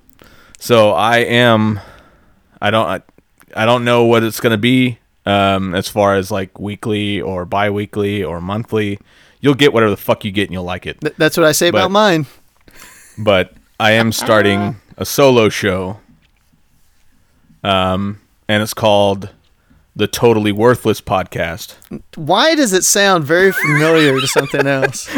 so 0.59 0.91
I 0.93 1.19
am. 1.19 1.81
I 2.61 2.71
don't. 2.71 2.87
I, 2.87 3.01
I 3.57 3.65
don't 3.65 3.85
know 3.85 4.05
what 4.05 4.23
it's 4.25 4.41
going 4.41 4.51
to 4.51 4.59
be 4.59 4.99
um, 5.29 5.75
as 5.75 5.89
far 5.89 6.15
as 6.17 6.31
like 6.31 6.59
weekly 6.59 7.21
or 7.21 7.45
bi-weekly 7.45 8.25
or 8.25 8.41
monthly. 8.41 8.99
You'll 9.41 9.55
get 9.55 9.73
whatever 9.73 9.91
the 9.91 9.97
fuck 9.97 10.25
you 10.25 10.33
get, 10.33 10.45
and 10.45 10.53
you'll 10.53 10.65
like 10.65 10.87
it. 10.87 11.01
Th- 11.01 11.15
that's 11.17 11.37
what 11.37 11.47
I 11.47 11.53
say 11.53 11.69
about 11.69 11.91
mine. 11.91 12.27
But 13.19 13.53
I 13.79 13.93
am 13.93 14.11
starting 14.11 14.77
a 14.97 15.05
solo 15.05 15.49
show. 15.49 16.01
Um, 17.63 18.21
and 18.49 18.63
it's 18.63 18.75
called 18.75 19.31
the 19.95 20.07
Totally 20.09 20.51
Worthless 20.51 21.01
Podcast. 21.01 21.75
Why 22.17 22.55
does 22.55 22.73
it 22.73 22.85
sound 22.85 23.25
very 23.25 23.53
familiar 23.53 24.19
to 24.21 24.27
something 24.27 24.67
else? 24.67 25.09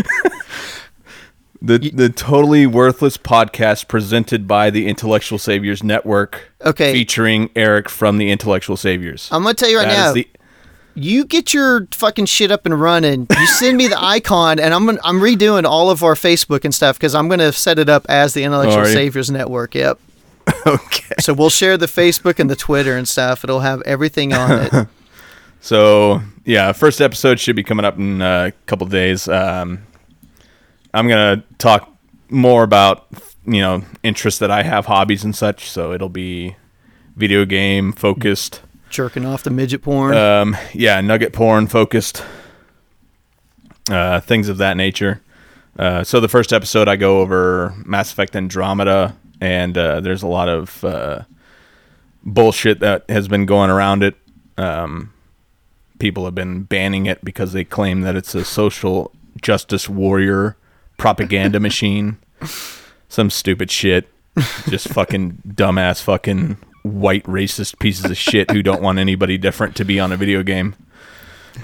The 1.63 1.79
the 1.93 2.09
Totally 2.09 2.67
Worthless 2.67 3.19
Podcast 3.19 3.87
presented 3.87 4.49
by 4.49 4.71
the 4.71 4.87
Intellectual 4.89 5.39
Saviors 5.39 5.83
Network. 5.83 6.51
Okay. 6.65 6.93
Featuring 6.93 7.51
Eric 7.55 7.89
from 7.91 8.17
the 8.17 8.31
Intellectual 8.31 8.77
Saviors. 8.79 9.29
I'm 9.31 9.43
gonna 9.43 9.55
tell 9.55 9.69
you 9.69 9.77
right 9.79 9.87
That 9.89 9.97
now. 10.09 10.13
the- 10.15 10.29
you 10.95 11.25
get 11.25 11.55
your 11.55 11.87
fucking 11.93 12.27
shit 12.27 12.51
up 12.51 12.67
and 12.67 12.79
running. 12.79 13.27
You 13.31 13.47
send 13.47 13.77
me 13.77 13.87
the 13.89 13.97
icon, 14.03 14.59
and 14.59 14.75
I'm 14.75 14.87
gonna, 14.87 14.99
I'm 15.05 15.21
redoing 15.21 15.65
all 15.65 15.91
of 15.91 16.03
our 16.03 16.15
Facebook 16.15 16.65
and 16.65 16.75
stuff 16.75 16.99
because 16.99 17.15
I'm 17.15 17.29
gonna 17.29 17.53
set 17.53 17.79
it 17.79 17.89
up 17.89 18.07
as 18.09 18.35
the 18.35 18.43
Intellectual 18.43 18.87
you? 18.87 18.93
Saviors 18.93 19.31
Network. 19.31 19.75
Yep. 19.75 19.99
okay. 20.67 21.15
So 21.21 21.33
we'll 21.33 21.51
share 21.51 21.77
the 21.77 21.87
Facebook 21.87 22.39
and 22.39 22.51
the 22.51 22.57
Twitter 22.57 22.97
and 22.97 23.07
stuff. 23.07 23.45
It'll 23.45 23.61
have 23.61 23.83
everything 23.83 24.33
on 24.33 24.51
it. 24.67 24.89
So 25.63 26.23
yeah, 26.47 26.73
first 26.73 27.03
episode 27.03 27.39
should 27.39 27.55
be 27.55 27.63
coming 27.63 27.85
up 27.85 27.99
in 27.99 28.23
a 28.23 28.51
couple 28.65 28.87
days. 28.87 29.29
Um, 29.29 29.81
I'm 30.93 31.09
gonna 31.09 31.45
talk 31.59 31.93
more 32.29 32.63
about 32.63 33.07
you 33.47 33.61
know 33.61 33.85
interests 34.03 34.41
that 34.41 34.51
I 34.51 34.63
have, 34.63 34.87
hobbies 34.87 35.25
and 35.25 35.35
such. 35.35 35.71
So 35.71 35.93
it'll 35.93 36.09
be 36.09 36.57
video 37.17 37.45
game 37.45 37.93
focused. 37.93 38.63
Jerking 38.89 39.25
off 39.25 39.43
the 39.43 39.51
midget 39.51 39.83
porn. 39.83 40.17
Um, 40.17 40.57
yeah, 40.73 41.01
nugget 41.01 41.33
porn 41.33 41.67
focused. 41.69 42.25
Uh, 43.89 44.21
things 44.21 44.49
of 44.49 44.59
that 44.59 44.77
nature. 44.77 45.23
Uh, 45.79 46.05
so 46.05 46.21
the 46.21 46.29
first 46.29 46.53
episode, 46.53 46.89
I 46.89 46.97
go 46.97 47.21
over 47.21 47.75
Mass 47.85 48.13
Effect 48.13 48.37
Andromeda, 48.37 49.17
and 49.41 49.77
uh, 49.77 50.01
there's 50.01 50.23
a 50.23 50.27
lot 50.27 50.49
of 50.49 50.85
uh, 50.85 51.23
bullshit 52.23 52.81
that 52.81 53.09
has 53.09 53.29
been 53.29 53.47
going 53.47 53.71
around 53.71 54.03
it. 54.03 54.17
Um, 54.59 55.13
people 55.99 56.25
have 56.25 56.35
been 56.35 56.65
banning 56.65 57.07
it 57.07 57.25
because 57.25 57.53
they 57.53 57.65
claim 57.65 58.03
that 58.03 58.17
it's 58.17 58.35
a 58.35 58.45
social 58.45 59.13
justice 59.41 59.89
warrior 59.89 60.57
propaganda 61.01 61.59
machine. 61.59 62.19
Some 63.09 63.31
stupid 63.31 63.71
shit. 63.71 64.09
Just 64.69 64.89
fucking 64.89 65.43
dumbass 65.49 66.03
fucking 66.03 66.59
white 66.83 67.25
racist 67.25 67.79
pieces 67.79 68.05
of 68.05 68.17
shit 68.17 68.51
who 68.51 68.63
don't 68.63 68.83
want 68.83 68.99
anybody 68.99 69.39
different 69.39 69.75
to 69.77 69.85
be 69.85 69.99
on 69.99 70.13
a 70.13 70.17
video 70.17 70.43
game. 70.43 70.77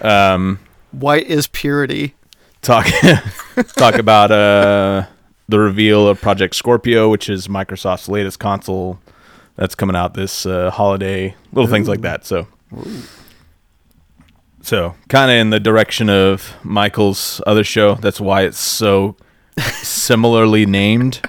Um, 0.01 0.59
White 0.91 1.27
is 1.27 1.47
purity. 1.49 2.15
talk 2.63 2.87
talk 3.77 3.97
about 3.97 4.31
uh 4.31 5.07
the 5.49 5.59
reveal 5.61 6.09
of 6.09 6.21
Project 6.21 6.57
Scorpio, 6.57 7.09
which 7.09 7.29
is 7.29 7.47
Microsoft's 7.47 8.09
latest 8.09 8.41
console 8.41 8.99
that's 9.55 9.75
coming 9.75 9.95
out 9.95 10.15
this 10.15 10.45
uh, 10.45 10.71
holiday. 10.71 11.37
Little 11.53 11.71
things 11.71 11.89
like 11.89 12.01
that. 12.01 12.27
So, 12.27 12.49
so 14.63 14.97
kind 15.09 15.31
of 15.31 15.37
in 15.37 15.51
the 15.51 15.61
direction 15.61 16.11
of 16.11 16.57
Michael's 16.65 17.41
other 17.47 17.63
show. 17.63 17.95
That's 17.95 18.21
why 18.21 18.43
it's 18.43 18.59
so 18.59 19.17
similarly 19.59 20.67
named. 20.67 21.21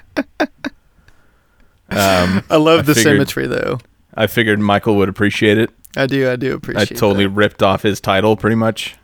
Um, 1.89 2.43
I 2.49 2.57
love 2.57 2.79
I 2.79 2.81
the 2.83 2.95
figured- 2.95 3.03
symmetry, 3.13 3.47
though. 3.47 3.79
I 4.13 4.27
figured 4.27 4.59
Michael 4.59 4.95
would 4.97 5.09
appreciate 5.09 5.57
it. 5.57 5.69
I 5.95 6.07
do. 6.07 6.29
I 6.29 6.35
do 6.35 6.55
appreciate. 6.55 6.91
It. 6.91 6.97
I 6.97 6.99
totally 6.99 7.25
that. 7.25 7.31
ripped 7.31 7.61
off 7.63 7.83
his 7.83 8.01
title, 8.01 8.35
pretty 8.35 8.55
much. 8.55 8.95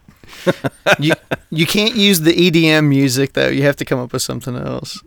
you 1.00 1.14
you 1.52 1.66
can't 1.68 1.96
use 1.96 2.22
the 2.22 2.34
EDM 2.34 2.88
music 2.88 3.34
though. 3.34 3.48
You 3.48 3.64
have 3.64 3.76
to 3.78 3.86
come 3.86 4.00
up 4.00 4.12
with 4.14 4.22
something 4.22 4.56
else. 4.56 5.02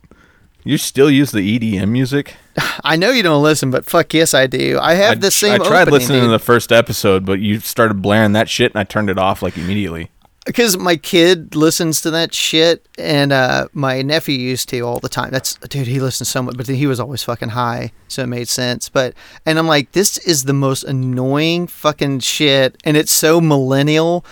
You 0.62 0.79
still 0.79 1.11
use 1.11 1.31
the 1.31 1.59
EDM 1.59 1.89
music? 1.89 2.35
I 2.85 2.97
know 2.97 3.11
you 3.11 3.23
don't 3.23 3.43
listen, 3.43 3.71
but 3.71 3.85
fuck 3.85 4.12
yes, 4.14 4.35
I 4.35 4.47
do. 4.47 4.79
I 4.81 4.95
have 4.95 5.12
I, 5.12 5.14
the 5.17 5.31
same. 5.31 5.61
I 5.61 5.64
tried 5.64 5.83
opening, 5.83 5.93
listening 5.93 6.21
to 6.23 6.29
the 6.29 6.39
first 6.39 6.73
episode, 6.73 7.25
but 7.25 7.41
you 7.41 7.61
started 7.61 8.03
blaring 8.03 8.33
that 8.33 8.49
shit, 8.49 8.73
and 8.73 8.81
I 8.81 8.85
turned 8.85 9.11
it 9.11 9.19
off 9.19 9.43
like 9.43 9.57
immediately. 9.57 10.11
Because 10.47 10.78
my 10.78 10.97
kid 10.97 11.55
listens 11.57 12.01
to 12.03 12.11
that 12.12 12.32
shit, 12.32 12.88
and 12.97 13.32
uh, 13.32 13.66
my 13.72 14.01
nephew 14.03 14.38
used 14.38 14.68
to 14.70 14.80
all 14.80 15.01
the 15.01 15.09
time. 15.09 15.30
That's 15.30 15.57
dude, 15.57 15.88
he 15.88 16.01
listens 16.01 16.28
so 16.28 16.40
much, 16.42 16.57
but 16.57 16.68
he 16.68 16.86
was 16.86 17.01
always 17.01 17.22
fucking 17.24 17.51
high, 17.51 17.92
so 18.09 18.22
it 18.22 18.28
made 18.28 18.49
sense. 18.49 18.88
But 18.88 19.14
and 19.44 19.59
I'm 19.59 19.66
like, 19.66 19.92
this 19.92 20.18
is 20.18 20.44
the 20.44 20.53
most 20.53 20.84
annoying 20.84 21.66
fucking 21.66 22.20
shit, 22.20 22.80
and 22.84 22.97
it's 22.97 23.12
so 23.12 23.40
millennial. 23.40 24.24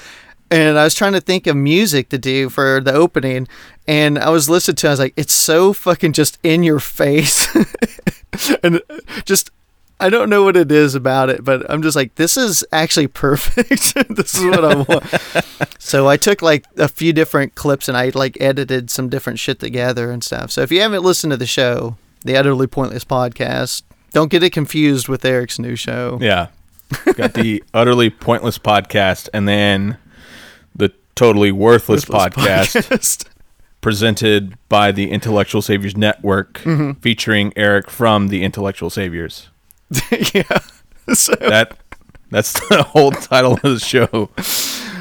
and 0.51 0.79
I 0.79 0.85
was 0.85 0.95
trying 0.95 1.15
to 1.15 1.21
think 1.21 1.47
of 1.49 1.57
music 1.57 2.11
to 2.11 2.19
do 2.19 2.49
for 2.49 2.81
the 2.81 2.93
opening, 2.93 3.49
and 3.89 4.19
I 4.19 4.31
was 4.31 4.49
listening 4.49 4.77
to. 4.77 4.87
it, 4.87 4.91
I 4.91 4.93
was 4.93 5.01
like, 5.01 5.15
it's 5.17 5.35
so 5.35 5.73
fucking 5.73 6.13
just 6.13 6.39
in 6.43 6.63
your 6.63 6.81
face, 6.81 7.49
and 8.63 8.81
just. 9.25 9.51
I 10.05 10.11
don't 10.11 10.29
know 10.29 10.45
what 10.45 10.55
it 10.55 10.71
is 10.71 10.95
about 10.95 11.31
it, 11.31 11.43
but 11.43 11.65
I'm 11.71 11.81
just 11.81 11.97
like, 11.97 12.17
this 12.17 12.37
is 12.37 12.63
actually 12.71 13.07
perfect. 13.07 13.95
this 14.15 14.35
is 14.35 14.45
what 14.45 14.63
I 14.63 14.75
want. 14.75 15.79
so 15.79 16.07
I 16.07 16.19
took 16.19 16.43
like 16.43 16.67
a 16.77 16.89
few 16.89 17.15
different 17.15 17.55
clips 17.55 17.89
and 17.89 17.97
I 17.97 18.11
like 18.15 18.37
edited 18.39 18.91
some 18.91 19.09
different 19.09 19.39
shit 19.39 19.59
together 19.59 20.11
and 20.11 20.23
stuff. 20.23 20.51
So 20.51 20.61
if 20.61 20.71
you 20.71 20.83
haven't 20.83 21.05
listened 21.05 21.31
to 21.31 21.39
the 21.39 21.47
show, 21.47 21.97
the 22.23 22.37
Utterly 22.37 22.67
Pointless 22.67 23.03
podcast, 23.03 23.81
don't 24.13 24.31
get 24.31 24.43
it 24.43 24.51
confused 24.51 25.09
with 25.09 25.25
Eric's 25.25 25.59
new 25.59 25.75
show. 25.75 26.19
Yeah. 26.21 26.49
Got 27.15 27.33
the 27.33 27.65
utterly 27.73 28.11
pointless 28.11 28.59
podcast 28.59 29.31
and 29.33 29.49
then 29.49 29.97
the 30.77 30.93
totally 31.15 31.51
worthless, 31.51 32.05
podcast, 32.05 32.77
Podcast. 32.77 33.25
presented 33.81 34.59
by 34.69 34.93
the 34.93 35.11
Intellectual 35.11 35.63
Saviors 35.63 35.97
Network 35.97 36.59
mm-hmm. 36.59 37.01
featuring 37.01 37.55
Eric 37.57 37.89
from 37.89 38.29
the 38.29 38.43
Intellectual 38.43 38.91
Saviors. 38.91 39.49
yeah. 40.35 40.59
So, 41.15 41.35
That 41.41 41.77
that's 42.31 42.53
the 42.69 42.83
whole 42.83 43.11
title 43.13 43.55
of 43.55 43.63
the 43.63 43.79
show. 43.79 44.31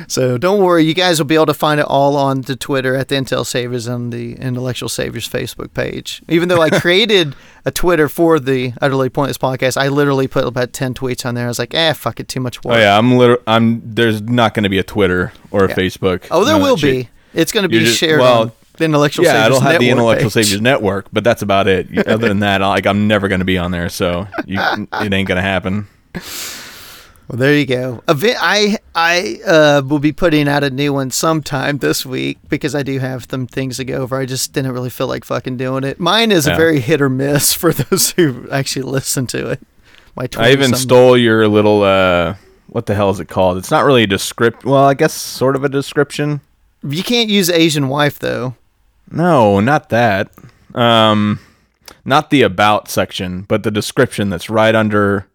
so 0.07 0.37
don't 0.37 0.61
worry, 0.61 0.83
you 0.83 0.93
guys 0.93 1.17
will 1.19 1.25
be 1.25 1.35
able 1.35 1.45
to 1.47 1.53
find 1.53 1.79
it 1.79 1.85
all 1.87 2.15
on 2.17 2.41
the 2.41 2.55
Twitter 2.55 2.93
at 2.95 3.07
the 3.07 3.15
Intel 3.15 3.45
Saviors 3.45 3.87
on 3.87 4.09
the 4.11 4.33
Intellectual 4.35 4.89
Saviors 4.89 5.27
Facebook 5.27 5.73
page. 5.73 6.21
Even 6.27 6.49
though 6.49 6.61
I 6.61 6.69
created 6.79 7.35
a 7.65 7.71
Twitter 7.71 8.07
for 8.09 8.39
the 8.39 8.73
Utterly 8.81 9.09
Pointless 9.09 9.37
podcast, 9.37 9.77
I 9.77 9.87
literally 9.87 10.27
put 10.27 10.45
about 10.45 10.73
ten 10.73 10.93
tweets 10.93 11.25
on 11.25 11.33
there. 11.35 11.45
I 11.45 11.47
was 11.47 11.57
like, 11.59 11.73
eh, 11.73 11.93
fuck 11.93 12.19
it, 12.19 12.27
too 12.27 12.39
much 12.41 12.63
work. 12.63 12.75
Oh 12.75 12.79
yeah, 12.79 12.97
I'm 12.97 13.17
liter- 13.17 13.41
I'm 13.47 13.81
there's 13.95 14.21
not 14.21 14.53
going 14.53 14.63
to 14.63 14.69
be 14.69 14.79
a 14.79 14.83
Twitter 14.83 15.31
or 15.51 15.65
a 15.65 15.69
Yeah. 15.69 15.75
Facebook. 15.75 16.27
Oh, 16.29 16.43
there 16.43 16.57
will 16.59 16.77
be. 16.77 17.09
It's 17.33 17.51
going 17.51 17.63
to 17.63 17.69
be 17.69 17.79
just- 17.79 17.97
shared 17.97 18.19
well, 18.19 18.41
on 18.41 18.51
the 18.77 18.85
Intellectual 18.85 19.25
Yeah, 19.25 19.33
Saviors 19.33 19.45
it'll 19.47 19.59
have 19.61 19.79
the 19.79 19.87
Network 19.87 19.91
Intellectual 19.97 20.29
page. 20.31 20.45
Saviors 20.45 20.61
Network, 20.61 21.05
but 21.13 21.23
that's 21.23 21.41
about 21.41 21.67
it. 21.67 22.07
Other 22.07 22.27
than 22.27 22.39
that, 22.39 22.61
like 22.61 22.85
I'm 22.85 23.07
never 23.07 23.27
going 23.27 23.39
to 23.39 23.45
be 23.45 23.57
on 23.57 23.71
there, 23.71 23.89
so 23.89 24.27
you, 24.45 24.59
it 24.59 25.13
ain't 25.13 25.27
going 25.27 25.35
to 25.37 25.41
happen. 25.41 25.87
Well, 27.29 27.37
there 27.39 27.55
you 27.55 27.65
go. 27.65 28.03
I 28.07 28.77
I 28.93 29.39
uh, 29.47 29.81
will 29.87 29.99
be 29.99 30.11
putting 30.11 30.47
out 30.49 30.63
a 30.63 30.69
new 30.69 30.91
one 30.91 31.09
sometime 31.09 31.77
this 31.77 32.05
week 32.05 32.37
because 32.49 32.75
I 32.75 32.83
do 32.83 32.99
have 32.99 33.25
some 33.29 33.47
things 33.47 33.77
to 33.77 33.85
go 33.85 34.01
over. 34.01 34.17
I 34.19 34.25
just 34.25 34.51
didn't 34.51 34.73
really 34.73 34.89
feel 34.89 35.07
like 35.07 35.23
fucking 35.23 35.55
doing 35.57 35.85
it. 35.85 35.99
Mine 36.01 36.31
is 36.31 36.47
a 36.47 36.51
Yeah. 36.51 36.57
very 36.57 36.79
hit 36.81 37.01
or 37.01 37.09
miss 37.09 37.53
for 37.53 37.71
those 37.71 38.11
who 38.11 38.47
actually 38.51 38.83
listen 38.83 39.25
to 39.27 39.49
it. 39.51 39.61
My 40.15 40.27
I 40.37 40.51
even 40.51 40.75
stole 40.75 41.17
your 41.17 41.47
little 41.47 41.81
uh 41.83 42.35
what 42.67 42.87
the 42.87 42.93
hell 42.95 43.09
is 43.09 43.19
it 43.19 43.29
called? 43.29 43.57
It's 43.57 43.71
not 43.71 43.85
really 43.85 44.03
a 44.03 44.07
descript. 44.07 44.65
Well, 44.65 44.83
I 44.83 44.93
guess 44.93 45.13
sort 45.13 45.55
of 45.55 45.63
a 45.63 45.69
description. 45.69 46.41
You 46.83 47.03
can't 47.03 47.29
use 47.29 47.49
Asian 47.49 47.87
wife 47.87 48.19
though. 48.19 48.55
No, 49.13 49.59
not 49.59 49.89
that. 49.89 50.31
Um, 50.73 51.39
not 52.03 52.29
the 52.31 52.41
about 52.41 52.89
section, 52.89 53.43
but 53.43 53.63
the 53.63 53.71
description 53.71 54.29
that's 54.29 54.49
right 54.49 54.73
under. 54.75 55.27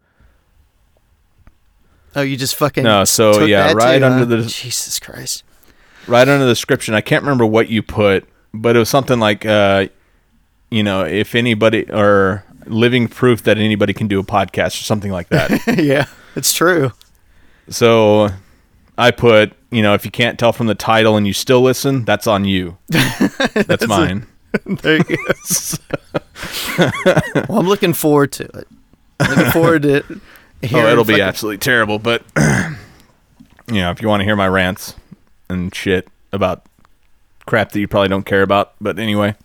Oh, 2.15 2.21
you 2.21 2.35
just 2.37 2.55
fucking 2.55 2.83
No, 2.83 3.03
so, 3.05 3.45
yeah, 3.45 3.71
right 3.73 3.99
too, 3.99 4.05
under 4.05 4.19
huh? 4.19 4.41
the- 4.43 4.49
Jesus 4.49 4.99
Christ. 4.99 5.43
Right 6.07 6.27
under 6.27 6.43
the 6.45 6.51
description, 6.51 6.93
I 6.95 7.01
can't 7.01 7.23
remember 7.23 7.45
what 7.45 7.69
you 7.69 7.81
put, 7.83 8.27
but 8.53 8.75
it 8.75 8.79
was 8.79 8.89
something 8.89 9.19
like, 9.19 9.45
uh, 9.45 9.87
you 10.71 10.81
know, 10.83 11.05
if 11.05 11.35
anybody 11.35 11.89
or 11.91 12.43
living 12.65 13.07
proof 13.07 13.43
that 13.43 13.57
anybody 13.57 13.93
can 13.93 14.07
do 14.07 14.19
a 14.19 14.23
podcast 14.23 14.79
or 14.79 14.83
something 14.83 15.11
like 15.11 15.29
that. 15.29 15.51
yeah, 15.77 16.05
it's 16.35 16.51
true. 16.53 16.91
so 17.69 18.29
I 18.99 19.11
put, 19.11 19.53
you 19.71 19.81
know, 19.81 19.93
if 19.93 20.03
you 20.05 20.11
can't 20.11 20.37
tell 20.37 20.51
from 20.53 20.67
the 20.67 20.75
title 20.75 21.15
and 21.17 21.25
you 21.25 21.33
still 21.33 21.61
listen, 21.61 22.05
that's 22.05 22.27
on 22.27 22.45
you. 22.45 22.77
That's 22.89 23.87
mine. 23.87 24.27
There 24.65 24.97
you 24.97 25.03
go. 25.03 25.15
well, 27.47 27.59
I'm 27.59 27.67
looking 27.67 27.93
forward 27.93 28.31
to 28.33 28.45
it. 28.45 28.67
Looking 29.27 29.51
forward 29.51 29.81
to. 29.83 29.95
It. 29.97 30.05
Oh, 30.73 30.85
it'll 30.91 31.05
be 31.05 31.13
fucking- 31.13 31.23
absolutely 31.25 31.57
terrible. 31.59 31.99
But 31.99 32.21
you 32.37 33.75
know, 33.75 33.91
if 33.91 34.01
you 34.01 34.09
want 34.09 34.19
to 34.19 34.25
hear 34.25 34.35
my 34.35 34.47
rants 34.49 34.93
and 35.49 35.73
shit 35.73 36.09
about 36.33 36.65
crap 37.45 37.71
that 37.71 37.79
you 37.79 37.87
probably 37.87 38.09
don't 38.09 38.25
care 38.25 38.41
about, 38.41 38.73
but 38.81 38.99
anyway, 38.99 39.35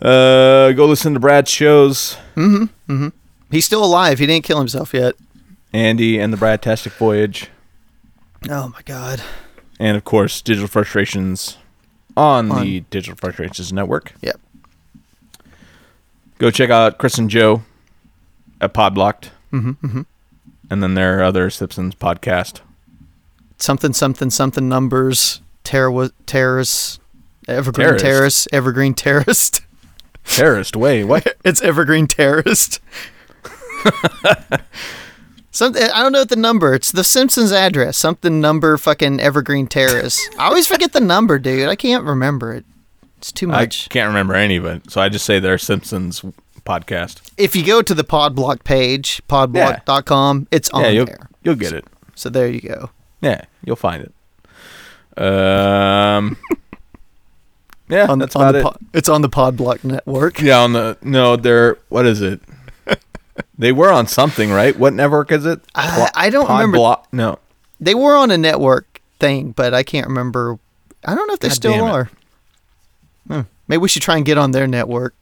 uh, 0.00 0.70
go 0.72 0.86
listen 0.86 1.14
to 1.14 1.20
Brad's 1.20 1.50
shows, 1.50 2.16
Mm-hmm. 2.36 3.08
He's 3.50 3.64
still 3.64 3.82
alive. 3.84 4.18
He 4.20 4.26
didn't 4.26 4.44
kill 4.44 4.58
himself 4.58 4.92
yet. 4.94 5.14
Andy 5.72 6.20
and 6.20 6.32
the 6.32 6.36
Brad 6.36 6.62
Tastic 6.62 6.92
Voyage, 6.92 7.48
Oh 8.50 8.68
my 8.68 8.82
god. 8.84 9.22
and 9.80 9.96
of 9.96 10.04
course, 10.04 10.40
Digital 10.42 10.68
Frustrations 10.68 11.56
on, 12.16 12.50
On- 12.50 12.62
the 12.62 12.80
Digital 12.90 13.16
Frustrations 13.16 13.72
Network. 13.72 14.12
Yep. 14.22 14.40
Go 16.38 16.50
check 16.50 16.70
out 16.70 16.98
Chris 16.98 17.16
and 17.18 17.30
Joe 17.30 17.62
at 18.60 18.74
Podblocked, 18.74 19.30
Mm-hmm, 19.52 20.02
and 20.70 20.82
then 20.82 20.94
their 20.94 21.22
other 21.22 21.48
Simpsons 21.50 21.94
podcast. 21.94 22.60
Something 23.58 23.92
something 23.94 24.28
something 24.30 24.68
numbers. 24.68 25.40
Terror 25.64 26.10
terrace. 26.26 26.98
Evergreen 27.48 27.86
Terrorist. 27.86 28.04
terrace. 28.04 28.48
Evergreen 28.52 28.94
terrorist. 28.94 29.62
Terrorist 30.24 30.76
way, 30.76 31.04
what? 31.04 31.36
it's 31.44 31.62
Evergreen 31.62 32.06
terrorist. 32.06 32.80
Something 35.56 35.84
I 35.84 36.02
don't 36.02 36.12
know 36.12 36.18
what 36.18 36.28
the 36.28 36.36
number. 36.36 36.74
It's 36.74 36.92
the 36.92 37.02
Simpsons 37.02 37.50
address. 37.50 37.96
Something 37.96 38.42
number 38.42 38.76
fucking 38.76 39.20
Evergreen 39.20 39.66
Terrace. 39.66 40.28
I 40.38 40.48
always 40.48 40.66
forget 40.66 40.92
the 40.92 41.00
number, 41.00 41.38
dude. 41.38 41.66
I 41.70 41.76
can't 41.76 42.04
remember 42.04 42.52
it. 42.52 42.66
It's 43.16 43.32
too 43.32 43.46
much. 43.46 43.86
I 43.86 43.88
can't 43.88 44.08
remember 44.08 44.34
any 44.34 44.56
of 44.56 44.66
it, 44.66 44.90
so 44.90 45.00
I 45.00 45.08
just 45.08 45.24
say 45.24 45.38
their 45.38 45.56
Simpsons 45.56 46.22
podcast. 46.66 47.22
if 47.38 47.56
you 47.56 47.64
go 47.64 47.80
to 47.80 47.94
the 47.94 48.04
Podblock 48.04 48.64
page, 48.64 49.22
podblock.com, 49.30 50.46
it's 50.50 50.68
on 50.70 50.82
yeah, 50.82 50.88
you'll 50.90 51.06
there. 51.06 51.30
you'll 51.42 51.54
get 51.54 51.72
it. 51.72 51.86
So 52.14 52.28
there 52.28 52.48
you 52.48 52.60
go. 52.60 52.90
Yeah, 53.22 53.40
you'll 53.64 53.76
find 53.76 54.02
it. 54.02 54.12
Um, 55.22 56.36
yeah, 57.88 58.08
On, 58.10 58.18
that's 58.18 58.36
on 58.36 58.42
about 58.42 58.52
the 58.52 58.58
it. 58.58 58.62
po- 58.64 58.76
it's 58.92 59.08
on 59.08 59.22
the 59.22 59.30
Podblock 59.30 59.84
network. 59.84 60.38
yeah, 60.42 60.58
on 60.60 60.74
the 60.74 60.98
no, 61.00 61.36
they're 61.36 61.78
what 61.88 62.04
is 62.04 62.20
it? 62.20 62.42
They 63.58 63.72
were 63.72 63.90
on 63.90 64.06
something, 64.06 64.50
right? 64.50 64.76
What 64.78 64.92
network 64.94 65.32
is 65.32 65.46
it? 65.46 65.60
I- 65.74 66.10
I 66.14 66.30
don't 66.30 66.46
Pod 66.46 66.60
remember. 66.60 66.78
Block- 66.78 67.08
No, 67.12 67.38
They 67.80 67.94
were 67.94 68.16
on 68.16 68.30
a 68.30 68.38
network 68.38 69.00
thing, 69.20 69.52
but 69.52 69.74
I 69.74 69.82
can't 69.82 70.06
remember. 70.06 70.58
I 71.04 71.14
don't 71.14 71.26
know 71.28 71.34
if 71.34 71.40
they 71.40 71.48
God 71.48 71.54
still 71.54 71.84
are. 71.84 72.10
Hmm. 73.28 73.40
Maybe 73.68 73.78
we 73.78 73.88
should 73.88 74.02
try 74.02 74.16
and 74.16 74.24
get 74.24 74.38
on 74.38 74.50
their 74.52 74.66
network. 74.66 75.14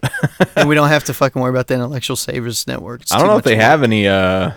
and 0.56 0.68
we 0.68 0.74
don't 0.76 0.88
have 0.88 1.04
to 1.04 1.14
fucking 1.14 1.40
worry 1.42 1.50
about 1.50 1.66
the 1.66 1.74
Intellectual 1.74 2.14
Saviors 2.16 2.66
network. 2.66 3.02
It's 3.02 3.12
I 3.12 3.18
don't 3.18 3.26
know 3.26 3.36
if 3.36 3.44
they 3.44 3.56
have 3.56 3.82
any 3.82 4.06
uh, 4.06 4.52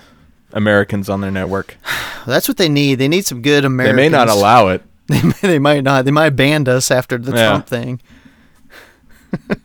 Americans 0.53 1.09
on 1.09 1.21
their 1.21 1.31
network. 1.31 1.77
That's 2.27 2.47
what 2.47 2.57
they 2.57 2.69
need. 2.69 2.95
They 2.95 3.07
need 3.07 3.25
some 3.25 3.41
good 3.41 3.65
Americans. 3.65 3.97
They 3.97 4.03
may 4.03 4.09
not 4.09 4.29
allow 4.35 4.67
it. 4.67 4.83
They, 5.07 5.21
may- 5.21 5.33
they 5.41 5.59
might 5.59 5.83
not. 5.83 6.05
They 6.05 6.11
might 6.11 6.31
ban 6.31 6.67
us 6.67 6.91
after 6.91 7.17
the 7.17 7.31
Yeah. 7.35 7.47
Trump 7.49 7.65
thing. 7.67 8.01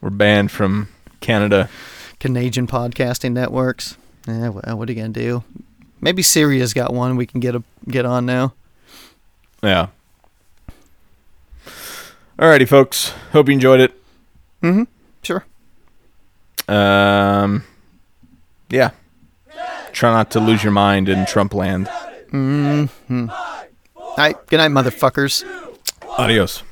We're 0.00 0.10
banned 0.10 0.50
from 0.50 0.88
Canada. 1.20 1.68
Canadian 2.20 2.66
podcasting 2.66 3.32
networks. 3.32 3.96
Yeah, 4.26 4.48
well, 4.48 4.76
what 4.76 4.88
are 4.88 4.92
you 4.92 5.00
gonna 5.00 5.12
do? 5.12 5.44
Maybe 6.00 6.22
Syria's 6.22 6.74
got 6.74 6.92
one 6.92 7.16
we 7.16 7.26
can 7.26 7.40
get 7.40 7.54
a 7.54 7.62
get 7.88 8.04
on 8.04 8.26
now. 8.26 8.54
Yeah. 9.62 9.88
Alrighty, 12.38 12.68
folks. 12.68 13.14
Hope 13.32 13.48
you 13.48 13.54
enjoyed 13.54 13.80
it. 13.80 13.92
Mm-hmm. 14.62 14.82
Sure. 15.22 15.44
Um, 16.68 17.64
yeah. 18.68 18.90
Try 19.92 20.12
not 20.12 20.30
to 20.32 20.40
lose 20.40 20.62
your 20.62 20.72
mind 20.72 21.08
in 21.08 21.24
Trump 21.24 21.54
land. 21.54 21.86
Mm-hmm. 22.30 23.30
All 23.30 24.14
right. 24.18 24.46
Good 24.48 24.58
night, 24.58 24.70
motherfuckers. 24.70 25.44
Adios. 26.18 26.62